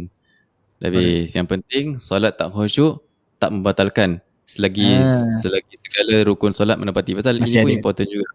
[0.78, 1.34] Tapi right.
[1.34, 3.02] yang penting solat tak khusyuk
[3.42, 5.32] tak membatalkan selagi ah.
[5.42, 7.18] selagi segala rukun solat menepati.
[7.18, 7.66] Pasal Masih ini ada.
[7.66, 8.30] pun important juga.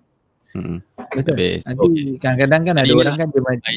[0.57, 0.79] Hmm.
[1.15, 1.37] Betul.
[1.63, 2.05] Nanti okay.
[2.19, 3.73] kadang-kadang kan ada orang kan dia macam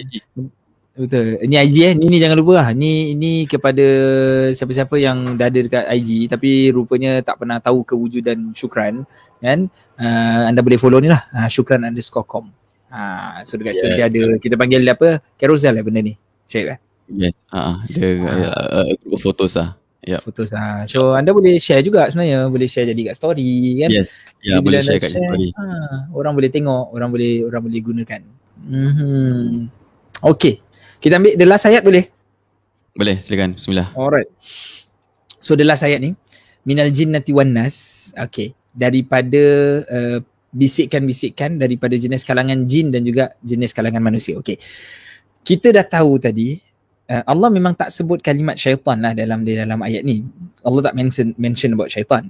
[0.91, 1.39] Betul.
[1.39, 1.93] Ini IG eh.
[1.95, 2.68] Ni, ni jangan lupa lah.
[2.76, 3.86] Ni, ni kepada
[4.51, 9.07] siapa-siapa yang dah ada dekat IG tapi rupanya tak pernah tahu kewujudan Syukran.
[9.39, 9.72] Kan?
[9.95, 11.30] Uh, anda boleh follow ni lah.
[11.32, 12.51] Uh, syukran underscore com.
[12.92, 13.96] Ha, so dekat yes.
[13.96, 15.24] dia ada kita panggil dia apa?
[15.39, 16.20] Carousel lah benda ni.
[16.52, 16.80] Syed kan?
[17.08, 17.36] Yes.
[17.48, 18.32] Ha, dia ha.
[18.52, 19.80] Uh, uh, fotos lah.
[20.04, 20.20] Ya.
[20.20, 20.28] Yep.
[20.28, 20.84] Fotos lah.
[20.92, 23.89] So anda boleh share juga sebenarnya, boleh share jadi kat story kan?
[23.96, 24.20] Yes.
[24.44, 25.56] Ya, yeah, boleh share kat share, story.
[25.56, 25.64] Ha,
[26.12, 28.22] orang boleh tengok, orang boleh orang boleh gunakan.
[28.68, 29.72] Mhm.
[30.22, 30.60] Okay.
[31.02, 32.06] Kita ambil the last ayat boleh?
[32.94, 33.56] Boleh, silakan.
[33.56, 33.89] Bismillah.
[33.96, 34.30] Alright.
[35.42, 36.14] So the last ayat ni
[36.68, 38.10] minal jinnati wan nas.
[38.14, 38.54] Okay.
[38.72, 39.44] Daripada
[39.89, 40.20] uh,
[40.52, 44.36] bisikan-bisikan daripada jenis kalangan jin dan juga jenis kalangan manusia.
[44.38, 44.60] Okey.
[45.41, 46.60] Kita dah tahu tadi
[47.12, 50.28] uh, Allah memang tak sebut kalimat syaitan lah dalam di dalam ayat ni.
[50.62, 52.30] Allah tak mention mention about syaitan.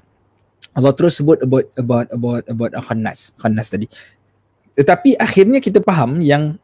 [0.71, 3.91] Allah terus sebut about about about about khannas, khannas tadi.
[4.77, 6.55] Tetapi akhirnya kita faham yang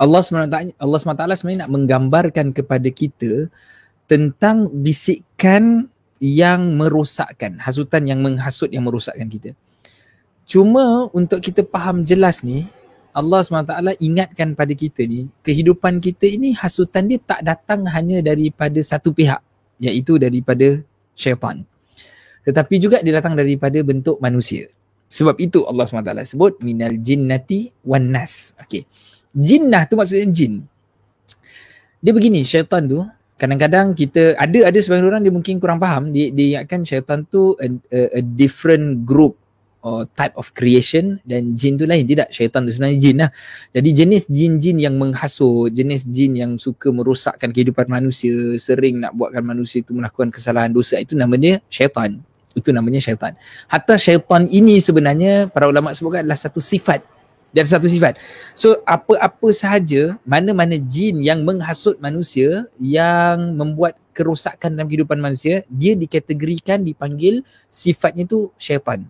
[0.00, 3.46] Allah SWT, Allah SWT sebenarnya nak menggambarkan kepada kita
[4.10, 5.86] tentang bisikan
[6.18, 9.52] yang merosakkan, hasutan yang menghasut yang merosakkan kita.
[10.44, 12.68] Cuma untuk kita faham jelas ni,
[13.16, 18.76] Allah SWT ingatkan pada kita ni, kehidupan kita ini hasutan dia tak datang hanya daripada
[18.84, 19.40] satu pihak,
[19.80, 20.84] iaitu daripada
[21.16, 21.64] syaitan.
[22.44, 24.68] Tetapi juga dia datang daripada bentuk manusia.
[25.08, 28.52] Sebab itu Allah SWT sebut minal jinnati wan nas.
[28.60, 28.84] Okay.
[29.32, 30.66] Jinnah tu maksudnya jin.
[32.04, 33.00] Dia begini, syaitan tu
[33.34, 37.58] kadang-kadang kita ada ada sebagian orang dia mungkin kurang faham dia dia ingatkan syaitan tu
[37.58, 39.34] a, a, a different group
[39.84, 42.08] or type of creation dan jin tu lain.
[42.08, 43.30] Tidak syaitan tu sebenarnya jin lah.
[43.76, 49.44] Jadi jenis jin-jin yang menghasut jenis jin yang suka merosakkan kehidupan manusia sering nak buatkan
[49.44, 52.16] manusia itu melakukan kesalahan dosa itu namanya syaitan.
[52.56, 53.36] Itu namanya syaitan.
[53.68, 57.04] Hatta syaitan ini sebenarnya para ulama sebutkan adalah satu sifat.
[57.54, 58.18] Ada satu sifat.
[58.58, 65.94] So apa-apa sahaja mana-mana jin yang menghasut manusia yang membuat kerosakan dalam kehidupan manusia, dia
[65.94, 69.06] dikategorikan dipanggil sifatnya tu syaitan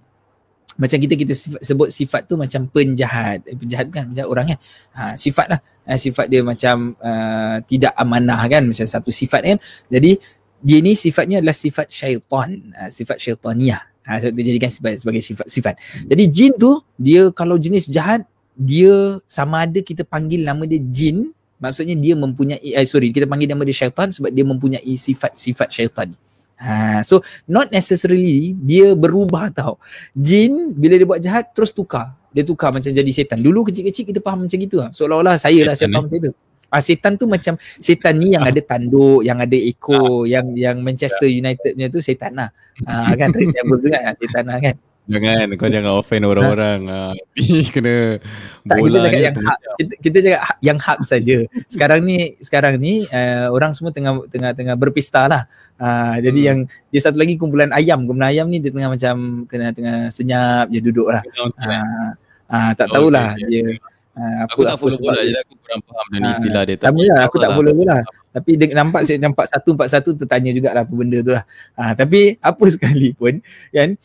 [0.74, 3.46] macam kita kita sebut sifat tu macam penjahat.
[3.46, 4.10] Eh, penjahat kan?
[4.10, 4.58] Macam orang kan?
[4.98, 5.60] Ha, sifat lah.
[5.86, 8.66] Ha, sifat dia macam uh, tidak amanah kan?
[8.66, 9.58] Macam satu sifat kan?
[9.86, 10.18] Jadi
[10.64, 12.74] dia ni sifatnya adalah sifat syaitan.
[12.74, 13.86] Ha, sifat syaitaniah.
[14.04, 15.74] Ha, so dia jadikan sebagai, sebagai sifat sifat.
[16.10, 21.30] Jadi jin tu dia kalau jenis jahat dia sama ada kita panggil nama dia jin.
[21.62, 26.12] Maksudnya dia mempunyai eh, sorry kita panggil nama dia syaitan sebab dia mempunyai sifat-sifat syaitan
[26.54, 29.76] Ha, so not necessarily dia berubah tau.
[30.14, 32.14] Jin bila dia buat jahat terus tukar.
[32.34, 33.42] Dia tukar macam jadi setan.
[33.42, 34.90] Dulu kecil-kecil kita faham macam gitu lah.
[34.94, 36.32] Seolah-olah saya lah saya faham macam tu.
[36.74, 41.30] Ah setan tu macam setan ni yang ada tanduk, yang ada ekor, yang yang Manchester
[41.30, 42.50] United punya tu setan lah.
[42.82, 44.74] Ha, kan yang juga lah setan lah kan.
[45.04, 46.88] Jangan kau jangan offend orang-orang.
[46.88, 47.12] Ha.
[47.36, 48.16] Ni kena
[48.64, 49.58] tak, bola kita cakap yang hak.
[49.60, 51.36] Kita, kita cakap yang hak saja.
[51.68, 55.44] Sekarang ni sekarang ni uh, orang semua tengah tengah tengah berpesta lah.
[55.76, 56.48] Uh, jadi hmm.
[56.48, 58.08] yang dia satu lagi kumpulan ayam.
[58.08, 61.20] Kumpulan ayam ni dia tengah macam kena tengah senyap je duduk lah.
[61.36, 62.10] Uh,
[62.48, 63.76] uh, tak oh, tahulah okay, dia
[64.14, 66.76] Uh, apa, aku tak follow bola je aku kurang faham dengan uh, istilah dia.
[66.78, 67.98] Sama lah, aku tak follow bola.
[68.30, 71.42] Tapi dia nampak saya nampak satu empat satu tertanya jugalah apa benda tu lah.
[71.74, 73.42] Uh, tapi apa sekalipun
[73.74, 73.98] kan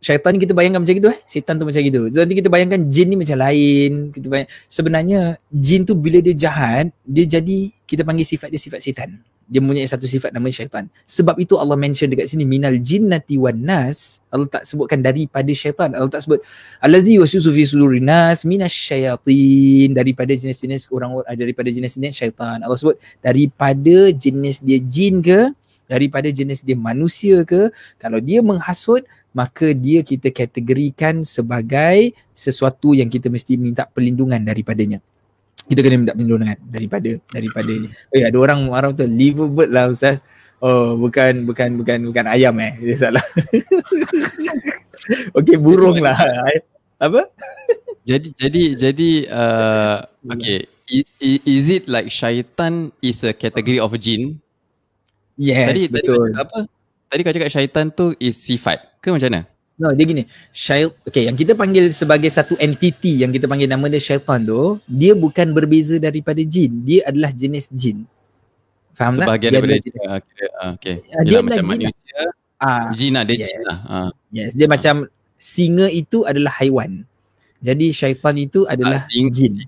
[0.00, 1.18] syaitan ni kita bayangkan macam gitu eh?
[1.28, 2.08] Setan tu macam gitu.
[2.10, 5.20] So nanti kita bayangkan jin ni macam lain kita bayang, sebenarnya
[5.52, 9.20] jin tu bila dia jahat dia jadi kita panggil sifat dia sifat setan
[9.50, 10.86] dia mempunyai satu sifat nama syaitan.
[11.10, 14.22] Sebab itu Allah mention dekat sini minal jinnati wan nas.
[14.30, 15.90] Allah tak sebutkan daripada syaitan.
[15.90, 16.38] Allah tak sebut
[16.78, 22.62] allazi wasusu fi sudurin nas minasyayatin daripada jenis-jenis orang daripada jenis-jenis syaitan.
[22.62, 25.50] Allah sebut daripada jenis dia jin ke
[25.90, 29.02] daripada jenis dia manusia ke kalau dia menghasut
[29.34, 35.02] maka dia kita kategorikan sebagai sesuatu yang kita mesti minta perlindungan daripadanya.
[35.66, 37.88] Kita kena minta perlindungan daripada daripada ini.
[38.14, 40.18] Eh ada orang marah tu liver bird lah ustaz.
[40.62, 42.74] Oh bukan bukan bukan bukan ayam eh.
[42.78, 43.24] Dia salah.
[45.38, 46.18] Okey burung lah.
[47.00, 47.30] Apa?
[48.04, 50.66] jadi jadi jadi uh, okay.
[51.30, 54.42] Is it like syaitan is a category of jin?
[55.40, 56.36] Yes, tadi, betul.
[56.36, 56.58] Tadi, apa?
[57.08, 59.42] Tadi kau cakap syaitan tu is sifat ke macam mana?
[59.80, 60.28] No, dia gini.
[60.52, 64.76] Syait, okay, yang kita panggil sebagai satu entity yang kita panggil nama dia syaitan tu,
[64.84, 66.84] dia bukan berbeza daripada jin.
[66.84, 68.04] Dia adalah jenis jin.
[68.92, 69.24] Faham tak?
[69.24, 69.94] Sebahagian daripada jin.
[69.96, 70.46] Uh, okay.
[70.52, 70.96] Uh, okay.
[71.00, 72.20] Dia, dia macam jin manusia.
[72.60, 73.48] Ah, jin lah, dia yes.
[73.48, 73.78] jin lah.
[73.88, 74.10] Uh.
[74.28, 74.70] Yes, dia uh.
[74.76, 74.94] macam
[75.40, 77.08] singa itu adalah haiwan.
[77.64, 79.64] Jadi syaitan itu adalah uh, sing- jin.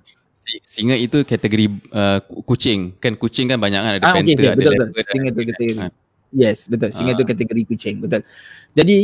[0.66, 2.97] Singa itu kategori uh, kucing.
[2.98, 4.48] Kan kucing kan banyak kan ada ah, panther, okay, okay.
[4.48, 5.06] ada betul, leopard.
[5.09, 5.74] Singa tu kategori.
[5.78, 5.93] Uh.
[6.32, 6.90] Yes, betul.
[6.90, 7.19] Singa ha.
[7.20, 7.97] tu kategori kucing.
[8.01, 8.20] Betul.
[8.73, 8.97] Jadi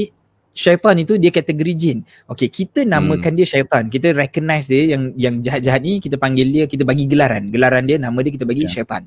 [0.59, 1.98] syaitan itu dia kategori jin.
[2.27, 3.39] Okay, kita namakan hmm.
[3.39, 3.85] dia syaitan.
[3.86, 7.52] Kita recognize dia yang yang jahat-jahat ni kita panggil dia, kita bagi gelaran.
[7.52, 8.73] Gelaran dia nama dia kita bagi yeah.
[8.74, 9.06] syaitan.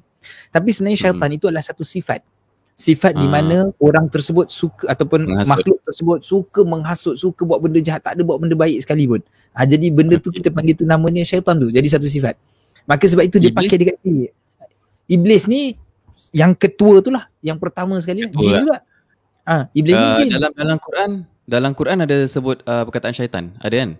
[0.53, 1.37] Tapi sebenarnya syaitan hmm.
[1.37, 2.23] itu adalah satu sifat.
[2.75, 3.21] Sifat ha.
[3.21, 5.49] di mana orang tersebut suka ataupun menghasut.
[5.53, 9.21] makhluk tersebut suka menghasut, suka buat benda jahat, tak ada buat benda baik sekali pun.
[9.53, 11.69] Ha, jadi benda tu kita panggil tu namanya syaitan tu.
[11.69, 12.39] Jadi satu sifat.
[12.89, 13.59] Maka sebab itu dia Iblis.
[13.69, 14.25] pakai dekat sini.
[15.05, 15.77] Iblis ni
[16.31, 18.61] yang ketua tu lah yang pertama sekali ketua jin lah.
[18.63, 18.75] juga
[19.43, 21.09] ah ha, iblis uh, ni jin dalam dalam Quran
[21.45, 23.91] dalam Quran ada sebut uh, perkataan syaitan ada kan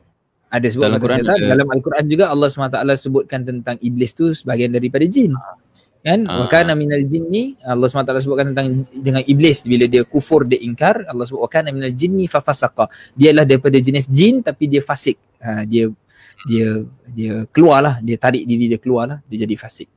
[0.52, 1.38] ada sebut dalam Quran syaitan.
[1.38, 1.48] Ada...
[1.56, 5.36] dalam al-Quran juga Allah SWT sebutkan tentang iblis tu sebahagian daripada jin
[6.02, 6.26] kan?
[6.26, 6.44] Uh.
[6.44, 11.06] wa kana minal jinni Allah SWT sebutkan tentang dengan iblis bila dia kufur dia ingkar
[11.06, 12.90] Allah sebut wa kana minal jinni fa fasaqa.
[13.14, 15.18] Dia lah daripada jenis jin tapi dia fasik.
[15.42, 15.90] Ha, dia
[16.50, 19.90] dia dia keluarlah dia tarik diri dia keluarlah dia jadi fasik.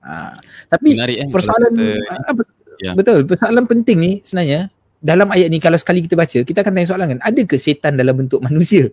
[0.00, 0.38] Ha,
[0.70, 2.34] tapi Menarik, eh, persoalan kita, uh,
[2.80, 2.92] ya.
[2.96, 6.88] betul persoalan penting ni sebenarnya dalam ayat ni kalau sekali kita baca kita akan tanya
[6.88, 8.88] soalan kan ada ke setan dalam bentuk manusia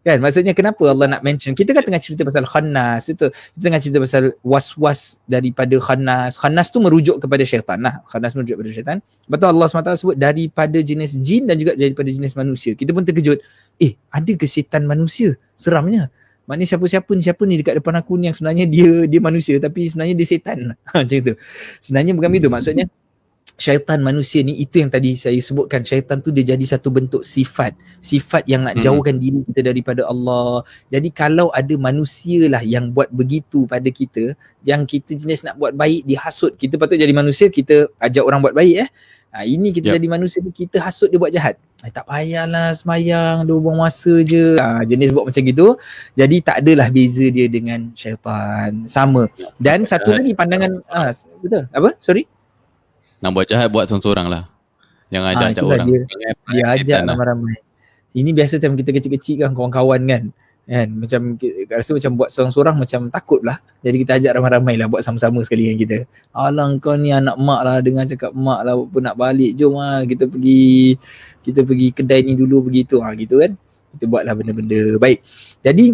[0.00, 0.16] Kan?
[0.24, 1.52] Maksudnya kenapa Allah nak mention?
[1.52, 3.28] Kita kan tengah cerita pasal khannas itu.
[3.28, 6.40] Kita tengah cerita pasal was-was daripada khannas.
[6.40, 8.00] Khannas tu merujuk kepada syaitan lah.
[8.08, 8.96] Khannas merujuk kepada syaitan.
[9.28, 12.72] Betul Allah SWT sebut daripada jenis jin dan juga daripada jenis manusia.
[12.72, 13.44] Kita pun terkejut.
[13.76, 15.36] Eh ada ke setan manusia?
[15.52, 16.08] Seramnya.
[16.48, 19.92] Maknanya siapa-siapa ni siapa ni dekat depan aku ni yang sebenarnya dia dia manusia tapi
[19.92, 20.72] sebenarnya dia setan.
[20.96, 21.34] Macam tu.
[21.84, 22.88] Sebenarnya bukan begitu maksudnya
[23.60, 27.76] syaitan manusia ni itu yang tadi saya sebutkan syaitan tu dia jadi satu bentuk sifat.
[28.00, 28.82] Sifat yang nak hmm.
[28.82, 29.22] jauhkan hmm.
[29.22, 30.64] diri kita daripada Allah.
[30.88, 34.32] Jadi kalau ada manusia lah yang buat begitu pada kita
[34.64, 38.56] yang kita jenis nak buat baik dihasut kita patut jadi manusia kita ajak orang buat
[38.56, 38.90] baik eh.
[39.30, 40.02] Ha, ini kita yep.
[40.02, 41.54] jadi manusia ni kita hasut dia buat jahat.
[41.86, 44.58] Eh, tak payahlah semayang dia buang masa je.
[44.58, 45.78] Ha, jenis buat macam gitu.
[46.18, 48.90] Jadi tak adalah beza dia dengan syaitan.
[48.90, 49.30] Sama.
[49.60, 51.14] Dan satu lagi pandangan ha,
[51.44, 51.62] betul.
[51.70, 51.94] Apa?
[52.02, 52.39] Sorry
[53.20, 54.42] nak buat jahat buat seorang-seorang lah.
[55.12, 55.86] Jangan ah, ajak-ajak orang.
[55.86, 56.02] Dia,
[56.50, 57.14] dia ajak lah.
[57.14, 57.56] ramai-ramai.
[58.10, 60.24] Ini biasa time kita kecil-kecil kan kawan-kawan kan.
[60.70, 61.34] Kan macam
[61.66, 63.58] rasa macam buat seorang-seorang macam takut lah.
[63.82, 65.98] Jadi kita ajak ramai-ramai lah buat sama-sama sekali dengan kita.
[66.30, 69.58] Alah kau ni anak mak lah dengan cakap mak lah pun nak balik.
[69.58, 70.94] Jom lah kita pergi
[71.42, 73.58] kita pergi kedai ni dulu begitu ha, gitu kan.
[73.98, 75.26] Kita buat lah benda-benda baik.
[75.66, 75.90] Jadi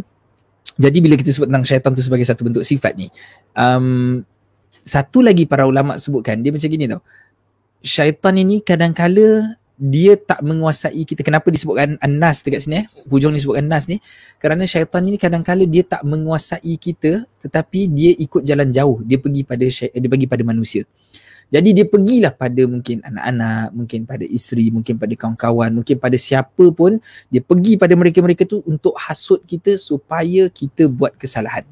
[0.77, 3.09] jadi bila kita sebut tentang syaitan tu sebagai satu bentuk sifat ni
[3.57, 4.21] um,
[4.87, 7.03] satu lagi para ulama sebutkan dia macam gini tau.
[7.83, 11.21] Syaitan ini kadang-kala dia tak menguasai kita.
[11.21, 12.87] Kenapa disebutkan anas dekat sini eh?
[13.11, 14.01] Hujung ni sebutkan anas ni?
[14.41, 19.03] Kerana syaitan ini kadang-kala dia tak menguasai kita tetapi dia ikut jalan jauh.
[19.05, 20.87] Dia pergi pada dia pergi pada manusia.
[21.47, 26.75] Jadi dia pergilah pada mungkin anak-anak, mungkin pada isteri, mungkin pada kawan-kawan, mungkin pada siapa
[26.75, 26.99] pun
[27.31, 31.63] dia pergi pada mereka-mereka tu untuk hasut kita supaya kita buat kesalahan.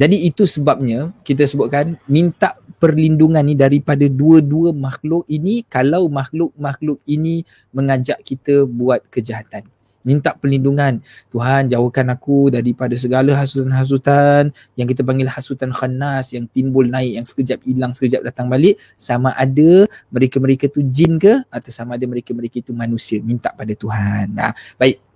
[0.00, 7.44] Jadi itu sebabnya kita sebutkan minta perlindungan ni daripada dua-dua makhluk ini kalau makhluk-makhluk ini
[7.68, 9.68] mengajak kita buat kejahatan.
[10.00, 11.04] Minta perlindungan.
[11.28, 17.26] Tuhan jauhkan aku daripada segala hasutan-hasutan yang kita panggil hasutan khanas yang timbul naik yang
[17.28, 22.64] sekejap hilang sekejap datang balik sama ada mereka-mereka tu jin ke atau sama ada mereka-mereka
[22.64, 23.20] itu manusia.
[23.20, 24.32] Minta pada Tuhan.
[24.32, 25.09] Nah, baik.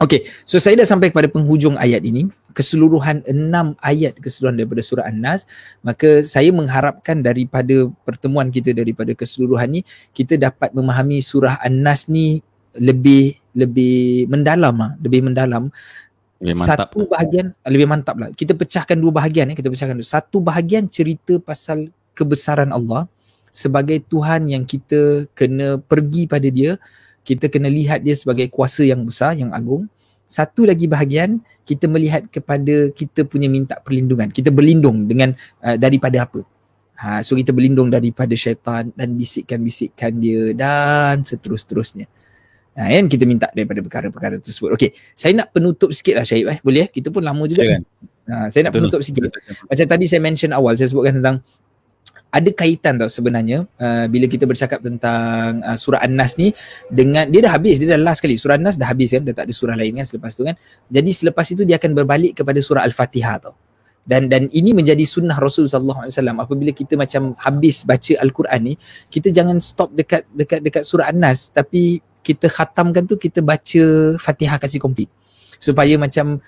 [0.00, 2.26] Okay, so saya dah sampai kepada penghujung ayat ini.
[2.56, 5.44] Keseluruhan enam ayat keseluruhan daripada surah An-Nas.
[5.84, 9.80] Maka saya mengharapkan daripada pertemuan kita daripada keseluruhan ni
[10.16, 12.40] kita dapat memahami surah An-Nas ni
[12.74, 15.68] lebih lebih mendalam ah lebih mendalam.
[16.42, 16.90] Lebih mantap.
[16.90, 18.28] satu bahagian lebih mantap lah.
[18.32, 23.06] Kita pecahkan dua bahagian eh kita pecahkan dulu satu bahagian cerita pasal kebesaran Allah
[23.54, 26.74] sebagai Tuhan yang kita kena pergi pada dia
[27.24, 29.88] kita kena lihat dia sebagai kuasa yang besar yang agung.
[30.28, 34.28] Satu lagi bahagian kita melihat kepada kita punya minta perlindungan.
[34.28, 35.32] Kita berlindung dengan
[35.64, 36.44] uh, daripada apa?
[36.94, 42.06] Ha so kita berlindung daripada syaitan dan bisikan-bisikan dia dan seterus-terusnya.
[42.76, 43.04] Ha kan?
[43.08, 44.76] Kita minta daripada perkara-perkara tersebut.
[44.78, 46.58] Okey saya nak penutup sikitlah Syahid eh.
[46.62, 47.80] Boleh kita pun lama juga.
[48.28, 48.88] Ha saya nak Betul.
[48.88, 49.28] penutup sikit.
[49.68, 51.36] Macam tadi saya mention awal saya sebutkan tentang
[52.34, 56.50] ada kaitan tau sebenarnya uh, bila kita bercakap tentang uh, surah An-Nas ni
[56.90, 58.34] dengan dia dah habis dia dah last sekali.
[58.34, 60.58] Surah An-Nas dah habis kan dah tak ada surah lain kan selepas tu kan.
[60.90, 63.54] Jadi selepas itu dia akan berbalik kepada surah Al-Fatihah tau.
[64.04, 66.36] Dan dan ini menjadi sunnah Rasul sallallahu alaihi wasallam.
[66.42, 68.74] Apabila kita macam habis baca al-Quran ni
[69.08, 71.54] kita jangan stop dekat dekat dekat surah An-Nas.
[71.54, 73.84] Tapi kita khatamkan tu kita baca
[74.18, 75.06] Fatihah kasih komplit.
[75.62, 76.42] Supaya macam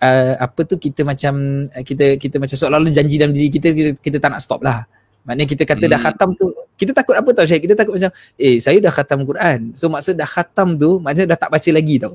[0.00, 4.16] uh, apa tu kita macam kita kita macam seolah-olah janji dalam diri kita kita, kita
[4.16, 4.88] tak nak stop lah
[5.26, 5.92] Maknanya kita kata hmm.
[5.92, 7.58] dah khatam tu, kita takut apa tau Syed?
[7.58, 9.74] Kita takut macam, eh saya dah khatam Quran.
[9.74, 12.14] So maksud dah khatam tu, maksudnya dah tak baca lagi tau.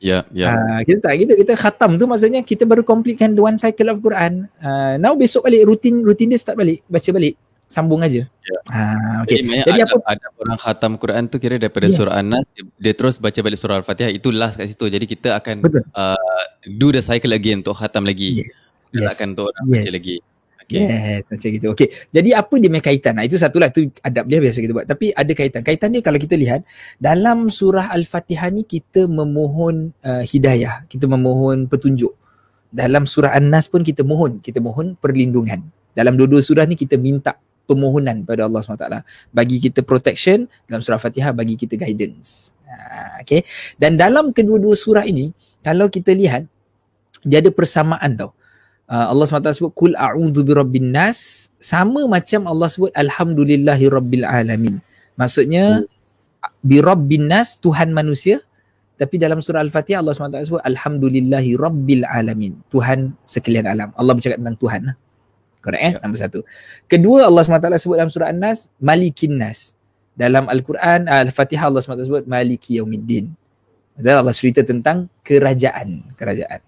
[0.00, 0.44] Ya, yeah, ya.
[0.48, 0.54] Yeah.
[0.56, 4.48] Uh, kita tak, kita, kita khatam tu maksudnya kita baru completekan one cycle of Quran.
[4.58, 7.38] Uh, now besok balik, rutin rutin dia start balik, baca balik.
[7.70, 8.26] Sambung aja.
[8.26, 8.62] Yeah.
[8.66, 9.46] Uh, okay.
[9.46, 9.96] Jadi, Jadi ada, apa?
[10.10, 11.94] ada orang khatam Quran tu kira daripada yes.
[11.94, 14.90] surah An-Nas, dia, dia terus baca balik surah Al-Fatihah, itu last kat situ.
[14.90, 15.62] Jadi kita akan
[15.94, 18.42] uh, do the cycle again untuk khatam lagi.
[18.42, 18.88] Yes.
[18.90, 19.14] Kita yes.
[19.14, 19.62] akan untuk yes.
[19.70, 20.16] baca lagi.
[20.70, 20.86] Okay.
[20.86, 21.66] Yes, macam gitu.
[21.74, 21.88] Okay.
[22.14, 23.12] Jadi apa dia punya kaitan?
[23.18, 24.86] Nah, itu satulah tu adab dia biasa kita buat.
[24.86, 25.60] Tapi ada kaitan.
[25.66, 26.62] Kaitan dia kalau kita lihat
[27.02, 32.14] dalam surah Al-Fatihah ni kita memohon uh, hidayah, kita memohon petunjuk.
[32.70, 35.58] Dalam surah An-Nas pun kita mohon, kita mohon perlindungan.
[35.90, 37.34] Dalam dua-dua surah ni kita minta
[37.66, 38.86] permohonan pada Allah SWT.
[39.34, 42.54] Bagi kita protection, dalam surah Fatihah bagi kita guidance.
[42.62, 43.42] Uh, okay.
[43.74, 45.34] Dan dalam kedua-dua surah ini,
[45.66, 46.46] kalau kita lihat,
[47.26, 48.30] dia ada persamaan tau
[48.90, 51.48] uh, Allah SWT sebut kul a'udzu birabbin nas.
[51.62, 54.82] Sama macam Allah sebut alhamdulillahi rabbil alamin.
[55.14, 56.66] Maksudnya hmm.
[56.66, 58.42] birabbin nas tuhan manusia.
[59.00, 62.52] Tapi dalam surah al-fatihah Allah SWT sebut alhamdulillahi rabbil alamin.
[62.68, 63.96] Tuhan sekalian alam.
[63.96, 64.96] Allah bercakap tentang tuhan lah.
[65.64, 65.92] correct eh?
[65.96, 66.00] Ya.
[66.04, 66.40] nombor satu.
[66.84, 69.72] Kedua Allah SWT sebut dalam surah an-nas malikin nas.
[70.12, 73.32] Dalam al-Quran al-fatihah Allah SWT sebut maliki yaumiddin.
[73.96, 76.04] Dan Allah cerita tentang kerajaan.
[76.16, 76.60] Kerajaan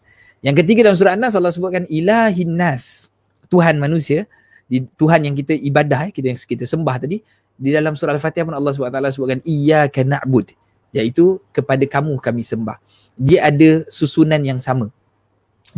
[0.43, 3.07] yang ketiga dalam surah An-Nas Allah sebutkan ilahin nas.
[3.47, 4.27] Tuhan manusia,
[4.67, 7.23] di, Tuhan yang kita ibadah, eh, kita yang kita sembah tadi.
[7.55, 10.51] Di dalam surah Al-Fatihah pun Allah SWT sebutkan iyyaka na'bud.
[10.91, 12.75] Iaitu kepada kamu kami sembah.
[13.15, 14.91] Dia ada susunan yang sama.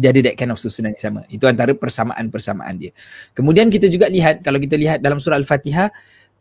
[0.01, 1.20] Dia ada that kind of susunan yang sama.
[1.28, 2.97] Itu antara persamaan-persamaan dia.
[3.36, 5.93] Kemudian kita juga lihat, kalau kita lihat dalam surah Al-Fatihah,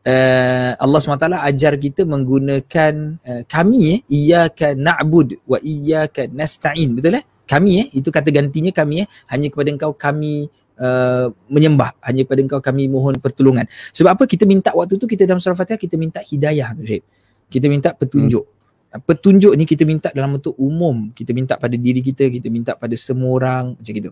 [0.08, 6.94] uh, Allah SWT ajar kita menggunakan uh, kami eh, iyyaka na'bud wa iyyaka nasta'in.
[6.96, 7.26] Betul eh?
[7.46, 7.88] Kami eh.
[7.96, 9.08] Itu kata gantinya kami eh.
[9.30, 10.48] Hanya kepada engkau kami
[10.80, 11.96] uh, menyembah.
[12.04, 13.68] Hanya kepada engkau kami mohon pertolongan.
[13.92, 14.24] Sebab apa?
[14.26, 17.04] Kita minta waktu tu kita dalam surah Fatihah kita minta hidayah tu Syed.
[17.52, 18.46] Kita minta petunjuk.
[18.94, 19.02] Hmm.
[19.10, 21.10] petunjuk ni kita minta dalam bentuk umum.
[21.12, 24.12] Kita minta pada diri kita kita minta pada semua orang macam gitu.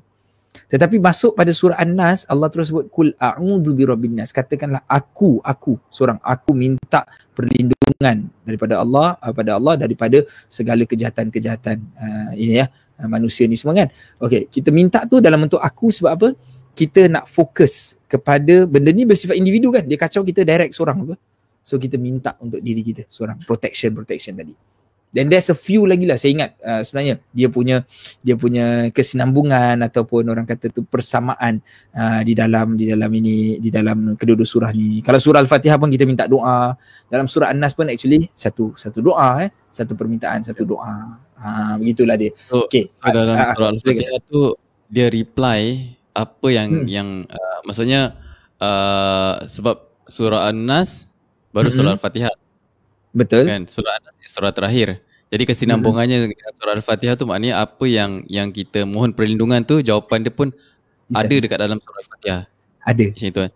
[0.68, 4.36] Tetapi masuk pada surah An-Nas Allah terus sebut kul a'udzu birabbin nas.
[4.36, 12.32] Katakanlah aku aku seorang aku minta perlindungan daripada Allah pada Allah daripada segala kejahatan-kejahatan uh,
[12.36, 12.68] ini ya
[13.08, 13.90] manusia ni semua kan.
[14.22, 16.28] Okey, kita minta tu dalam bentuk aku sebab apa?
[16.72, 19.86] Kita nak fokus kepada benda ni bersifat individu kan.
[19.88, 21.16] Dia kacau kita direct seorang apa.
[21.62, 24.58] So kita minta untuk diri kita seorang protection protection tadi.
[25.12, 27.84] Then there's a few lagi lah saya ingat uh, sebenarnya dia punya
[28.24, 31.60] dia punya kesinambungan ataupun orang kata tu persamaan
[31.92, 35.04] uh, di dalam di dalam ini di dalam kedua-dua surah ni.
[35.04, 36.80] Kalau surah Al-Fatihah pun kita minta doa.
[37.12, 41.20] Dalam surah An-Nas pun actually satu satu doa eh, satu permintaan, satu doa.
[41.42, 42.32] Ha begitulah dia.
[42.46, 42.86] So, okay.
[42.94, 44.54] so dalam uh, surah Al-Fatihah tu
[44.94, 46.86] dia reply apa yang hmm.
[46.86, 48.14] yang uh, maksudnya
[48.62, 51.10] uh, sebab surah An-Nas
[51.50, 51.78] baru hmm.
[51.82, 52.36] surah Al-Fatihah.
[53.18, 53.50] Betul.
[53.50, 55.02] Kan surah An-Nas surah terakhir.
[55.34, 56.26] Jadi kesinambungannya hmm.
[56.30, 60.54] dengan surah Al-Fatihah tu maknanya apa yang yang kita mohon perlindungan tu jawapan dia pun
[61.10, 61.26] Bisa.
[61.26, 62.44] ada dekat dalam surah Al-Fatihah.
[62.82, 63.06] Ada.
[63.14, 63.52] Macam itu kan.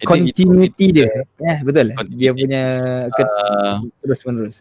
[0.00, 1.10] Continuity dia.
[1.40, 1.92] Ya, betul.
[1.96, 2.20] Continuity.
[2.20, 2.62] Dia punya
[3.08, 4.56] uh, terus menerus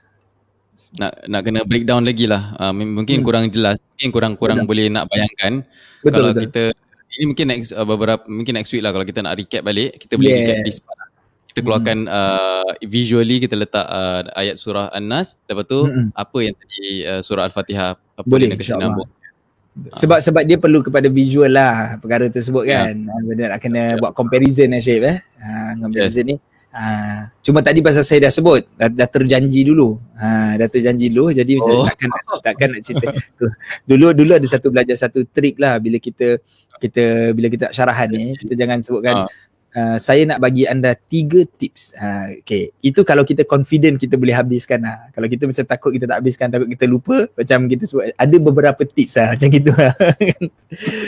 [0.98, 3.26] nak nak kena breakdown lagi lah uh, mungkin hmm.
[3.26, 4.70] kurang jelas mungkin kurang kurang betul.
[4.74, 5.54] boleh nak bayangkan
[6.02, 6.44] betul, kalau betul.
[6.50, 6.64] kita
[7.20, 10.14] ini mungkin next uh, beberapa mungkin next week lah kalau kita nak recap balik kita
[10.16, 10.40] boleh yes.
[10.42, 10.98] recap di spot
[11.50, 12.14] kita keluarkan hmm.
[12.14, 16.14] uh, visually kita letak uh, ayat surah An-Nas lepas tu hmm.
[16.14, 19.06] apa yang tadi uh, surah Al-Fatihah apa boleh insyaallah
[19.96, 22.90] sebab sebab dia perlu kepada visual lah perkara tersebut ya.
[22.90, 23.22] kan yeah.
[23.24, 24.00] benda nak kena yeah.
[24.02, 26.30] buat comparison lah Syed eh ha, comparison yes.
[26.30, 26.36] ni
[26.70, 29.98] Ha, cuma tadi pasal saya dah sebut dah, dah terjanji dulu.
[30.22, 31.66] Ha, dah terjanji dulu jadi oh.
[31.66, 32.10] macam takkan
[32.46, 33.08] takkan nak cerita.
[33.90, 36.38] dulu dulu ada satu belajar satu trik lah bila kita
[36.78, 39.34] kita bila kita syarahan ni kita jangan sebutkan ha.
[39.74, 41.98] uh, saya nak bagi anda tiga tips.
[41.98, 42.70] Ha, okay.
[42.86, 45.10] Itu kalau kita confident kita boleh habiskan lah.
[45.10, 48.82] Kalau kita macam takut kita tak habiskan, takut kita lupa macam kita sebut ada beberapa
[48.86, 49.98] tips lah macam gitu lah.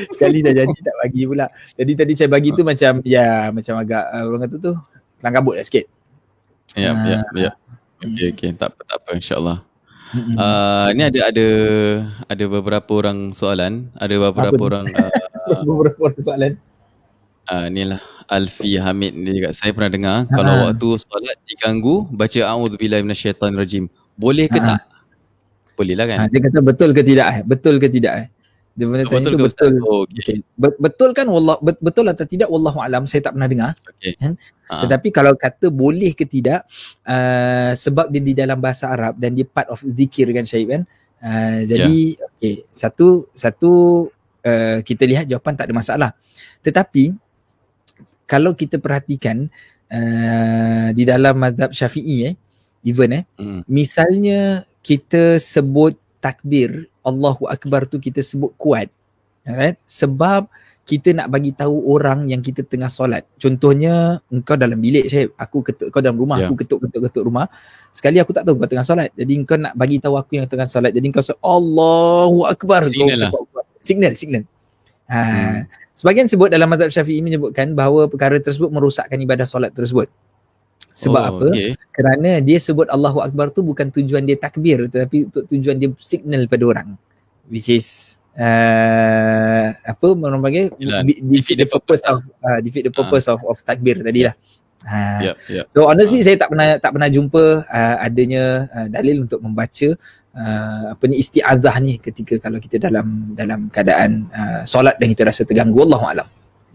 [0.10, 1.54] Sekali dah janji tak bagi pula.
[1.78, 4.74] Jadi tadi saya bagi tu macam ya macam agak uh, orang kata tu
[5.22, 5.86] kelang kabut lah sikit.
[6.74, 7.38] Ya, ya, ah.
[7.38, 7.52] ya.
[8.02, 8.50] Okey, okey.
[8.58, 9.58] Tak apa, tak apa insyaAllah.
[10.12, 11.48] Uh, ni ada ada
[12.28, 16.52] ada beberapa orang soalan, ada beberapa apa orang uh, beberapa orang soalan.
[17.48, 20.32] Uh, ni lah Alfi Hamid ni juga saya pernah dengar ha.
[20.32, 23.88] kalau waktu solat diganggu baca auzubillahi minasyaitanirrajim.
[24.20, 24.76] Boleh ke ha.
[24.76, 24.82] tak?
[25.80, 26.18] Boleh lah kan?
[26.22, 27.40] Ha, dia kata betul ke tidak eh?
[27.48, 28.28] Betul ke tidak eh?
[28.72, 29.74] Dia benda tanya betul tu betul.
[29.84, 30.20] Oh, okay.
[30.24, 30.38] okay.
[30.56, 33.72] Betul kan wallah betul atau tidak wallahu alam saya tak pernah dengar.
[34.00, 34.16] Okay.
[34.16, 34.40] Kan?
[34.72, 34.88] Ha.
[34.88, 36.64] Tetapi kalau kata boleh ke tidak
[37.04, 40.84] uh, sebab dia di dalam bahasa Arab dan dia part of zikir kan Syahid kan.
[41.22, 42.28] Uh, jadi yeah.
[42.34, 43.72] okey satu satu
[44.42, 46.10] uh, kita lihat jawapan tak ada masalah.
[46.64, 47.12] Tetapi
[48.24, 49.52] kalau kita perhatikan
[49.92, 52.34] uh, di dalam mazhab Syafi'i eh
[52.88, 53.68] even eh mm.
[53.68, 58.88] misalnya kita sebut takbir Allahu Akbar tu kita sebut kuat.
[59.42, 59.74] Right?
[59.90, 60.46] sebab
[60.86, 63.26] kita nak bagi tahu orang yang kita tengah solat.
[63.42, 66.50] Contohnya engkau dalam bilik saya aku ketuk kau dalam rumah yeah.
[66.50, 67.50] aku ketuk ketuk ketuk rumah.
[67.90, 69.10] Sekali aku tak tahu kau tengah solat.
[69.18, 70.94] Jadi engkau nak bagi tahu aku yang tengah solat.
[70.94, 72.86] Jadi engkau sebut Allahu Akbar.
[72.86, 73.32] Signal lah.
[73.82, 74.44] signal signal.
[75.12, 75.20] Ha.
[75.20, 75.60] Hmm.
[75.92, 80.08] sebagian sebut dalam mazhab Syafi'i menyebutkan bahawa perkara tersebut merosakkan ibadah solat tersebut
[81.02, 81.48] sebab oh, apa?
[81.50, 81.74] Okay.
[81.90, 86.46] Kerana dia sebut Allahu Akbar tu bukan tujuan dia takbir tetapi untuk tujuan dia signal
[86.46, 86.90] pada orang.
[87.50, 93.26] Which is uh, apa orang panggil Yalah, defeat, the purpose of uh, defeat the purpose
[93.26, 93.34] uh.
[93.36, 94.36] of of takbir tadi lah.
[94.82, 95.22] Ha.
[95.22, 95.66] Yep, yep.
[95.70, 96.26] So honestly uh.
[96.26, 99.90] saya tak pernah tak pernah jumpa uh, adanya uh, dalil untuk membaca
[100.38, 105.28] uh, apa ni isti'adzah ni ketika kalau kita dalam dalam keadaan uh, solat dan kita
[105.28, 106.28] rasa terganggu wallahu alam.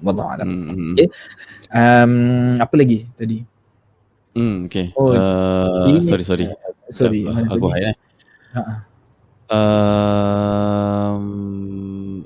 [0.05, 0.47] Wallahu alam.
[0.47, 0.93] Mm-hmm.
[0.93, 1.09] Okay.
[1.73, 2.13] Um,
[2.61, 3.56] apa lagi tadi?
[4.37, 4.93] Hmm okay.
[4.93, 6.47] Oh, uh, sorry sorry.
[6.53, 7.25] Uh, sorry.
[7.25, 7.97] Uh, aku hai eh.
[8.53, 8.63] Ha.
[9.47, 11.23] Um,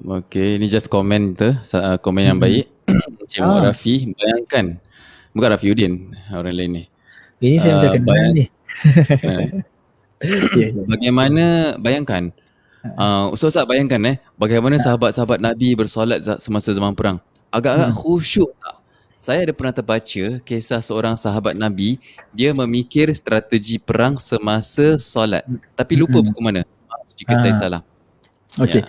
[0.09, 2.65] okay, ini just komen tu, uh, komen yang mm-hmm.
[2.65, 2.67] baik.
[3.31, 3.63] Encik ah.
[3.63, 4.83] Rafi, bayangkan
[5.31, 6.85] Bukan Rafi Udin Orang lain ni
[7.39, 8.45] Ini saya uh, macam kenal bayang- ni
[10.59, 11.45] yeah, Bagaimana
[11.79, 12.35] Bayangkan
[12.99, 17.23] uh, Ustaz-Ustaz bayangkan eh Bagaimana sahabat-sahabat Nabi Bersolat semasa zaman perang
[17.55, 17.99] Agak-agak hmm.
[18.03, 18.80] khusyuk tak
[19.21, 22.01] saya ada pernah terbaca kisah seorang sahabat Nabi
[22.33, 25.45] dia memikir strategi perang semasa solat
[25.77, 26.65] tapi lupa buku mana
[27.21, 27.43] jika ha.
[27.45, 27.83] saya salah.
[28.57, 28.81] Okey.
[28.81, 28.89] Ya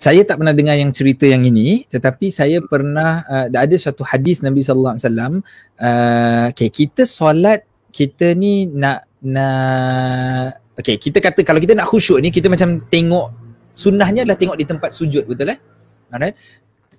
[0.00, 4.40] saya tak pernah dengar yang cerita yang ini tetapi saya pernah uh, ada satu hadis
[4.40, 5.32] Nabi sallallahu alaihi wasallam
[5.76, 12.16] uh, okay, kita solat kita ni nak nak okey kita kata kalau kita nak khusyuk
[12.24, 13.28] ni kita macam tengok
[13.76, 15.60] sunnahnya adalah tengok di tempat sujud betul eh
[16.08, 16.32] alright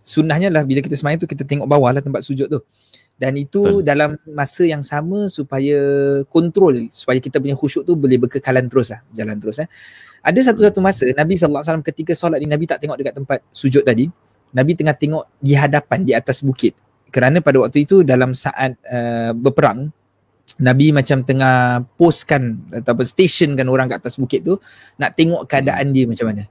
[0.02, 2.60] sunnahnya lah bila kita sembahyang tu kita tengok bawah lah tempat sujud tu
[3.22, 3.86] dan itu Betul.
[3.86, 5.78] dalam masa yang sama supaya
[6.28, 9.70] kontrol supaya kita punya khusyuk tu boleh berkekalan terus lah jalan terus eh
[10.22, 14.10] ada satu-satu masa Nabi SAW ketika solat ni Nabi tak tengok dekat tempat sujud tadi
[14.52, 16.74] Nabi tengah tengok di hadapan di atas bukit
[17.12, 19.92] kerana pada waktu itu dalam saat uh, berperang
[20.62, 24.62] Nabi macam tengah postkan ataupun stationkan orang kat atas bukit tu
[25.02, 26.46] nak tengok keadaan dia macam mana.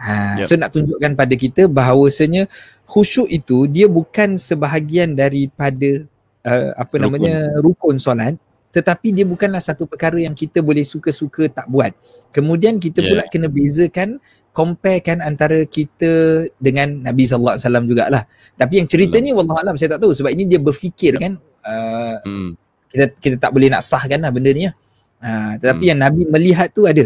[0.00, 0.48] Ha, yep.
[0.48, 2.48] So nak tunjukkan pada kita bahawasanya
[2.88, 6.08] khusyuk itu dia bukan sebahagian daripada
[6.48, 7.04] uh, apa rukun.
[7.04, 8.40] namanya rukun solat
[8.70, 11.90] tetapi dia bukanlah satu perkara yang kita boleh suka-suka tak buat.
[12.30, 13.08] Kemudian kita yeah.
[13.10, 14.22] pula kena bezakan
[14.54, 18.22] comparekan antara kita dengan Nabi sallallahu alaihi wasallam jugalah.
[18.54, 22.22] Tapi yang cerita ni wallahu alam saya tak tahu sebab ini dia berfikir kan uh,
[22.22, 22.50] hmm.
[22.94, 24.72] kita kita tak boleh nak sahkan lah benda ni ya.
[25.20, 25.90] Uh, tetapi hmm.
[25.90, 27.04] yang Nabi melihat tu ada.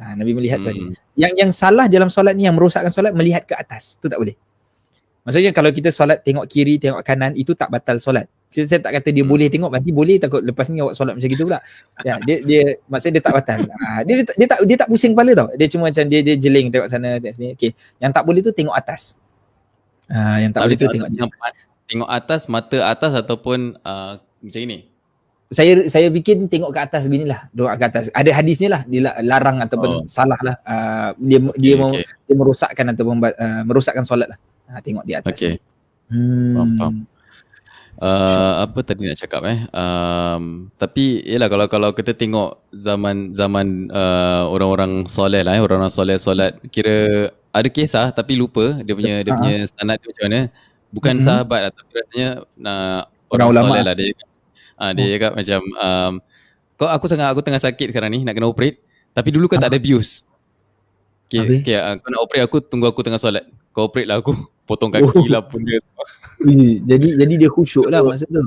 [0.00, 0.72] Uh, Nabi melihat hmm.
[0.72, 0.92] Hmm.
[1.12, 4.00] Yang yang salah dalam solat ni yang merosakkan solat melihat ke atas.
[4.00, 4.32] Tu tak boleh.
[5.28, 8.92] Maksudnya kalau kita solat tengok kiri, tengok kanan itu tak batal solat saya, saya tak
[8.98, 9.30] kata dia hmm.
[9.30, 11.62] boleh tengok nanti boleh takut lepas ni awak solat macam gitu pula
[12.02, 15.14] ya dia dia maksudnya dia tak batal ha, dia, dia dia tak dia tak pusing
[15.14, 17.70] kepala tau dia cuma macam dia dia jeling tengok sana tengok sini okey
[18.02, 19.22] yang tak boleh tu tengok atas
[20.10, 21.32] ha, yang tak, tak boleh tu tengok tengok,
[21.86, 24.89] tengok atas mata atas ataupun uh, macam ini
[25.50, 28.06] saya saya fikir tengok ke atas beginilah doa ke atas.
[28.14, 28.82] Ada hadisnya lah.
[28.86, 30.02] Dia larang ataupun oh.
[30.06, 30.56] salah lah.
[30.62, 32.06] Uh, dia dia okay, okay.
[32.30, 34.38] dia merosakkan ataupun uh, merosakkan solat lah.
[34.70, 35.34] Ha, tengok di atas.
[35.34, 35.58] Okey.
[36.06, 36.54] Hmm.
[36.54, 36.94] faham, faham.
[38.00, 39.58] Uh, apa tadi nak cakap eh?
[39.74, 45.62] Um, tapi yalah kalau kalau kita tengok zaman zaman uh, orang-orang soleh lah eh?
[45.66, 50.24] Orang-orang soleh solat kira ada kisah tapi lupa dia punya dia punya standard dia macam
[50.30, 50.40] mana.
[50.94, 51.26] Bukan mm-hmm.
[51.26, 53.94] sahabat lah tapi rasanya nak orang, orang soleh lah.
[53.98, 54.06] dia.
[54.14, 54.29] cakap,
[54.80, 55.10] uh, dia oh.
[55.14, 56.12] cakap macam um,
[56.80, 58.80] kau aku sangat aku tengah sakit sekarang ni nak kena operate.
[59.12, 60.24] Tapi dulu kan tak ada abuse.
[61.28, 63.44] Okay, okay, uh, kau nak operate aku tunggu aku tengah solat.
[63.76, 64.32] Kau operate lah aku
[64.68, 65.28] potong kaki oh.
[65.28, 65.78] lah pun dia.
[66.88, 68.40] Jadi jadi dia khusyuk lah masa tu?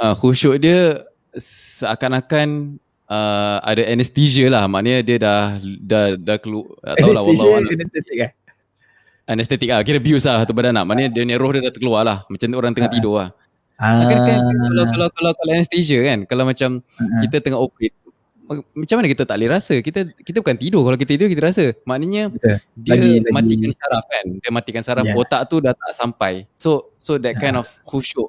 [0.00, 1.04] Uh, khusyuk dia
[1.36, 2.80] seakan-akan
[3.12, 4.64] uh, ada anesthesia lah.
[4.64, 8.30] Maknanya dia dah dah dah keluar tak tahu lah anesthesia anestetik kan
[9.22, 12.02] anestetik lah kira bius lah tu badan nak maknanya dia ni roh dia dah terkeluar
[12.02, 12.24] lah.
[12.32, 12.94] Macam orang tengah ah.
[12.96, 13.28] tidur lah
[13.82, 14.06] Ah.
[14.06, 17.20] Kan, kalau, kalau kalau kalau anesthesia kan kalau macam uh-huh.
[17.26, 17.98] kita tengah operate
[18.78, 21.64] macam mana kita tak boleh rasa kita kita bukan tidur kalau kita tidur kita rasa
[21.88, 22.58] maknanya Betul.
[22.78, 23.80] dia lagi, matikan lagi.
[23.80, 25.18] saraf kan dia matikan saraf yeah.
[25.18, 28.28] otak tu dah tak sampai so so that kind of khusyuk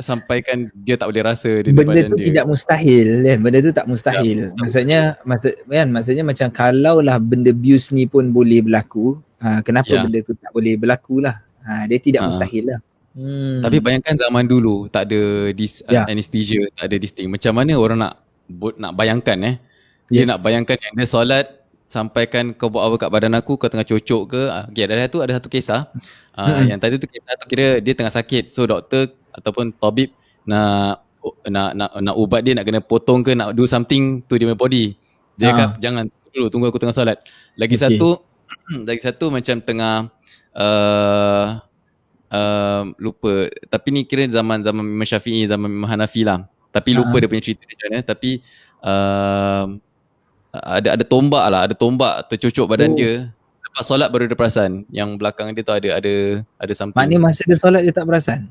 [0.00, 2.32] sampaikan dia tak boleh rasa dia benda tu dia.
[2.32, 7.20] tidak mustahil kan benda tu tak mustahil ya, maksudnya maksud kan maksudnya macam kalau lah
[7.20, 10.08] benda abuse ni pun boleh berlaku ha, kenapa ya.
[10.08, 12.28] benda tu tak boleh berlaku lah ha, dia tidak ha.
[12.32, 12.80] mustahil lah
[13.16, 13.64] hmm.
[13.64, 16.04] tapi bayangkan zaman dulu tak ada dis, ya.
[16.08, 18.28] anesthesia tak ada this thing macam mana orang nak
[18.80, 19.54] nak bayangkan eh.
[20.08, 20.28] Dia yes.
[20.28, 21.46] nak bayangkan yang dia solat
[21.88, 24.42] sampaikan kau buat apa kat badan aku kau tengah cocok ke.
[24.48, 25.88] Ah, okay, ada satu ada satu kisah.
[26.32, 28.48] Uh, yang tadi tu kisah tu kira dia tengah sakit.
[28.48, 30.12] So doktor ataupun tabib
[30.48, 31.04] nak
[31.44, 34.96] nak nak nak ubat dia nak kena potong ke nak do something to dia body.
[35.36, 35.80] Dia cakap uh.
[35.80, 37.20] jangan dulu tunggu aku tengah solat.
[37.60, 37.84] Lagi okay.
[37.84, 38.24] satu
[38.88, 40.08] lagi satu macam tengah
[40.56, 41.60] uh,
[42.32, 43.48] uh, lupa.
[43.68, 46.48] Tapi ni kira zaman zaman Imam Syafi'i zaman Imam Hanafi lah.
[46.68, 47.98] Tapi lupa uh dia punya cerita macam mana.
[48.04, 48.30] Tapi
[48.84, 49.64] uh,
[50.52, 51.60] ada ada tombak lah.
[51.68, 52.96] Ada tombak tercucuk badan oh.
[52.96, 53.14] dia.
[53.68, 54.84] Lepas solat baru dia perasan.
[54.88, 56.14] Yang belakang dia tu ada ada
[56.60, 56.96] ada something.
[56.96, 58.48] Maknanya masa dia solat dia tak perasan?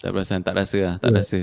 [0.00, 0.40] Tak perasan.
[0.40, 0.94] Tak rasa lah.
[0.96, 1.16] Tak oh.
[1.16, 1.40] rasa.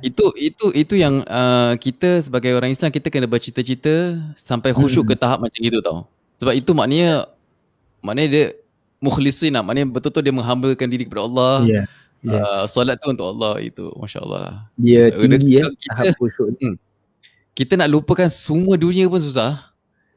[0.00, 5.12] Itu itu itu yang uh, kita sebagai orang Islam kita kena bercita-cita sampai khusyuk hmm.
[5.12, 6.08] ke tahap macam itu tau.
[6.40, 7.28] Sebab itu maknanya
[8.00, 8.44] maknanya dia
[9.00, 11.86] mukhlisin lah maknanya betul-betul dia menghambakan diri kepada Allah yeah
[12.24, 12.44] yes.
[12.44, 14.68] uh, solat tu untuk Allah itu masya-Allah.
[14.76, 16.56] Dia tinggi ya tahap khusyuk.
[16.60, 16.76] Hmm.
[17.56, 19.72] Kita nak lupakan semua dunia pun susah.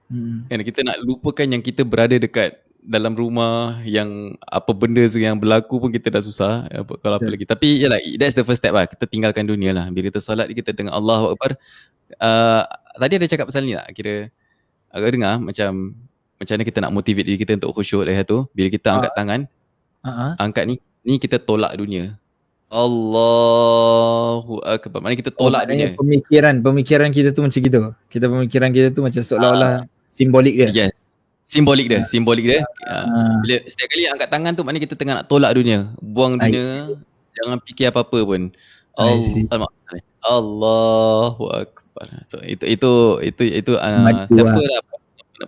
[0.07, 0.45] Hmm.
[0.47, 5.79] Kan kita nak lupakan yang kita berada dekat dalam rumah yang apa benda yang berlaku
[5.79, 8.83] pun kita dah susah apa, kalau apa lagi tapi yalah that's the first step lah
[8.83, 11.55] kita tinggalkan dunia lah bila kita solat kita tengok Allah Akbar
[12.19, 12.67] uh,
[12.99, 14.27] tadi ada cakap pasal ni tak kira
[14.91, 15.95] agak dengar macam
[16.43, 18.93] macam mana kita nak motivate diri kita untuk khusyuk dah tu bila kita uh.
[18.99, 19.39] angkat tangan
[20.03, 20.31] uh-huh.
[20.37, 22.19] angkat ni ni kita tolak dunia
[22.73, 24.97] Allahu akbar.
[24.97, 25.93] Mana kita tolak oh, dunia.
[25.93, 27.93] Pemikiran, pemikiran kita tu macam gitu.
[28.09, 30.69] Kita pemikiran kita tu macam seolah-olah uh, simbolik dia.
[30.73, 30.97] Yes.
[31.45, 32.65] Simbolik dia, simbolik dia.
[32.89, 35.93] Uh, bila setiap kali angkat tangan tu maknanya kita tengah nak tolak dunia.
[36.01, 36.97] Buang dunia,
[37.37, 38.49] jangan fikir apa-apa pun.
[38.97, 39.69] Allah
[40.25, 42.07] Allahu akbar.
[42.25, 42.91] So, itu itu
[43.21, 44.81] itu itu uh, siapa lah.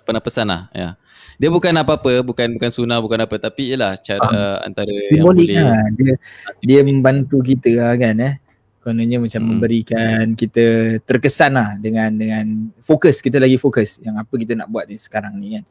[0.01, 0.97] Pernah pesan lah ya.
[1.35, 5.67] Dia bukan apa-apa, bukan bukan sunnah, bukan apa tapi ialah cara uh, antara simbolik yang
[5.67, 5.87] boleh lah.
[5.91, 6.13] dia
[6.63, 8.35] dia membantu kita lah kan eh.
[8.79, 9.49] Kononnya macam hmm.
[9.49, 12.45] memberikan kita terkesan lah dengan dengan
[12.85, 15.63] fokus kita lagi fokus yang apa kita nak buat ni sekarang ni kan.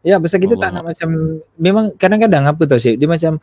[0.00, 0.72] Ya pasal kita Allah.
[0.72, 1.08] tak nak macam
[1.60, 3.36] memang kadang-kadang apa tau Syed dia macam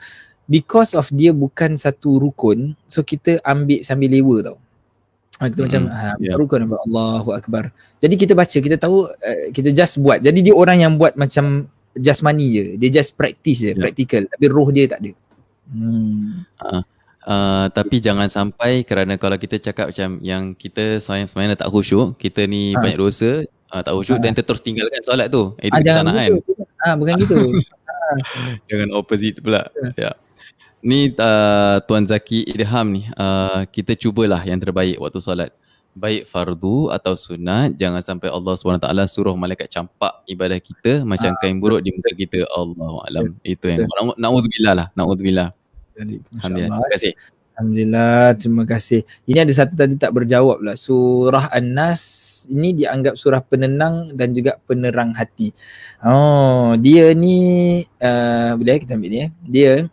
[0.49, 4.57] because of dia bukan satu rukun so kita ambil sambil lewa tau.
[5.37, 5.67] Ha, kita hmm.
[5.69, 6.33] macam ha, yeah.
[6.33, 7.69] rukun Allahu Akbar.
[8.01, 10.25] Jadi kita baca kita tahu uh, kita just buat.
[10.25, 12.65] Jadi dia orang yang buat macam just money je.
[12.81, 13.77] Dia just practice je, yeah.
[13.77, 15.11] practical tapi roh dia tak ada.
[15.69, 16.41] Hmm.
[16.57, 16.81] Uh.
[17.27, 22.47] Uh, tapi jangan sampai kerana kalau kita cakap macam yang kita semayang tak khusyuk, kita
[22.47, 22.79] ni ha.
[22.79, 23.43] banyak dosa,
[23.75, 24.23] uh, tak khusyuk ha.
[24.23, 25.51] dan terus tinggalkan solat tu.
[25.59, 26.31] Itu ha, kita tak nak kan.
[26.87, 27.37] Ah bukan gitu.
[28.71, 29.67] jangan opposite pula.
[29.99, 30.07] Ya.
[30.07, 30.15] Yeah.
[30.85, 35.51] Ni uh, Tuan Zaki Idham ni, uh, kita cubalah yang terbaik waktu solat.
[35.97, 41.37] Baik fardu atau sunat, jangan sampai Allah SWT suruh malaikat campak ibadah kita macam ha.
[41.41, 42.45] kain buruk di muka kita.
[42.53, 43.33] Allah Alam.
[43.41, 44.87] Itu yang na'udzubillah lah.
[44.93, 45.49] Na'udzubillah.
[45.97, 46.77] Alhamdulillah.
[46.77, 47.13] Terima kasih.
[47.57, 49.01] Alhamdulillah, terima kasih.
[49.25, 50.77] Ini ada satu tadi tak berjawab lah.
[50.77, 55.49] Surah An-Nas ini dianggap surah penenang dan juga penerang hati.
[56.05, 59.29] Oh, dia ni, uh, boleh kita ambil ni eh.
[59.41, 59.89] Dia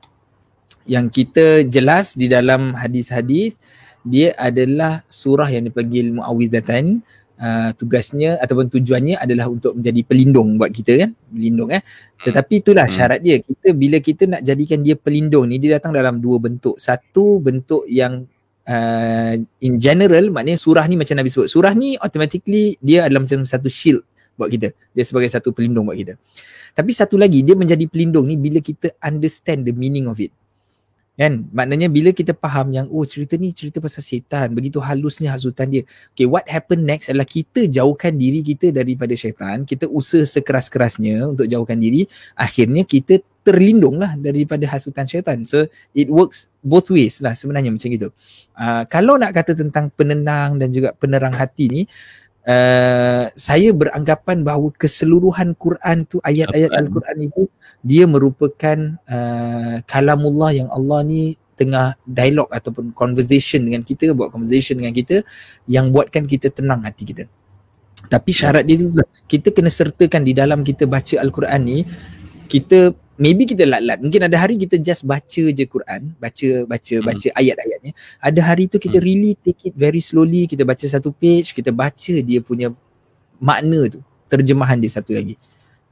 [0.85, 3.57] yang kita jelas di dalam hadis-hadis,
[4.05, 7.01] dia adalah surah yang dipanggil Mu'awwidatan.
[7.35, 11.83] Uh, tugasnya ataupun tujuannya adalah untuk menjadi pelindung buat kita kan pelindung eh.
[12.23, 12.95] Tetapi itulah hmm.
[12.95, 13.43] syarat dia.
[13.43, 16.79] Kita bila kita nak jadikan dia pelindung ni dia datang dalam dua bentuk.
[16.79, 18.31] Satu bentuk yang
[18.71, 19.35] uh,
[19.67, 21.51] in general maknanya surah ni macam Nabi sebut.
[21.51, 24.07] Surah ni automatically dia adalah macam satu shield
[24.39, 24.71] buat kita.
[24.95, 26.15] Dia sebagai satu pelindung buat kita.
[26.71, 30.31] Tapi satu lagi dia menjadi pelindung ni bila kita understand the meaning of it
[31.15, 31.47] Kan?
[31.55, 35.83] Maknanya bila kita faham yang oh cerita ni cerita pasal setan, begitu halusnya hasutan dia.
[36.11, 41.47] Okay, what happen next adalah kita jauhkan diri kita daripada syaitan, kita usaha sekeras-kerasnya untuk
[41.47, 45.45] jauhkan diri, akhirnya kita terlindung lah daripada hasutan syaitan.
[45.45, 48.09] So it works both ways lah sebenarnya macam itu.
[48.57, 52.24] Uh, kalau nak kata tentang penenang dan juga penerang hati ni, uh,
[53.33, 57.43] saya beranggapan bahawa keseluruhan Quran tu ayat-ayat Al-Quran itu
[57.81, 64.83] dia merupakan uh, kalamullah yang Allah ni tengah dialog ataupun conversation dengan kita buat conversation
[64.83, 65.23] dengan kita
[65.71, 67.25] yang buatkan kita tenang hati kita.
[68.11, 68.93] Tapi syarat dia tu
[69.25, 71.79] kita kena sertakan di dalam kita baca Al-Quran ni
[72.51, 73.99] kita maybe kita lat-lat.
[74.03, 77.07] Mungkin ada hari kita just baca je Quran, baca baca hmm.
[77.07, 77.93] baca ayat-ayatnya.
[78.19, 79.07] Ada hari tu kita hmm.
[79.07, 82.75] really take it very slowly, kita baca satu page, kita baca dia punya
[83.39, 85.39] makna tu, terjemahan dia satu lagi.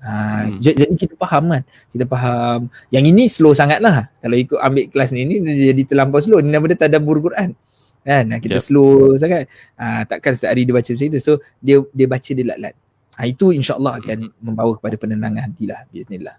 [0.02, 0.58] Ha, hmm.
[0.58, 1.62] jadi kita faham kan
[1.94, 6.18] kita faham yang ini slow sangat lah kalau ikut ambil kelas ni ni jadi terlampau
[6.18, 7.54] slow ni nama dia tadabur Quran
[8.02, 8.66] kan kita yep.
[8.66, 9.46] slow sangat
[9.78, 12.74] ha, takkan setiap hari dia baca macam itu so dia dia baca dia lat-lat
[13.14, 14.42] ha, itu insyaAllah akan hmm.
[14.42, 16.34] membawa kepada penenangan hati lah bismillah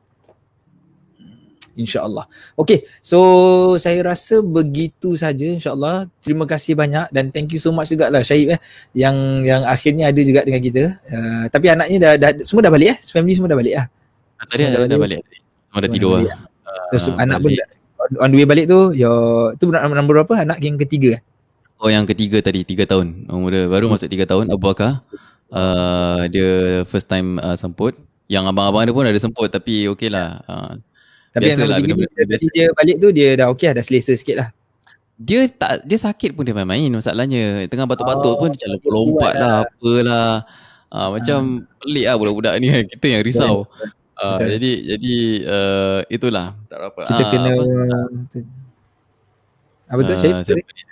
[1.74, 2.26] insyaallah.
[2.58, 3.20] Okey, so
[3.82, 6.10] saya rasa begitu saja insyaallah.
[6.22, 8.60] Terima kasih banyak dan thank you so much juga lah Syahib eh
[8.94, 10.84] yang yang akhirnya ada juga dengan kita.
[11.10, 12.98] Uh, tapi anaknya dah, dah semua dah balik eh?
[13.02, 13.86] Family semua dah balik ah.
[14.50, 15.20] Tadi dah, dah balik.
[15.70, 16.24] Semua dah tidur lah.
[16.64, 17.52] Uh, so, anak pun
[18.20, 20.44] on the way balik tu, your tu nombor berapa?
[20.44, 21.22] Anak yang ketiga eh?
[21.84, 23.28] Oh yang ketiga tadi, tiga tahun.
[23.28, 25.04] Umur dia baru masuk tiga tahun, Abu Bakar.
[25.52, 27.96] Uh, dia first time uh, semput.
[28.32, 30.40] Yang abang-abang dia pun ada semput tapi okey lah.
[30.48, 30.80] Uh,
[31.34, 34.14] tapi biasa yang lah, benda -benda dia balik tu dia dah okey lah, dah selesa
[34.14, 34.50] sikit lah.
[35.18, 37.66] Dia tak dia sakit pun dia main-main masalahnya.
[37.66, 40.46] Tengah batuk-batuk oh, pun dia jalan lompat lah apalah.
[40.94, 41.74] Ah, macam ha.
[41.82, 43.66] pelik lah budak-budak ni kita yang risau.
[44.14, 45.16] Uh, jadi jadi
[45.50, 47.02] uh, itulah tak apa.
[47.10, 47.64] Kita uh, kena apa,
[49.90, 50.84] apa tu uh, siapa ni?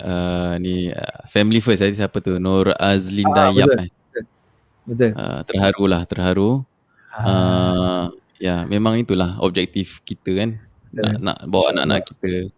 [0.00, 3.84] Uh, ni uh, family first tadi siapa tu Nur Azlinda ah, Yap betul.
[3.84, 3.90] Eh.
[4.88, 5.10] betul.
[5.12, 6.50] Uh, terharulah terharu.
[7.12, 7.20] Ah.
[7.20, 8.04] Uh,
[8.38, 10.50] ya memang itulah objektif kita kan.
[10.94, 12.54] Nak, nak bawa anak-anak kita.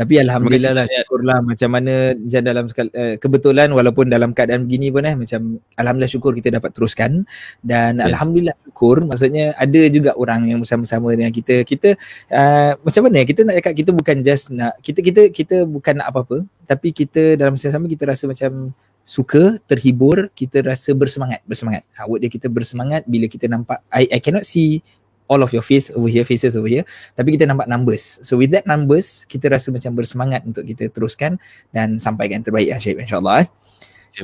[0.00, 5.04] Tapi alhamdulillah lah syukurlah macam mana macam dalam uh, kebetulan walaupun dalam keadaan begini pun
[5.04, 7.28] eh macam alhamdulillah syukur kita dapat teruskan.
[7.60, 8.08] Dan yes.
[8.08, 11.68] alhamdulillah syukur maksudnya ada juga orang yang bersama-sama dengan kita.
[11.68, 12.00] Kita
[12.32, 16.08] uh, macam mana kita nak cakap kita bukan just nak kita kita kita bukan nak
[16.16, 16.48] apa-apa.
[16.64, 18.72] Tapi kita dalam masa sama kita rasa macam
[19.04, 21.82] suka, terhibur, kita rasa bersemangat, bersemangat.
[21.98, 24.84] Awak dia kita bersemangat bila kita nampak I I cannot see
[25.30, 26.82] all of your face over here, faces over here.
[27.14, 28.18] Tapi kita nampak numbers.
[28.26, 31.38] So with that numbers, kita rasa macam bersemangat untuk kita teruskan
[31.70, 33.46] dan sampaikan terbaik ya Syahib insyaAllah.
[33.46, 33.48] Eh.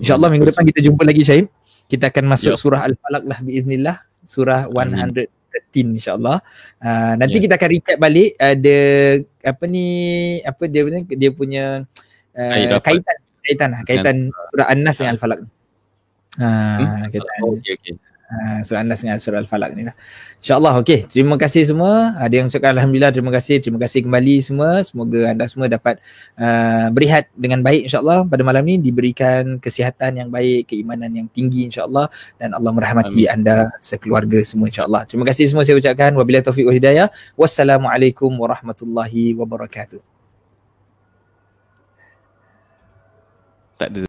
[0.03, 1.47] InsyaAllah minggu depan kita jumpa lagi Syahib.
[1.87, 2.59] Kita akan masuk yep.
[2.59, 4.03] surah Al-Falaq lah biiznillah.
[4.27, 5.31] Surah 113
[5.95, 6.43] insyaAllah.
[6.83, 7.45] Uh, nanti yeah.
[7.47, 8.79] kita akan recap balik ada
[9.23, 9.87] uh, apa ni,
[10.43, 11.65] apa dia punya, dia punya
[12.35, 14.17] uh, kaitan, kaitan lah, kaitan
[14.51, 15.41] surah An-Nas dengan Al-Falaq.
[16.37, 17.07] Uh, hmm?
[17.15, 17.39] kaitan.
[17.47, 17.95] Oh, okay, okay.
[18.27, 19.95] Uh, surah An-Nas dengan surah Al-Falaq ni lah.
[20.43, 21.07] InsyaAllah, okay.
[21.07, 22.15] Terima kasih semua.
[22.19, 23.63] Ada yang cakap Alhamdulillah, terima kasih.
[23.63, 24.83] Terima kasih kembali semua.
[24.83, 26.03] Semoga anda semua dapat
[26.35, 28.83] uh, berehat dengan baik insyaAllah pada malam ni.
[28.83, 32.11] Diberikan kesihatan yang baik, keimanan yang tinggi insyaAllah.
[32.35, 33.47] Dan Allah merahmati Amin.
[33.47, 35.07] anda sekeluarga semua insyaAllah.
[35.07, 36.11] Terima kasih semua saya ucapkan.
[36.19, 37.07] Wabillahi taufiq wa hidayah.
[37.39, 40.16] Wassalamualaikum warahmatullahi wabarakatuh.
[43.77, 44.01] Tak ada